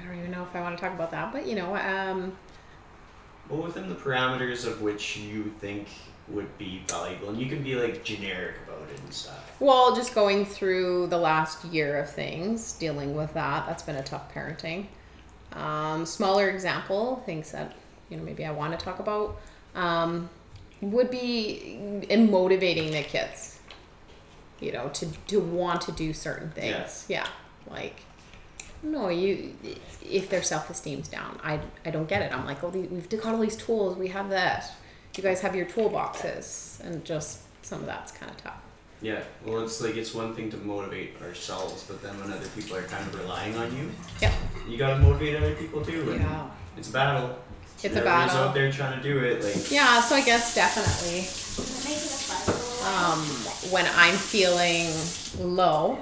i 0.00 0.04
don't 0.04 0.16
even 0.18 0.30
know 0.30 0.42
if 0.44 0.54
i 0.54 0.60
want 0.60 0.76
to 0.76 0.80
talk 0.80 0.94
about 0.94 1.10
that 1.10 1.32
but 1.32 1.44
you 1.46 1.56
know 1.56 1.74
um 1.74 2.32
Well, 3.48 3.62
within 3.62 3.88
the 3.88 3.96
parameters 3.96 4.64
of 4.66 4.82
which 4.82 5.16
you 5.16 5.52
think 5.58 5.88
would 6.28 6.56
be 6.58 6.82
valuable, 6.86 7.30
and 7.30 7.38
you 7.40 7.46
can 7.46 7.62
be 7.64 7.74
like 7.74 8.04
generic 8.04 8.56
about 8.66 8.88
it 8.90 9.00
and 9.00 9.12
stuff. 9.12 9.56
Well, 9.60 9.96
just 9.96 10.14
going 10.14 10.44
through 10.44 11.06
the 11.06 11.16
last 11.16 11.64
year 11.64 11.98
of 11.98 12.10
things, 12.10 12.74
dealing 12.74 13.16
with 13.16 13.32
that, 13.34 13.66
that's 13.66 13.82
been 13.82 13.96
a 13.96 14.02
tough 14.04 14.32
parenting. 14.34 14.86
Um, 15.54 16.04
smaller 16.04 16.50
example, 16.50 17.22
things 17.24 17.50
that, 17.52 17.74
you 18.10 18.18
know, 18.18 18.22
maybe 18.22 18.44
I 18.44 18.50
want 18.50 18.78
to 18.78 18.84
talk 18.84 18.98
about, 18.98 19.40
um, 19.74 20.28
would 20.80 21.10
be 21.10 22.02
in 22.08 22.30
motivating 22.30 22.92
the 22.92 23.02
kids, 23.02 23.58
you 24.60 24.72
know, 24.72 24.88
to, 24.90 25.06
to 25.28 25.40
want 25.40 25.80
to 25.82 25.92
do 25.92 26.12
certain 26.12 26.50
things. 26.50 27.06
Yeah. 27.08 27.26
Like, 27.68 28.00
no, 28.82 29.08
you, 29.08 29.54
if 30.08 30.30
their 30.30 30.42
self 30.42 30.70
esteem's 30.70 31.08
down, 31.08 31.38
I, 31.42 31.60
I 31.84 31.90
don't 31.90 32.08
get 32.08 32.22
it. 32.22 32.32
I'm 32.32 32.46
like, 32.46 32.62
oh, 32.62 32.68
we've 32.68 33.08
got 33.08 33.34
all 33.34 33.40
these 33.40 33.56
tools, 33.56 33.96
we 33.96 34.08
have 34.08 34.30
that. 34.30 34.70
You 35.16 35.22
guys 35.22 35.40
have 35.40 35.56
your 35.56 35.66
toolboxes, 35.66 36.78
and 36.84 37.04
just 37.04 37.40
some 37.64 37.80
of 37.80 37.86
that's 37.86 38.12
kind 38.12 38.30
of 38.30 38.36
tough. 38.36 38.60
Yeah. 39.02 39.20
Well, 39.44 39.62
it's 39.62 39.80
like 39.80 39.96
it's 39.96 40.14
one 40.14 40.32
thing 40.34 40.48
to 40.50 40.56
motivate 40.58 41.20
ourselves, 41.22 41.84
but 41.88 42.00
then 42.02 42.18
when 42.20 42.32
other 42.32 42.46
people 42.48 42.76
are 42.76 42.82
kind 42.82 43.04
of 43.06 43.18
relying 43.18 43.56
on 43.56 43.76
you, 43.76 43.90
Yep. 44.20 44.32
you 44.68 44.76
gotta 44.78 44.98
motivate 45.00 45.36
other 45.36 45.54
people 45.56 45.84
too. 45.84 46.12
And 46.12 46.20
Yeah. 46.20 46.50
It's 46.76 46.90
a 46.90 46.92
battle. 46.92 47.36
It's 47.80 47.84
a 47.94 47.98
Everybody's 47.98 48.32
battle. 48.32 48.48
out 48.48 48.54
there 48.54 48.72
trying 48.72 49.00
to 49.00 49.02
do 49.02 49.18
it. 49.20 49.42
Like. 49.42 49.70
Yeah, 49.70 50.00
so 50.00 50.16
I 50.16 50.20
guess 50.24 50.54
definitely 50.54 51.28
um, 52.88 53.20
when 53.70 53.86
I'm 53.94 54.14
feeling 54.14 54.88
low, 55.38 55.98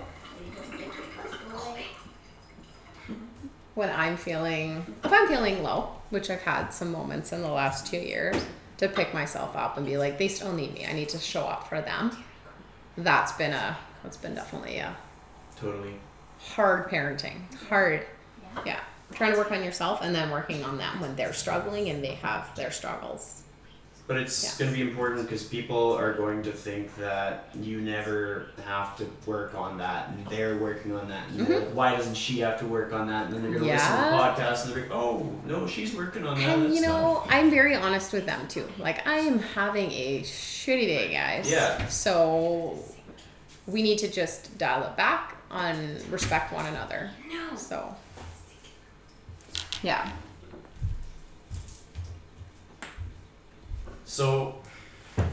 when 3.75 3.91
I'm 3.91 4.17
feeling, 4.17 4.87
if 5.05 5.13
I'm 5.13 5.29
feeling 5.29 5.63
low, 5.63 5.91
which 6.11 6.31
I've 6.31 6.41
had 6.43 6.69
some 6.71 6.93
moments 6.93 7.33
in 7.33 7.43
the 7.43 7.51
last 7.51 7.87
two 7.87 7.99
years, 7.99 8.37
to 8.79 8.89
pick 8.89 9.13
myself 9.15 9.57
up 9.57 9.77
and 9.77 9.85
be 9.87 9.97
like, 9.97 10.19
they 10.19 10.29
still 10.29 10.53
need 10.53 10.73
me. 10.75 10.87
I 10.87 10.93
need 10.93 11.09
to 11.11 11.19
show 11.19 11.45
up 11.45 11.69
for 11.69 11.81
them. 11.81 12.17
That's 12.97 13.33
been 13.33 13.53
a, 13.53 13.77
that's 14.03 14.17
been 14.17 14.35
definitely 14.35 14.79
a 14.79 14.97
Totally. 15.59 15.95
hard 16.55 16.89
parenting. 16.89 17.41
It's 17.53 17.63
hard. 17.65 18.07
Yeah. 18.65 18.81
Trying 19.15 19.33
to 19.33 19.39
work 19.39 19.53
on 19.53 19.63
yourself 19.63 20.01
and 20.03 20.15
then 20.15 20.31
working 20.31 20.65
on 20.65 20.79
them 20.79 21.01
when 21.01 21.15
they're 21.17 21.33
struggling 21.33 21.89
and 21.89 22.03
they 22.03 22.15
have 22.17 22.55
their 22.57 22.71
struggles. 22.71 23.43
But 24.09 24.19
it's 24.19 24.45
Yeah. 24.45 24.51
going 24.67 24.71
to 24.79 24.85
be 24.85 24.89
important 24.89 25.23
because 25.29 25.43
people 25.45 25.93
are 25.97 26.13
going 26.13 26.41
to 26.45 26.53
think 26.53 26.95
that 26.97 27.49
you 27.61 27.81
never 27.81 28.47
have 28.65 28.97
to 28.99 29.07
work 29.29 29.57
on 29.57 29.79
that, 29.79 30.11
and 30.11 30.25
they're 30.29 30.57
working 30.59 30.95
on 30.95 31.09
that. 31.09 31.27
And 31.29 31.41
they're 31.45 31.59
like, 31.59 31.69
why 31.75 31.97
doesn't 31.97 32.15
she 32.15 32.39
have 32.39 32.57
to 32.61 32.67
work 32.67 32.93
on 32.93 33.09
that? 33.09 33.27
And 33.27 33.35
then 33.35 33.43
they're 33.43 33.51
going 33.59 33.65
to 33.65 33.73
listen 33.73 33.91
to 33.91 33.97
the 33.97 34.03
Mm-hmm. 34.03 34.17
Podcast 34.43 34.65
and 34.67 34.75
they're 34.75 34.83
like, 34.85 34.93
oh, 34.93 35.33
no, 35.45 35.67
she's 35.67 35.93
working 35.93 36.25
on 36.25 36.39
that. 36.39 36.57
And 36.57 36.73
you 36.73 36.83
not- 36.83 36.89
know, 36.89 37.25
I'm 37.29 37.51
very 37.51 37.75
honest 37.75 38.13
with 38.13 38.27
them 38.27 38.47
too. 38.47 38.69
Like 38.79 39.05
I 39.09 39.19
am 39.19 39.41
having 39.41 39.91
a 39.91 40.21
shitty 40.23 40.87
day, 40.87 41.13
guys. 41.13 41.51
Yeah. 41.51 41.85
So 41.89 42.79
we 43.67 43.83
need 43.83 43.99
to 43.99 44.09
just 44.09 44.57
dial 44.57 44.85
it 44.85 44.97
back 44.97 45.37
on 45.51 45.97
respect 46.11 46.53
one 46.53 46.67
another. 46.67 47.11
No. 47.29 47.57
So 47.57 47.93
yeah. 49.83 50.11
So, 54.05 54.57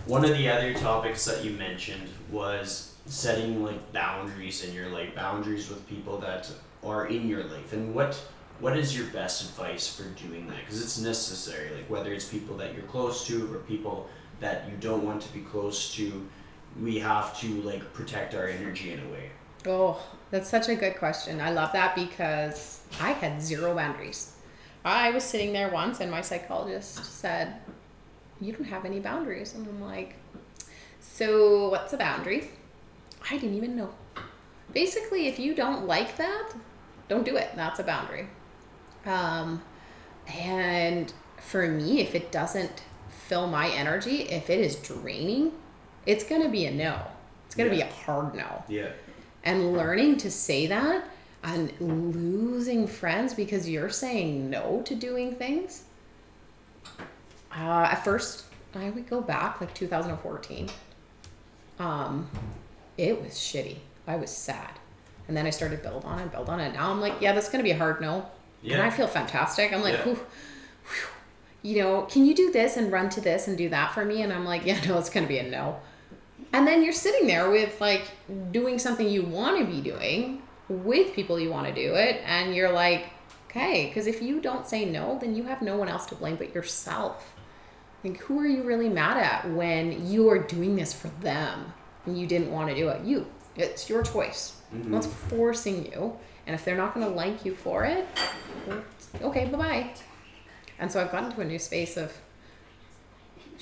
one 0.06 0.26
of 0.26 0.32
the 0.32 0.50
other 0.50 0.74
topics 0.74 1.26
that 1.26 1.44
you 1.44 1.52
mentioned 1.52 2.10
was 2.32 2.96
setting 3.06 3.64
like 3.64 3.94
boundaries 3.94 4.64
in 4.64 4.74
your 4.74 4.90
life, 4.90 5.14
boundaries 5.16 5.70
with 5.70 5.88
people 5.88 6.18
that 6.20 6.50
are 6.84 7.08
in 7.08 7.28
your 7.28 7.44
life, 7.44 7.74
and 7.74 7.94
what 7.94 8.22
what 8.60 8.78
is 8.78 8.98
your 8.98 9.08
best 9.08 9.44
advice 9.44 9.94
for 9.94 10.04
doing 10.26 10.48
that? 10.48 10.58
Because 10.60 10.82
it's 10.82 11.00
necessary. 11.00 11.74
Like 11.74 11.90
whether 11.90 12.14
it's 12.14 12.28
people 12.28 12.56
that 12.58 12.74
you're 12.74 12.84
close 12.84 13.26
to 13.28 13.54
or 13.54 13.58
people 13.60 14.10
that 14.40 14.70
you 14.70 14.76
don't 14.80 15.04
want 15.04 15.22
to 15.22 15.34
be 15.34 15.42
close 15.42 15.94
to, 15.96 16.28
we 16.82 17.00
have 17.00 17.40
to 17.42 17.62
like 17.62 17.94
protect 17.94 18.36
our 18.36 18.48
energy 18.48 18.92
in 18.92 19.00
a 19.00 19.10
way. 19.10 19.32
Oh, 19.66 20.02
that's 20.32 20.50
such 20.50 20.70
a 20.70 20.76
good 20.76 20.98
question. 20.98 21.40
I 21.40 21.52
love 21.52 21.72
that 21.74 21.96
because 21.96 22.82
I 23.02 23.12
had 23.12 23.42
zero 23.42 23.76
boundaries. 23.76 24.34
I 24.86 25.12
was 25.12 25.24
sitting 25.24 25.54
there 25.54 25.70
once 25.70 26.00
and 26.00 26.12
my 26.12 26.22
psychologist 26.22 27.04
said, 27.06 27.56
You 28.42 28.54
don't 28.54 28.66
have 28.66 28.86
any 28.86 29.00
boundaries. 29.00 29.54
And 29.54 29.68
I'm 29.68 29.82
like, 29.82 30.16
So 31.00 31.70
what's 31.70 31.94
a 31.94 31.98
boundary? 31.98 32.50
I 33.30 33.38
didn't 33.38 33.56
even 33.56 33.76
know. 33.76 33.90
Basically, 34.74 35.28
if 35.28 35.40
you 35.40 35.54
don't 35.56 35.86
like 35.88 36.18
that, 36.18 36.50
don't 37.08 37.24
do 37.26 37.36
it. 37.38 37.52
That's 37.56 37.80
a 37.80 37.84
boundary. 37.84 38.28
Um, 39.06 39.62
and 40.28 41.12
for 41.38 41.68
me, 41.68 42.02
if 42.02 42.16
it 42.16 42.32
doesn't 42.32 42.84
fill 43.10 43.48
my 43.48 43.70
energy, 43.70 44.24
if 44.24 44.50
it 44.50 44.60
is 44.60 44.76
draining, 44.78 45.52
it's 46.06 46.24
going 46.24 46.42
to 46.42 46.50
be 46.50 46.66
a 46.66 46.72
no. 46.72 47.00
It's 47.46 47.56
going 47.56 47.70
to 47.70 47.76
Yeah. 47.76 47.86
be 47.86 47.90
a 47.92 47.94
hard 47.94 48.36
no. 48.36 48.64
Yeah. 48.68 48.90
And 49.44 49.74
learning 49.74 50.18
to 50.18 50.32
say 50.32 50.68
that 50.68 51.06
and 51.44 51.74
losing 51.80 52.88
friends 52.88 53.34
because 53.34 53.68
you're 53.70 53.90
saying 53.90 54.50
no 54.50 54.82
to 54.86 54.96
doing 54.96 55.36
things. 55.36 55.84
Uh, 57.56 57.88
at 57.92 58.04
first, 58.04 58.46
I 58.74 58.90
would 58.90 59.10
go 59.10 59.22
back 59.22 59.62
like 59.62 59.74
2014. 59.74 60.70
Um, 61.80 62.30
it 62.98 63.22
was 63.22 63.32
shitty. 63.34 63.78
I 64.08 64.16
was 64.16 64.30
sad. 64.32 64.80
And 65.28 65.38
then 65.38 65.46
I 65.46 65.52
started 65.52 65.82
build 65.82 66.06
on 66.06 66.20
it, 66.20 66.32
build 66.32 66.50
on 66.50 66.60
it. 66.60 66.74
Now 66.74 66.92
I'm 66.92 67.02
like, 67.02 67.16
yeah, 67.22 67.34
that's 67.34 67.50
gonna 67.50 67.64
be 67.64 67.72
a 67.72 67.78
hard 67.78 68.02
no. 68.02 68.26
Yeah. 68.62 68.76
And 68.76 68.84
I 68.84 68.90
feel 68.90 69.08
fantastic. 69.08 69.74
I'm 69.74 69.82
like, 69.82 69.96
Yeah. 69.96 70.04
whew, 70.04 70.14
whew. 70.16 71.08
you 71.62 71.82
know, 71.82 72.04
can 72.04 72.26
you 72.26 72.34
do 72.34 72.52
this 72.52 72.78
and 72.78 72.92
run 72.92 73.10
to 73.10 73.22
this 73.22 73.48
and 73.48 73.58
do 73.58 73.70
that 73.70 73.94
for 73.94 74.06
me? 74.06 74.22
And 74.22 74.32
I'm 74.32 74.46
like, 74.46 74.66
yeah, 74.66 74.80
no, 74.88 74.98
it's 74.98 75.10
gonna 75.10 75.28
be 75.28 75.40
a 75.40 75.44
no. 75.50 75.80
And 76.52 76.68
then 76.68 76.84
you're 76.84 76.94
sitting 76.94 77.28
there 77.28 77.50
with 77.50 77.80
like 77.82 78.04
doing 78.52 78.78
something 78.80 79.08
you 79.10 79.24
want 79.24 79.58
to 79.60 79.66
be 79.66 79.82
doing 79.82 80.43
with 80.70 81.14
people 81.14 81.40
you 81.40 81.52
want 81.52 81.68
to 81.68 81.74
do 81.74 81.96
it, 81.96 82.22
and 82.26 82.56
you're 82.56 82.72
like, 82.72 83.10
okay, 83.50 83.88
because 83.88 84.08
if 84.08 84.22
you 84.22 84.42
don't 84.42 84.68
say 84.68 84.86
no, 84.86 85.18
then 85.20 85.36
you 85.36 85.44
have 85.44 85.62
no 85.62 85.78
one 85.78 85.88
else 85.88 86.06
to 86.08 86.16
blame 86.16 86.36
but 86.36 86.56
yourself. 86.56 87.34
Like, 88.04 88.18
who 88.18 88.40
are 88.40 88.48
you 88.48 88.64
really 88.64 88.90
mad 88.90 89.18
at 89.18 89.52
when 89.54 90.08
you 90.08 90.30
are 90.30 90.40
doing 90.40 90.76
this 90.76 90.94
for 90.94 91.08
them 91.08 91.74
and 92.06 92.20
you 92.20 92.28
didn't 92.28 92.52
want 92.52 92.70
to 92.70 92.76
do 92.76 92.90
it? 92.90 93.04
You. 93.04 93.28
It's 93.56 93.90
your 93.90 94.04
choice. 94.04 94.60
Mm-hmm. 94.74 94.92
No 94.92 94.98
one's 94.98 95.08
forcing 95.08 95.86
you. 95.86 96.18
And 96.46 96.54
if 96.54 96.66
they're 96.66 96.76
not 96.76 96.94
going 96.94 97.06
to 97.08 97.14
like 97.14 97.46
you 97.46 97.56
for 97.56 97.86
it, 97.86 98.06
okay, 99.22 99.46
bye 99.46 99.58
bye. 99.58 99.90
And 100.80 100.92
so 100.92 101.00
I've 101.00 101.12
gotten 101.12 101.32
to 101.32 101.42
a 101.42 101.46
new 101.46 101.60
space 101.60 101.96
of 101.96 102.12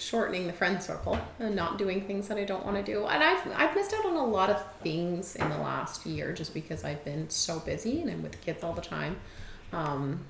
shortening 0.01 0.47
the 0.47 0.53
friend 0.53 0.81
circle 0.81 1.19
and 1.39 1.55
not 1.55 1.77
doing 1.77 2.01
things 2.07 2.27
that 2.27 2.37
I 2.37 2.43
don't 2.43 2.65
want 2.65 2.83
to 2.83 2.83
do. 2.83 3.05
And 3.05 3.23
I've 3.23 3.45
I've 3.55 3.75
missed 3.75 3.93
out 3.93 4.05
on 4.05 4.15
a 4.15 4.25
lot 4.25 4.49
of 4.49 4.63
things 4.81 5.35
in 5.35 5.47
the 5.49 5.57
last 5.57 6.05
year 6.05 6.33
just 6.33 6.53
because 6.53 6.83
I've 6.83 7.05
been 7.05 7.29
so 7.29 7.59
busy 7.59 8.01
and 8.01 8.09
I'm 8.09 8.23
with 8.23 8.31
the 8.31 8.37
kids 8.39 8.63
all 8.63 8.73
the 8.73 8.81
time. 8.81 9.17
Um, 9.73 10.21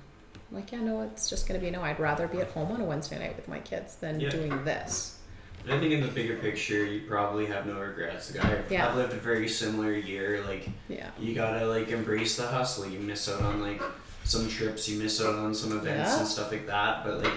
like 0.50 0.70
yeah, 0.72 0.80
no, 0.80 1.00
it's 1.02 1.30
just 1.30 1.48
gonna 1.48 1.58
be 1.60 1.70
no. 1.70 1.80
I'd 1.82 1.98
rather 1.98 2.28
be 2.28 2.40
at 2.40 2.50
home 2.50 2.70
on 2.70 2.80
a 2.80 2.84
Wednesday 2.84 3.18
night 3.18 3.34
with 3.36 3.48
my 3.48 3.60
kids 3.60 3.94
than 3.96 4.20
Yeah. 4.20 4.28
doing 4.28 4.64
this. 4.64 5.18
I 5.66 5.78
think 5.78 5.92
in 5.92 6.00
the 6.00 6.08
bigger 6.08 6.36
picture, 6.38 6.84
you 6.84 7.02
probably 7.08 7.46
have 7.46 7.66
no 7.66 7.78
regrets. 7.80 8.34
Like, 8.34 8.44
I've, 8.44 8.70
Yeah. 8.70 8.88
I've 8.88 8.96
lived 8.96 9.12
a 9.12 9.16
very 9.16 9.48
similar 9.48 9.92
year. 9.94 10.42
Like 10.46 10.68
Yeah. 10.88 11.08
you 11.18 11.34
gotta 11.34 11.64
like 11.66 11.88
embrace 11.88 12.36
the 12.36 12.46
hustle. 12.46 12.86
You 12.86 12.98
miss 12.98 13.28
out 13.28 13.40
on 13.42 13.62
like 13.62 13.80
some 14.24 14.48
trips. 14.48 14.88
You 14.88 15.00
miss 15.02 15.20
out 15.22 15.36
on 15.36 15.54
some 15.54 15.72
events 15.72 16.10
Yeah. 16.10 16.18
and 16.18 16.28
stuff 16.28 16.50
like 16.52 16.66
that. 16.66 17.04
But 17.04 17.22
like 17.24 17.32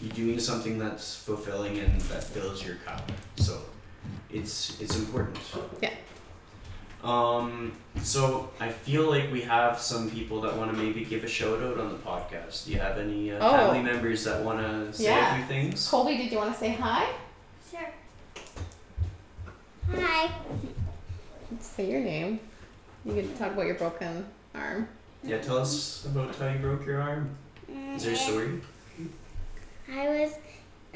you're 0.00 0.12
doing 0.12 0.38
something 0.38 0.78
that's 0.78 1.16
fulfilling 1.16 1.78
and 1.78 2.00
that 2.02 2.22
fills 2.24 2.64
your 2.64 2.76
cup. 2.86 3.10
So 3.36 3.60
it's 4.32 4.80
it's 4.80 4.96
important. 4.98 5.38
Yeah. 5.82 5.90
Um. 7.04 7.72
So 8.02 8.50
I 8.60 8.68
feel 8.68 9.08
like 9.10 9.30
we 9.32 9.42
have 9.42 9.78
some 9.78 10.10
people 10.10 10.40
that 10.42 10.56
want 10.56 10.70
to 10.72 10.76
maybe 10.76 11.04
give 11.04 11.22
a 11.24 11.28
shout 11.28 11.62
out 11.62 11.78
on 11.78 11.88
the 11.90 11.98
podcast. 11.98 12.66
Do 12.66 12.72
you 12.72 12.78
have 12.80 12.98
any 12.98 13.30
uh, 13.32 13.38
Oh. 13.40 13.50
family 13.56 13.82
members 13.82 14.24
that 14.24 14.42
want 14.42 14.58
to 14.60 14.92
say 14.92 15.04
Yeah. 15.04 15.34
a 15.34 15.36
few 15.38 15.46
things? 15.46 15.88
Colby, 15.88 16.16
did 16.16 16.32
you 16.32 16.38
want 16.38 16.52
to 16.52 16.58
say 16.58 16.70
hi? 16.72 17.06
Sure. 17.70 17.88
Hi. 19.94 20.30
Say 21.60 21.90
your 21.90 22.00
name. 22.00 22.40
You 23.04 23.14
can 23.14 23.36
talk 23.36 23.52
about 23.52 23.66
your 23.66 23.76
broken 23.76 24.26
arm. 24.54 24.88
Yeah. 25.22 25.38
Tell 25.38 25.58
us 25.58 26.04
about 26.06 26.34
how 26.36 26.48
you 26.48 26.58
broke 26.58 26.84
your 26.86 27.00
arm. 27.00 27.30
Is 27.94 28.04
there 28.04 28.14
a 28.14 28.16
story? 28.16 28.60
I 29.92 30.08
was. 30.08 30.34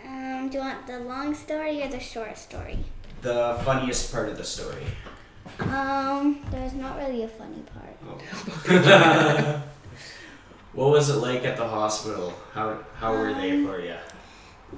Um, 0.04 0.48
do 0.48 0.58
you 0.58 0.64
want 0.64 0.86
the 0.86 1.00
long 1.00 1.34
story 1.34 1.82
or 1.82 1.88
the 1.88 2.00
short 2.00 2.36
story? 2.38 2.78
The 3.22 3.60
funniest 3.64 4.12
part 4.12 4.28
of 4.28 4.36
the 4.38 4.44
story. 4.44 4.84
Um, 5.58 6.40
there's 6.50 6.72
not 6.72 6.96
really 6.96 7.22
a 7.24 7.28
funny 7.28 7.62
part. 7.74 7.96
Oh. 8.06 9.62
what 10.72 10.90
was 10.90 11.10
it 11.10 11.16
like 11.16 11.44
at 11.44 11.56
the 11.56 11.66
hospital? 11.68 12.32
How 12.54 12.78
how 12.94 13.12
were 13.12 13.34
they 13.34 13.52
Um, 13.52 13.66
for 13.66 13.80
you? 13.80 13.96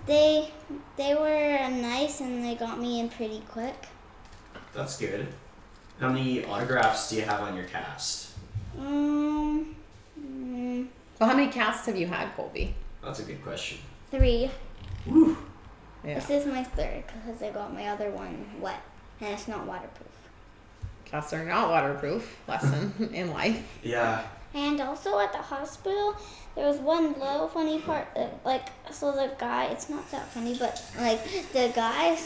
They 0.06 0.50
they 0.96 1.14
were 1.14 1.68
nice 1.70 2.20
and 2.20 2.44
they 2.44 2.54
got 2.56 2.80
me 2.80 3.00
in 3.00 3.08
pretty 3.08 3.42
quick. 3.48 3.86
That's 4.74 4.98
good. 4.98 5.28
How 6.00 6.08
many 6.08 6.44
autographs 6.44 7.10
do 7.10 7.16
you 7.16 7.22
have 7.22 7.40
on 7.42 7.54
your 7.54 7.66
cast? 7.66 8.30
Um, 8.78 9.76
mm, 10.18 10.86
Well, 11.20 11.28
how 11.28 11.36
many 11.36 11.52
casts 11.52 11.86
have 11.86 11.96
you 11.96 12.06
had, 12.06 12.34
Colby? 12.34 12.74
That's 13.04 13.20
a 13.20 13.22
good 13.24 13.42
question. 13.44 13.78
Three. 14.12 14.50
Woo. 15.06 15.36
Yeah. 16.04 16.14
This 16.14 16.30
is 16.30 16.46
my 16.46 16.62
third 16.62 17.02
because 17.06 17.42
I 17.42 17.50
got 17.50 17.72
my 17.74 17.88
other 17.88 18.10
one 18.10 18.46
wet 18.60 18.82
and 19.20 19.30
it's 19.34 19.48
not 19.48 19.66
waterproof. 19.66 20.08
Casts 21.04 21.32
are 21.32 21.44
not 21.44 21.68
waterproof. 21.68 22.38
Lesson 22.46 23.10
in 23.12 23.30
life. 23.32 23.62
Yeah. 23.82 24.24
And 24.54 24.80
also 24.80 25.18
at 25.18 25.32
the 25.32 25.38
hospital, 25.38 26.14
there 26.54 26.66
was 26.66 26.76
one 26.76 27.12
little 27.14 27.48
funny 27.48 27.80
part. 27.80 28.06
uh, 28.16 28.26
Like, 28.44 28.66
so 28.90 29.12
the 29.12 29.30
guy, 29.38 29.64
it's 29.66 29.88
not 29.88 30.10
that 30.10 30.28
funny, 30.28 30.56
but 30.58 30.82
like 30.98 31.24
the 31.52 31.72
guy 31.74 32.18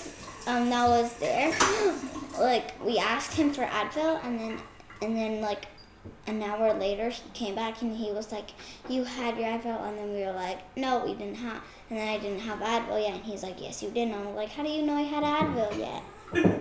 um, 0.49 0.69
that 0.71 0.89
was 0.89 1.13
there, 1.19 1.55
like 2.41 2.73
we 2.85 2.99
asked 2.99 3.35
him 3.35 3.53
for 3.53 3.65
Advil, 3.65 4.25
and 4.25 4.39
then 4.41 4.59
and 5.03 5.17
then 5.17 5.41
like 5.41 5.67
an 6.27 6.43
hour 6.43 6.73
later 6.75 7.11
he 7.11 7.23
came 7.35 7.55
back 7.55 7.83
and 7.83 7.97
he 7.97 8.11
was 8.13 8.33
like, 8.33 8.51
"You 8.89 9.05
had 9.05 9.37
your 9.37 9.47
Advil," 9.49 9.81
and 9.87 9.97
then 9.99 10.13
we 10.13 10.21
were 10.25 10.33
like, 10.33 10.59
"No, 10.77 11.05
we 11.05 11.15
didn't 11.15 11.37
have." 11.37 11.63
And 11.89 11.99
then 11.99 12.09
I 12.09 12.19
didn't 12.19 12.41
have 12.41 12.59
Advil 12.59 13.01
yet, 13.01 13.15
and 13.15 13.25
he's 13.25 13.43
like, 13.43 13.61
"Yes, 13.61 13.83
you 13.83 13.91
did." 13.91 14.09
And 14.09 14.15
I'm 14.17 14.35
like, 14.35 14.51
"How 14.51 14.63
do 14.63 14.69
you 14.69 14.83
know 14.83 14.95
I 14.95 15.03
had 15.03 15.23
Advil 15.23 15.79
yet?" 15.79 16.61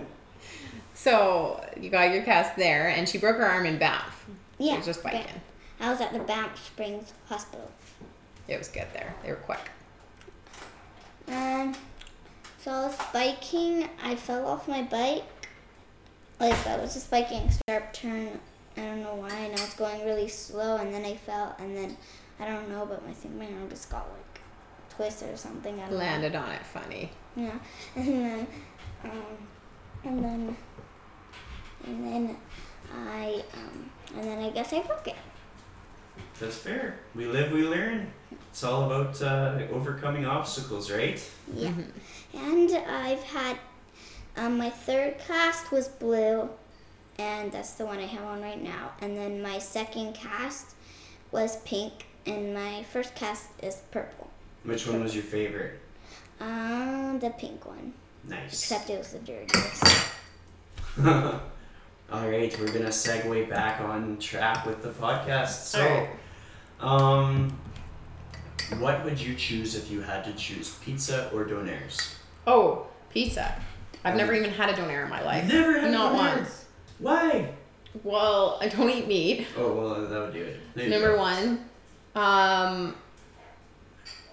So 0.96 1.62
you 1.78 1.90
got 1.90 2.10
your 2.12 2.22
cast 2.22 2.56
there, 2.56 2.88
and 2.88 3.06
she 3.06 3.18
broke 3.18 3.36
her 3.36 3.44
arm 3.44 3.66
in. 3.66 3.78
She 3.78 3.84
Yeah, 4.58 4.76
was 4.78 4.86
just 4.86 5.02
biking. 5.02 5.26
I 5.78 5.90
was 5.90 6.00
at 6.00 6.12
the 6.14 6.20
Banff 6.20 6.58
Springs 6.66 7.12
Hospital. 7.28 7.70
It 8.48 8.56
was 8.56 8.68
good 8.68 8.86
there. 8.94 9.14
They 9.22 9.28
were 9.30 9.36
quick. 9.36 9.70
Um, 11.28 11.74
so 12.58 12.70
I 12.70 12.86
was 12.86 12.96
biking. 13.12 13.88
I 14.02 14.16
fell 14.16 14.46
off 14.46 14.66
my 14.68 14.82
bike. 14.82 15.24
Like 16.40 16.66
I 16.66 16.78
was 16.78 16.94
just 16.94 17.10
biking, 17.10 17.50
sharp 17.68 17.92
turn. 17.92 18.40
I 18.76 18.80
don't 18.80 19.02
know 19.02 19.16
why. 19.16 19.30
And 19.30 19.58
I 19.58 19.62
was 19.62 19.74
going 19.74 20.02
really 20.04 20.28
slow, 20.28 20.76
and 20.78 20.94
then 20.94 21.04
I 21.04 21.14
fell, 21.14 21.54
and 21.58 21.76
then 21.76 21.96
I 22.40 22.46
don't 22.46 22.70
know, 22.70 22.86
but 22.86 23.02
I 23.06 23.12
think 23.12 23.34
my 23.34 23.44
arm 23.44 23.68
just 23.68 23.90
got 23.90 24.08
like 24.08 24.35
twisted 24.96 25.32
or 25.32 25.36
something. 25.36 25.78
I 25.80 25.88
don't 25.88 25.98
Landed 25.98 26.34
on 26.34 26.50
it 26.50 26.66
funny. 26.66 27.10
Yeah, 27.36 27.52
and 27.94 28.06
then, 28.06 28.46
um, 29.04 29.12
and 30.04 30.24
then, 30.24 30.56
and 31.86 32.06
then 32.06 32.36
I, 32.94 33.42
um, 33.54 33.90
and 34.16 34.24
then 34.24 34.38
I 34.38 34.50
guess 34.50 34.72
I 34.72 34.80
broke 34.80 35.08
it. 35.08 35.16
That's 36.40 36.56
fair. 36.56 36.98
We 37.14 37.26
live, 37.26 37.52
we 37.52 37.62
learn. 37.62 38.10
It's 38.50 38.64
all 38.64 38.84
about 38.84 39.20
uh, 39.20 39.58
overcoming 39.72 40.24
obstacles, 40.24 40.90
right? 40.90 41.22
Yeah. 41.54 41.72
And 42.34 42.70
I've 42.88 43.22
had 43.22 43.58
um, 44.36 44.58
my 44.58 44.70
third 44.70 45.18
cast 45.18 45.70
was 45.72 45.88
blue, 45.88 46.48
and 47.18 47.52
that's 47.52 47.72
the 47.72 47.86
one 47.86 47.98
I 47.98 48.06
have 48.06 48.24
on 48.24 48.42
right 48.42 48.62
now. 48.62 48.92
And 49.00 49.16
then 49.16 49.42
my 49.42 49.58
second 49.58 50.14
cast 50.14 50.74
was 51.32 51.56
pink, 51.62 52.06
and 52.26 52.54
my 52.54 52.82
first 52.84 53.14
cast 53.14 53.48
is 53.62 53.76
purple. 53.90 54.25
Which 54.66 54.86
one 54.86 55.02
was 55.02 55.14
your 55.14 55.24
favorite? 55.24 55.78
Um, 56.40 57.18
the 57.20 57.30
pink 57.30 57.64
one, 57.66 57.94
Nice. 58.28 58.52
except 58.52 58.90
it 58.90 58.98
was 58.98 59.12
the 59.12 59.18
dirtiest. 59.20 60.12
All 62.12 62.28
right, 62.28 62.56
we're 62.60 62.66
gonna 62.72 62.88
segue 62.90 63.48
back 63.48 63.80
on 63.80 64.18
track 64.18 64.66
with 64.66 64.82
the 64.82 64.90
podcast. 64.90 65.64
So, 65.64 65.80
Alright. 65.82 66.10
um, 66.80 67.58
what 68.78 69.04
would 69.04 69.20
you 69.20 69.34
choose 69.34 69.74
if 69.76 69.90
you 69.90 70.02
had 70.02 70.24
to 70.24 70.32
choose 70.34 70.74
pizza 70.84 71.30
or 71.32 71.44
donaires? 71.44 72.14
Oh, 72.46 72.86
pizza. 73.10 73.54
I've 74.04 74.16
never 74.16 74.34
even 74.34 74.50
had 74.50 74.70
a 74.70 74.72
donair 74.74 75.04
in 75.04 75.10
my 75.10 75.22
life. 75.22 75.48
Never 75.50 75.80
had 75.80 75.90
Not 75.92 76.12
donaires? 76.12 76.36
once. 76.36 76.64
Why? 76.98 77.50
Well, 78.04 78.58
I 78.60 78.68
don't 78.68 78.90
eat 78.90 79.08
meat. 79.08 79.46
Oh 79.56 79.72
well, 79.72 80.06
that 80.06 80.20
would 80.20 80.32
do 80.34 80.42
it. 80.42 80.60
There 80.74 80.88
Number 80.90 81.16
one. 81.16 81.68
Um, 82.14 82.94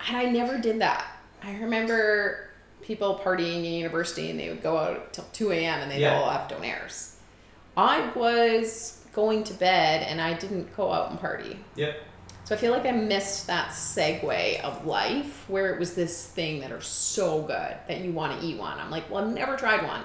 and 0.07 0.17
I 0.17 0.25
never 0.25 0.57
did 0.57 0.79
that. 0.81 1.05
I 1.43 1.55
remember 1.57 2.49
people 2.81 3.19
partying 3.23 3.65
in 3.65 3.73
university 3.73 4.29
and 4.29 4.39
they 4.39 4.49
would 4.49 4.61
go 4.63 4.77
out 4.77 5.13
till 5.13 5.25
2 5.33 5.51
a.m. 5.51 5.81
and 5.81 5.91
they'd 5.91 6.01
Yeah. 6.01 6.19
all 6.19 6.29
have 6.29 6.49
donaires. 6.49 7.15
I 7.77 8.09
was 8.15 8.99
going 9.13 9.43
to 9.45 9.53
bed 9.53 10.05
and 10.07 10.19
I 10.21 10.33
didn't 10.33 10.75
go 10.75 10.91
out 10.91 11.09
and 11.11 11.19
party. 11.19 11.59
Yep. 11.75 12.01
So 12.45 12.55
I 12.55 12.57
feel 12.57 12.73
like 12.73 12.85
I 12.85 12.91
missed 12.91 13.47
that 13.47 13.69
segue 13.69 14.59
of 14.61 14.85
life 14.85 15.45
where 15.47 15.73
it 15.73 15.79
was 15.79 15.93
this 15.95 16.25
thing 16.27 16.59
that 16.59 16.71
are 16.73 16.81
so 16.81 17.41
good 17.41 17.75
that 17.87 17.99
you 18.01 18.11
want 18.11 18.37
to 18.39 18.45
eat 18.45 18.57
one. 18.57 18.77
I'm 18.79 18.91
like, 18.91 19.09
well, 19.09 19.23
I've 19.25 19.33
never 19.33 19.55
tried 19.55 19.83
one. 19.85 20.01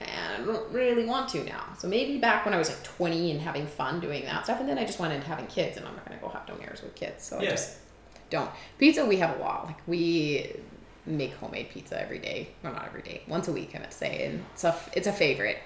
And 0.00 0.42
I 0.42 0.46
don't 0.46 0.70
really 0.72 1.06
want 1.06 1.28
to 1.30 1.42
now. 1.44 1.64
So 1.78 1.88
maybe 1.88 2.18
back 2.18 2.44
when 2.44 2.54
I 2.54 2.58
was 2.58 2.68
like 2.68 2.82
20 2.84 3.30
and 3.32 3.40
having 3.40 3.66
fun 3.66 4.00
doing 4.00 4.24
that 4.26 4.44
stuff, 4.44 4.60
and 4.60 4.68
then 4.68 4.78
I 4.78 4.84
just 4.84 5.00
went 5.00 5.12
into 5.12 5.26
having 5.26 5.46
kids, 5.46 5.76
and 5.76 5.86
I'm 5.86 5.96
not 5.96 6.04
gonna 6.04 6.20
go 6.20 6.28
have 6.28 6.46
donaires 6.46 6.82
with 6.82 6.94
kids. 6.94 7.24
So 7.24 7.38
I 7.38 7.46
just 7.46 7.78
don't. 8.30 8.50
Pizza, 8.78 9.04
we 9.04 9.16
have 9.16 9.38
a 9.38 9.40
lot. 9.40 9.66
Like 9.66 9.78
we 9.86 10.52
make 11.06 11.34
homemade 11.34 11.70
pizza 11.70 12.00
every 12.00 12.18
day. 12.18 12.50
Well, 12.62 12.72
not 12.72 12.86
every 12.86 13.02
day, 13.02 13.22
once 13.26 13.48
a 13.48 13.52
week, 13.52 13.74
I 13.74 13.78
to 13.78 13.90
say. 13.90 14.26
And 14.26 14.44
it's 14.52 14.64
a, 14.64 14.76
it's 14.92 15.06
a 15.06 15.12
favorite. 15.12 15.58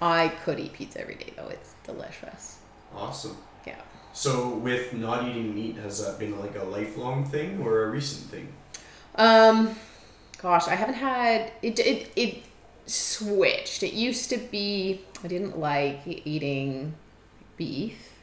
I 0.00 0.28
could 0.28 0.58
eat 0.58 0.72
pizza 0.72 1.00
every 1.00 1.16
day, 1.16 1.32
though. 1.36 1.48
It's 1.48 1.74
delicious. 1.84 2.58
Awesome. 2.94 3.36
Yeah. 3.66 3.80
So 4.12 4.56
with 4.56 4.94
not 4.94 5.28
eating 5.28 5.54
meat, 5.54 5.76
has 5.76 6.04
that 6.04 6.18
been 6.18 6.38
like 6.38 6.56
a 6.56 6.64
lifelong 6.64 7.24
thing 7.24 7.60
or 7.62 7.84
a 7.84 7.90
recent 7.90 8.30
thing? 8.30 8.48
Um, 9.16 9.74
gosh, 10.40 10.68
I 10.68 10.74
haven't 10.74 10.94
had 10.94 11.52
it. 11.62 11.78
It 11.78 12.12
it 12.16 12.42
switched. 12.86 13.82
It 13.82 13.92
used 13.92 14.30
to 14.30 14.38
be 14.38 15.02
I 15.22 15.28
didn't 15.28 15.58
like 15.58 16.00
eating 16.06 16.94
beef 17.56 18.15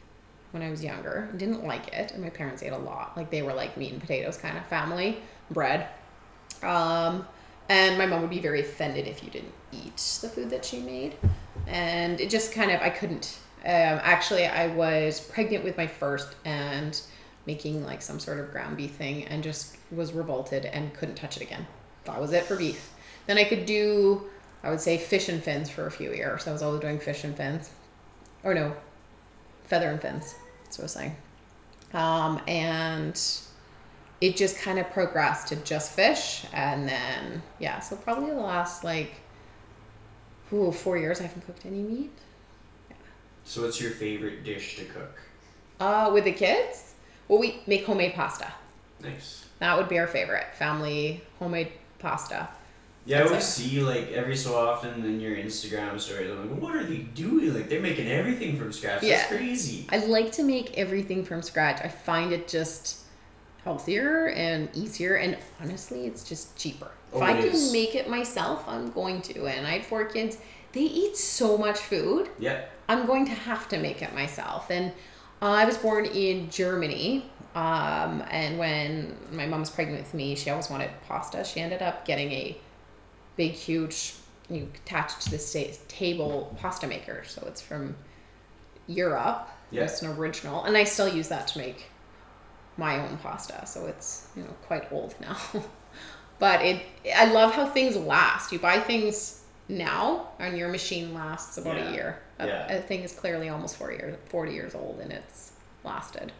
when 0.53 0.61
I 0.61 0.69
was 0.69 0.83
younger. 0.83 1.29
I 1.33 1.35
didn't 1.35 1.65
like 1.65 1.87
it, 1.89 2.11
and 2.11 2.21
my 2.21 2.29
parents 2.29 2.61
ate 2.61 2.71
a 2.71 2.77
lot. 2.77 3.17
Like 3.17 3.31
they 3.31 3.41
were 3.41 3.53
like 3.53 3.75
meat 3.75 3.91
and 3.91 3.99
potatoes 3.99 4.37
kind 4.37 4.55
of 4.55 4.65
family, 4.67 5.17
bread. 5.49 5.87
Um, 6.61 7.27
and 7.69 7.97
my 7.97 8.05
mom 8.05 8.21
would 8.21 8.29
be 8.29 8.39
very 8.39 8.61
offended 8.61 9.07
if 9.07 9.23
you 9.23 9.31
didn't 9.31 9.51
eat 9.71 9.97
the 10.21 10.29
food 10.29 10.51
that 10.51 10.63
she 10.63 10.79
made, 10.79 11.15
and 11.67 12.21
it 12.21 12.29
just 12.29 12.53
kind 12.53 12.71
of 12.71 12.81
I 12.81 12.89
couldn't. 12.89 13.39
Um, 13.65 13.99
actually, 14.03 14.45
I 14.45 14.67
was 14.67 15.19
pregnant 15.19 15.63
with 15.63 15.75
my 15.75 15.87
first 15.87 16.35
and 16.45 17.01
making 17.45 17.83
like 17.83 18.01
some 18.01 18.19
sort 18.19 18.39
of 18.39 18.51
ground 18.51 18.77
beef 18.77 18.91
thing, 18.91 19.25
and 19.25 19.43
just 19.43 19.77
was 19.91 20.13
revolted 20.13 20.65
and 20.65 20.93
couldn't 20.93 21.15
touch 21.15 21.35
it 21.37 21.43
again. 21.43 21.65
That 22.05 22.21
was 22.21 22.31
it 22.31 22.43
for 22.43 22.55
beef. 22.55 22.91
Then 23.25 23.39
I 23.39 23.45
could 23.45 23.65
do, 23.65 24.25
I 24.61 24.69
would 24.69 24.81
say, 24.81 24.97
fish 24.97 25.29
and 25.29 25.41
fins 25.41 25.69
for 25.69 25.87
a 25.87 25.91
few 25.91 26.11
years. 26.11 26.47
I 26.47 26.51
was 26.51 26.61
always 26.61 26.81
doing 26.81 26.99
fish 26.99 27.23
and 27.23 27.35
fins, 27.35 27.71
or 28.43 28.53
no, 28.53 28.75
feather 29.63 29.89
and 29.89 29.99
fins. 29.99 30.35
That's 30.75 30.95
what 30.95 31.03
I 31.03 31.07
was 31.07 31.13
saying. 31.13 31.15
Um, 31.93 32.41
and 32.47 33.21
it 34.21 34.35
just 34.35 34.57
kind 34.57 34.79
of 34.79 34.89
progressed 34.89 35.49
to 35.49 35.55
just 35.57 35.91
fish, 35.91 36.45
and 36.51 36.87
then 36.87 37.43
yeah, 37.59 37.79
so 37.79 37.95
probably 37.95 38.31
the 38.31 38.37
last 38.37 38.83
like, 38.83 39.21
ooh, 40.51 40.71
four 40.71 40.97
years 40.97 41.19
I 41.19 41.23
haven't 41.23 41.45
cooked 41.45 41.65
any 41.65 41.83
meat. 41.83 42.11
So 43.43 43.61
what's 43.61 43.79
your 43.79 43.91
favorite 43.91 44.43
dish 44.43 44.77
to 44.77 44.85
cook? 44.85 45.19
Uh, 45.79 46.09
with 46.11 46.23
the 46.23 46.31
kids, 46.31 46.95
well, 47.27 47.39
we 47.39 47.61
make 47.67 47.85
homemade 47.85 48.13
pasta. 48.13 48.51
Nice. 49.01 49.45
That 49.59 49.77
would 49.77 49.89
be 49.89 49.99
our 49.99 50.07
favorite 50.07 50.55
family 50.55 51.21
homemade 51.37 51.71
pasta. 51.99 52.47
Yeah, 53.05 53.19
I 53.19 53.23
always 53.23 53.43
see 53.43 53.81
like 53.81 54.11
every 54.11 54.35
so 54.35 54.55
often 54.55 55.03
in 55.03 55.19
your 55.19 55.35
Instagram 55.35 55.99
stories. 55.99 56.31
I'm 56.31 56.49
like, 56.49 56.61
what 56.61 56.75
are 56.75 56.83
they 56.83 56.99
doing? 56.99 57.53
Like 57.53 57.69
they're 57.69 57.81
making 57.81 58.07
everything 58.07 58.57
from 58.57 58.71
scratch. 58.71 59.03
Yeah. 59.03 59.17
That's 59.17 59.27
crazy. 59.27 59.87
I 59.89 59.97
like 59.97 60.31
to 60.33 60.43
make 60.43 60.77
everything 60.77 61.25
from 61.25 61.41
scratch. 61.41 61.81
I 61.83 61.89
find 61.89 62.31
it 62.31 62.47
just 62.47 63.01
healthier 63.63 64.27
and 64.29 64.69
easier, 64.73 65.15
and 65.15 65.37
honestly, 65.61 66.05
it's 66.05 66.23
just 66.23 66.55
cheaper. 66.57 66.91
Oh, 67.13 67.17
if 67.17 67.23
I 67.23 67.33
can 67.33 67.49
is. 67.51 67.71
make 67.71 67.95
it 67.95 68.09
myself, 68.09 68.63
I'm 68.67 68.91
going 68.91 69.21
to. 69.23 69.47
And 69.47 69.67
I 69.67 69.77
have 69.77 69.85
four 69.85 70.05
kids. 70.05 70.37
They 70.71 70.81
eat 70.81 71.17
so 71.17 71.57
much 71.57 71.79
food. 71.79 72.29
Yeah. 72.39 72.65
I'm 72.89 73.05
going 73.05 73.25
to 73.25 73.31
have 73.31 73.67
to 73.69 73.77
make 73.77 74.01
it 74.01 74.13
myself. 74.13 74.71
And 74.71 74.91
uh, 75.41 75.51
I 75.51 75.65
was 75.65 75.77
born 75.77 76.05
in 76.05 76.49
Germany. 76.49 77.29
Um, 77.53 78.23
and 78.31 78.57
when 78.57 79.15
my 79.31 79.45
mom 79.45 79.59
was 79.59 79.69
pregnant 79.69 79.99
with 79.99 80.13
me, 80.13 80.35
she 80.35 80.49
always 80.49 80.69
wanted 80.69 80.89
pasta. 81.07 81.43
She 81.43 81.59
ended 81.59 81.83
up 81.83 82.05
getting 82.05 82.31
a 82.31 82.57
big, 83.35 83.51
huge, 83.51 84.13
you 84.49 84.69
attach 84.75 85.23
to 85.25 85.31
the 85.31 85.37
sta- 85.39 85.73
table 85.87 86.55
pasta 86.59 86.87
maker. 86.87 87.23
So 87.25 87.43
it's 87.47 87.61
from 87.61 87.95
Europe. 88.87 89.49
Yeah. 89.71 89.83
It's 89.83 90.01
an 90.01 90.11
original. 90.17 90.63
And 90.65 90.77
I 90.77 90.83
still 90.83 91.07
use 91.07 91.29
that 91.29 91.47
to 91.49 91.57
make 91.59 91.85
my 92.77 92.99
own 93.07 93.17
pasta. 93.17 93.65
So 93.65 93.85
it's, 93.87 94.27
you 94.35 94.43
know, 94.43 94.53
quite 94.67 94.91
old 94.91 95.15
now. 95.21 95.37
but 96.39 96.61
it, 96.61 96.81
I 97.15 97.25
love 97.31 97.53
how 97.53 97.65
things 97.65 97.95
last. 97.95 98.51
You 98.51 98.59
buy 98.59 98.79
things 98.79 99.41
now 99.69 100.27
and 100.39 100.57
your 100.57 100.67
machine 100.69 101.13
lasts 101.13 101.57
about 101.57 101.77
Yeah. 101.77 101.89
a 101.89 101.93
year. 101.93 102.19
A, 102.39 102.47
Yeah. 102.47 102.73
a 102.73 102.81
thing 102.81 103.01
is 103.01 103.13
clearly 103.13 103.49
almost 103.49 103.77
40 103.77 103.95
years, 103.95 104.17
40 104.25 104.51
years 104.53 104.75
old 104.75 104.99
and 105.01 105.11
it's 105.11 105.53
lasted. 105.83 106.31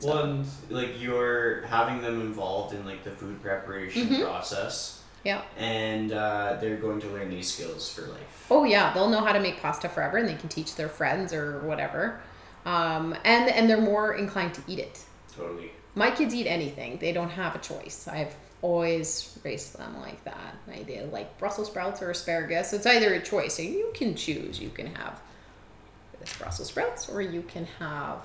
So- 0.00 0.08
Well, 0.08 0.24
and 0.24 0.46
like 0.68 1.00
you're 1.00 1.62
having 1.62 2.00
them 2.02 2.20
involved 2.20 2.74
in 2.74 2.84
like 2.84 3.02
the 3.04 3.10
food 3.12 3.40
preparation 3.42 4.08
Mhm. 4.08 4.22
process, 4.24 5.01
Yeah. 5.24 5.42
and 5.56 6.12
uh, 6.12 6.56
they're 6.60 6.76
going 6.76 7.00
to 7.00 7.06
learn 7.08 7.30
these 7.30 7.52
skills 7.52 7.92
for 7.92 8.02
life. 8.02 8.46
Oh 8.50 8.64
yeah, 8.64 8.92
they'll 8.92 9.08
know 9.08 9.20
how 9.20 9.32
to 9.32 9.40
make 9.40 9.60
pasta 9.60 9.88
forever, 9.88 10.16
and 10.18 10.28
they 10.28 10.34
can 10.34 10.48
teach 10.48 10.74
their 10.74 10.88
friends 10.88 11.32
or 11.32 11.60
whatever. 11.60 12.20
Um, 12.66 13.14
and 13.24 13.48
and 13.48 13.68
they're 13.70 13.80
more 13.80 14.14
inclined 14.14 14.54
to 14.54 14.62
eat 14.66 14.78
it. 14.78 15.04
Totally. 15.36 15.70
My 15.94 16.10
kids 16.10 16.34
eat 16.34 16.46
anything; 16.46 16.98
they 16.98 17.12
don't 17.12 17.30
have 17.30 17.54
a 17.54 17.58
choice. 17.58 18.08
I've 18.08 18.34
always 18.62 19.38
raised 19.44 19.76
them 19.78 20.00
like 20.00 20.22
that. 20.24 20.54
I 20.72 20.82
they 20.82 21.04
like 21.04 21.38
Brussels 21.38 21.68
sprouts 21.68 22.02
or 22.02 22.10
asparagus. 22.10 22.72
It's 22.72 22.86
either 22.86 23.14
a 23.14 23.20
choice, 23.22 23.54
so 23.54 23.62
you 23.62 23.90
can 23.94 24.14
choose. 24.14 24.60
You 24.60 24.70
can 24.70 24.86
have 24.94 25.20
this 26.20 26.36
Brussels 26.36 26.68
sprouts, 26.68 27.08
or 27.08 27.20
you 27.22 27.42
can 27.42 27.66
have 27.78 28.18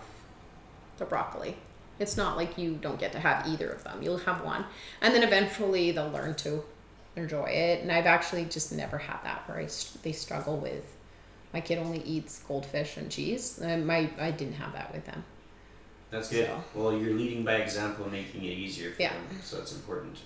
the 0.97 1.05
broccoli. 1.05 1.57
It's 1.99 2.15
not 2.15 2.37
like 2.37 2.57
you 2.59 2.75
don't 2.75 2.99
get 2.99 3.11
to 3.13 3.19
have 3.19 3.47
either 3.47 3.69
of 3.69 3.83
them. 3.83 4.03
You'll 4.03 4.19
have 4.19 4.43
one, 4.43 4.65
and 5.01 5.13
then 5.15 5.23
eventually 5.23 5.91
they'll 5.91 6.11
learn 6.11 6.35
to 6.35 6.63
enjoy 7.17 7.45
it. 7.45 7.81
And 7.81 7.91
I've 7.91 8.05
actually 8.05 8.45
just 8.45 8.71
never 8.71 8.97
had 8.97 9.17
that 9.23 9.47
where 9.47 9.57
I 9.59 9.67
they 10.03 10.11
struggle 10.11 10.57
with. 10.57 10.85
My 11.53 11.61
kid 11.61 11.79
only 11.79 11.99
eats 12.03 12.39
goldfish 12.47 12.97
and 12.97 13.09
cheese. 13.11 13.59
And 13.59 13.85
my 13.87 14.09
I 14.19 14.31
didn't 14.31 14.53
have 14.55 14.73
that 14.73 14.93
with 14.93 15.05
them. 15.05 15.23
That's 16.09 16.29
good. 16.29 16.45
So- 16.47 16.63
Well, 16.73 16.97
you're 16.97 17.13
leading 17.15 17.43
by 17.43 17.55
example 17.55 18.03
and 18.05 18.13
making 18.13 18.43
it 18.45 18.49
easier 18.53 18.91
for 18.93 19.01
Yeah. 19.01 19.13
them, 19.13 19.41
so 19.43 19.57
that's 19.57 19.73
important. 19.73 20.17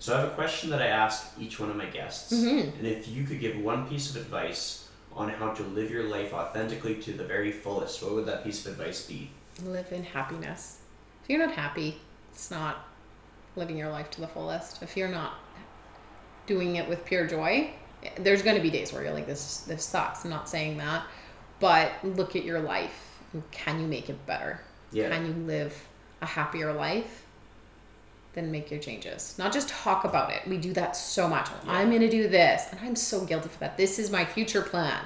So 0.00 0.16
I 0.16 0.20
have 0.20 0.30
a 0.32 0.34
question 0.34 0.70
that 0.70 0.80
I 0.82 0.86
ask 0.86 1.28
each 1.38 1.60
one 1.60 1.70
of 1.70 1.76
my 1.76 1.84
guests, 1.86 2.32
Mhm. 2.32 2.78
and 2.78 2.86
if 2.86 3.06
you 3.06 3.24
could 3.24 3.38
give 3.38 3.56
one 3.58 3.86
piece 3.88 4.10
of 4.10 4.16
advice 4.16 4.88
on 5.14 5.28
how 5.28 5.52
to 5.52 5.62
live 5.62 5.90
your 5.90 6.04
life 6.04 6.32
authentically 6.32 6.94
to 7.02 7.12
the 7.12 7.24
very 7.24 7.52
fullest, 7.52 8.02
what 8.02 8.12
would 8.14 8.26
that 8.26 8.42
piece 8.42 8.64
of 8.66 8.72
advice 8.72 9.02
be? 9.06 9.30
Live 9.62 9.92
in 9.92 10.02
happiness. 10.04 10.78
If 11.22 11.28
you're 11.30 11.44
not 11.46 11.54
happy, 11.54 12.00
it's 12.32 12.50
not 12.50 12.88
living 13.56 13.76
your 13.76 13.90
life 13.90 14.10
to 14.12 14.20
the 14.20 14.28
fullest. 14.28 14.82
If 14.82 14.96
you're 14.96 15.08
not 15.08 15.34
doing 16.46 16.76
it 16.76 16.88
with 16.88 17.04
pure 17.04 17.26
joy, 17.26 17.70
there's 18.16 18.42
going 18.42 18.56
to 18.56 18.62
be 18.62 18.70
days 18.70 18.92
where 18.92 19.02
you're 19.02 19.12
like, 19.12 19.26
this 19.26 19.58
this 19.60 19.84
sucks. 19.84 20.24
I'm 20.24 20.30
not 20.30 20.48
saying 20.48 20.78
that, 20.78 21.04
but 21.58 21.92
look 22.02 22.36
at 22.36 22.44
your 22.44 22.60
life. 22.60 23.20
Can 23.50 23.80
you 23.80 23.86
make 23.86 24.08
it 24.08 24.26
better? 24.26 24.60
Yeah. 24.92 25.10
Can 25.10 25.26
you 25.26 25.32
live 25.46 25.88
a 26.20 26.26
happier 26.26 26.72
life? 26.72 27.26
Then 28.32 28.50
make 28.52 28.70
your 28.70 28.80
changes. 28.80 29.34
Not 29.38 29.52
just 29.52 29.68
talk 29.68 30.04
about 30.04 30.32
it. 30.32 30.46
We 30.46 30.56
do 30.56 30.72
that 30.74 30.96
so 30.96 31.28
much. 31.28 31.48
Yeah. 31.64 31.72
I'm 31.72 31.90
gonna 31.90 32.10
do 32.10 32.28
this, 32.28 32.66
and 32.70 32.80
I'm 32.80 32.96
so 32.96 33.24
guilty 33.24 33.48
for 33.48 33.58
that. 33.60 33.76
This 33.76 33.98
is 33.98 34.10
my 34.10 34.24
future 34.24 34.62
plan. 34.62 35.02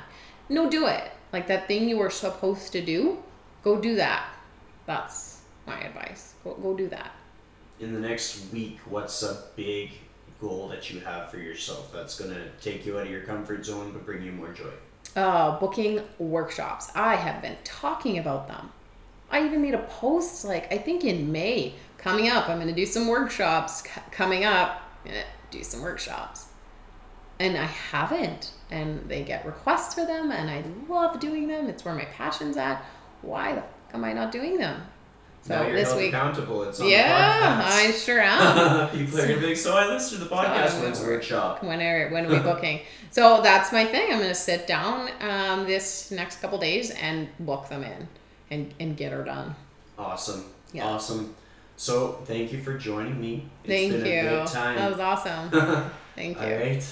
No, 0.49 0.69
do 0.69 0.87
it. 0.87 1.11
Like 1.33 1.47
that 1.47 1.67
thing 1.67 1.89
you 1.89 1.97
were 1.97 2.11
supposed 2.11 2.73
to 2.73 2.85
do. 2.85 3.23
Go 3.63 3.81
do 3.81 3.97
that. 3.97 4.29
That's 4.87 5.41
my 5.67 5.81
advice. 5.81 6.35
Go 6.45 6.55
go 6.55 6.77
do 6.77 6.89
that. 6.89 7.13
In 7.81 7.93
the 7.93 8.01
next 8.01 8.53
week, 8.53 8.79
what's 8.85 9.23
a 9.23 9.43
big 9.57 9.91
goal 10.45 10.69
that 10.69 10.91
you 10.91 11.01
have 11.01 11.31
for 11.31 11.39
yourself 11.39 11.93
that's 11.93 12.19
gonna 12.21 12.45
take 12.61 12.85
you 12.85 12.99
out 12.99 13.07
of 13.07 13.11
your 13.11 13.23
comfort 13.23 13.65
zone 13.65 13.93
but 13.93 14.05
bring 14.05 14.23
you 14.23 14.33
more 14.33 14.53
joy? 14.53 14.71
uh, 15.17 15.59
booking 15.61 16.01
workshops. 16.19 16.91
I 16.95 17.15
have 17.17 17.41
been 17.41 17.57
talking 17.63 18.19
about 18.19 18.49
them. 18.49 18.71
I 19.31 19.45
even 19.47 19.63
made 19.63 19.75
a 19.75 19.83
post 20.01 20.45
like 20.45 20.73
I 20.73 20.79
think 20.79 21.05
in 21.05 21.31
May 21.31 21.75
coming 21.99 22.29
up. 22.29 22.49
I'm 22.49 22.57
going 22.59 22.69
to 22.69 22.75
do 22.75 22.87
some 22.87 23.07
workshops 23.07 23.83
c- 23.85 24.01
coming 24.11 24.45
up. 24.45 24.83
I'm 25.05 25.11
gonna 25.13 25.25
do 25.51 25.63
some 25.63 25.83
workshops, 25.83 26.47
and 27.39 27.57
I 27.57 27.65
haven't. 27.65 28.53
And 28.71 29.09
they 29.09 29.23
get 29.23 29.47
requests 29.47 29.95
for 29.95 30.05
them, 30.05 30.31
and 30.33 30.51
I 30.51 30.65
love 30.93 31.21
doing 31.21 31.47
them. 31.47 31.69
It's 31.69 31.85
where 31.85 31.95
my 31.95 32.07
passion's 32.07 32.57
at. 32.57 32.85
Why 33.23 33.55
the 33.55 33.61
fuck 33.61 33.95
am 33.95 34.05
I 34.05 34.13
not 34.13 34.33
doing 34.33 34.59
them? 34.59 34.83
So 35.47 35.55
now 35.55 35.67
you're 35.67 35.77
this 35.77 35.89
held 35.89 36.01
week, 36.01 36.15
accountable. 36.15 36.63
It's 36.63 36.81
on 36.81 36.89
yeah, 36.89 37.59
the 37.59 37.65
I 37.67 37.91
sure 37.93 38.19
am. 38.23 38.89
People 38.89 39.19
are 39.21 39.29
gonna 39.29 39.41
be 39.41 39.47
like, 39.49 39.57
so 39.59 39.77
I 39.77 39.87
listened 39.89 40.23
to 40.23 40.29
the 40.29 40.35
podcast 40.35 40.71
So, 40.71 40.83
once 40.85 41.01
workshop. 41.03 41.63
when 41.63 41.83
are 41.83 42.09
when 42.11 42.25
are 42.27 42.31
we 42.31 42.39
booking? 42.51 42.81
so 43.11 43.43
that's 43.43 43.71
my 43.71 43.85
thing. 43.85 44.11
I'm 44.11 44.21
gonna 44.21 44.35
sit 44.35 44.67
down 44.67 45.11
um, 45.21 45.67
this 45.67 46.11
next 46.11 46.41
couple 46.41 46.59
days 46.59 46.91
and 46.93 47.29
book 47.41 47.69
them 47.69 47.83
in 47.85 48.09
and 48.51 48.73
and 48.81 48.97
get 48.97 49.13
her 49.13 49.23
done. 49.23 49.55
Awesome. 49.99 50.45
Yeah. 50.73 50.87
Awesome. 50.87 51.35
So 51.77 52.23
thank 52.25 52.53
you 52.53 52.63
for 52.63 52.79
joining 52.79 53.21
me. 53.21 53.47
It's 53.65 53.69
Thank 53.73 53.93
been 54.03 54.07
you. 54.07 54.21
a 54.21 54.23
good 54.45 54.47
time. 54.47 54.77
That 54.77 54.91
was 54.91 55.01
awesome. 55.01 55.51
Thank 56.17 56.41
you. 56.41 56.47
All 56.47 56.53
right. 56.53 56.87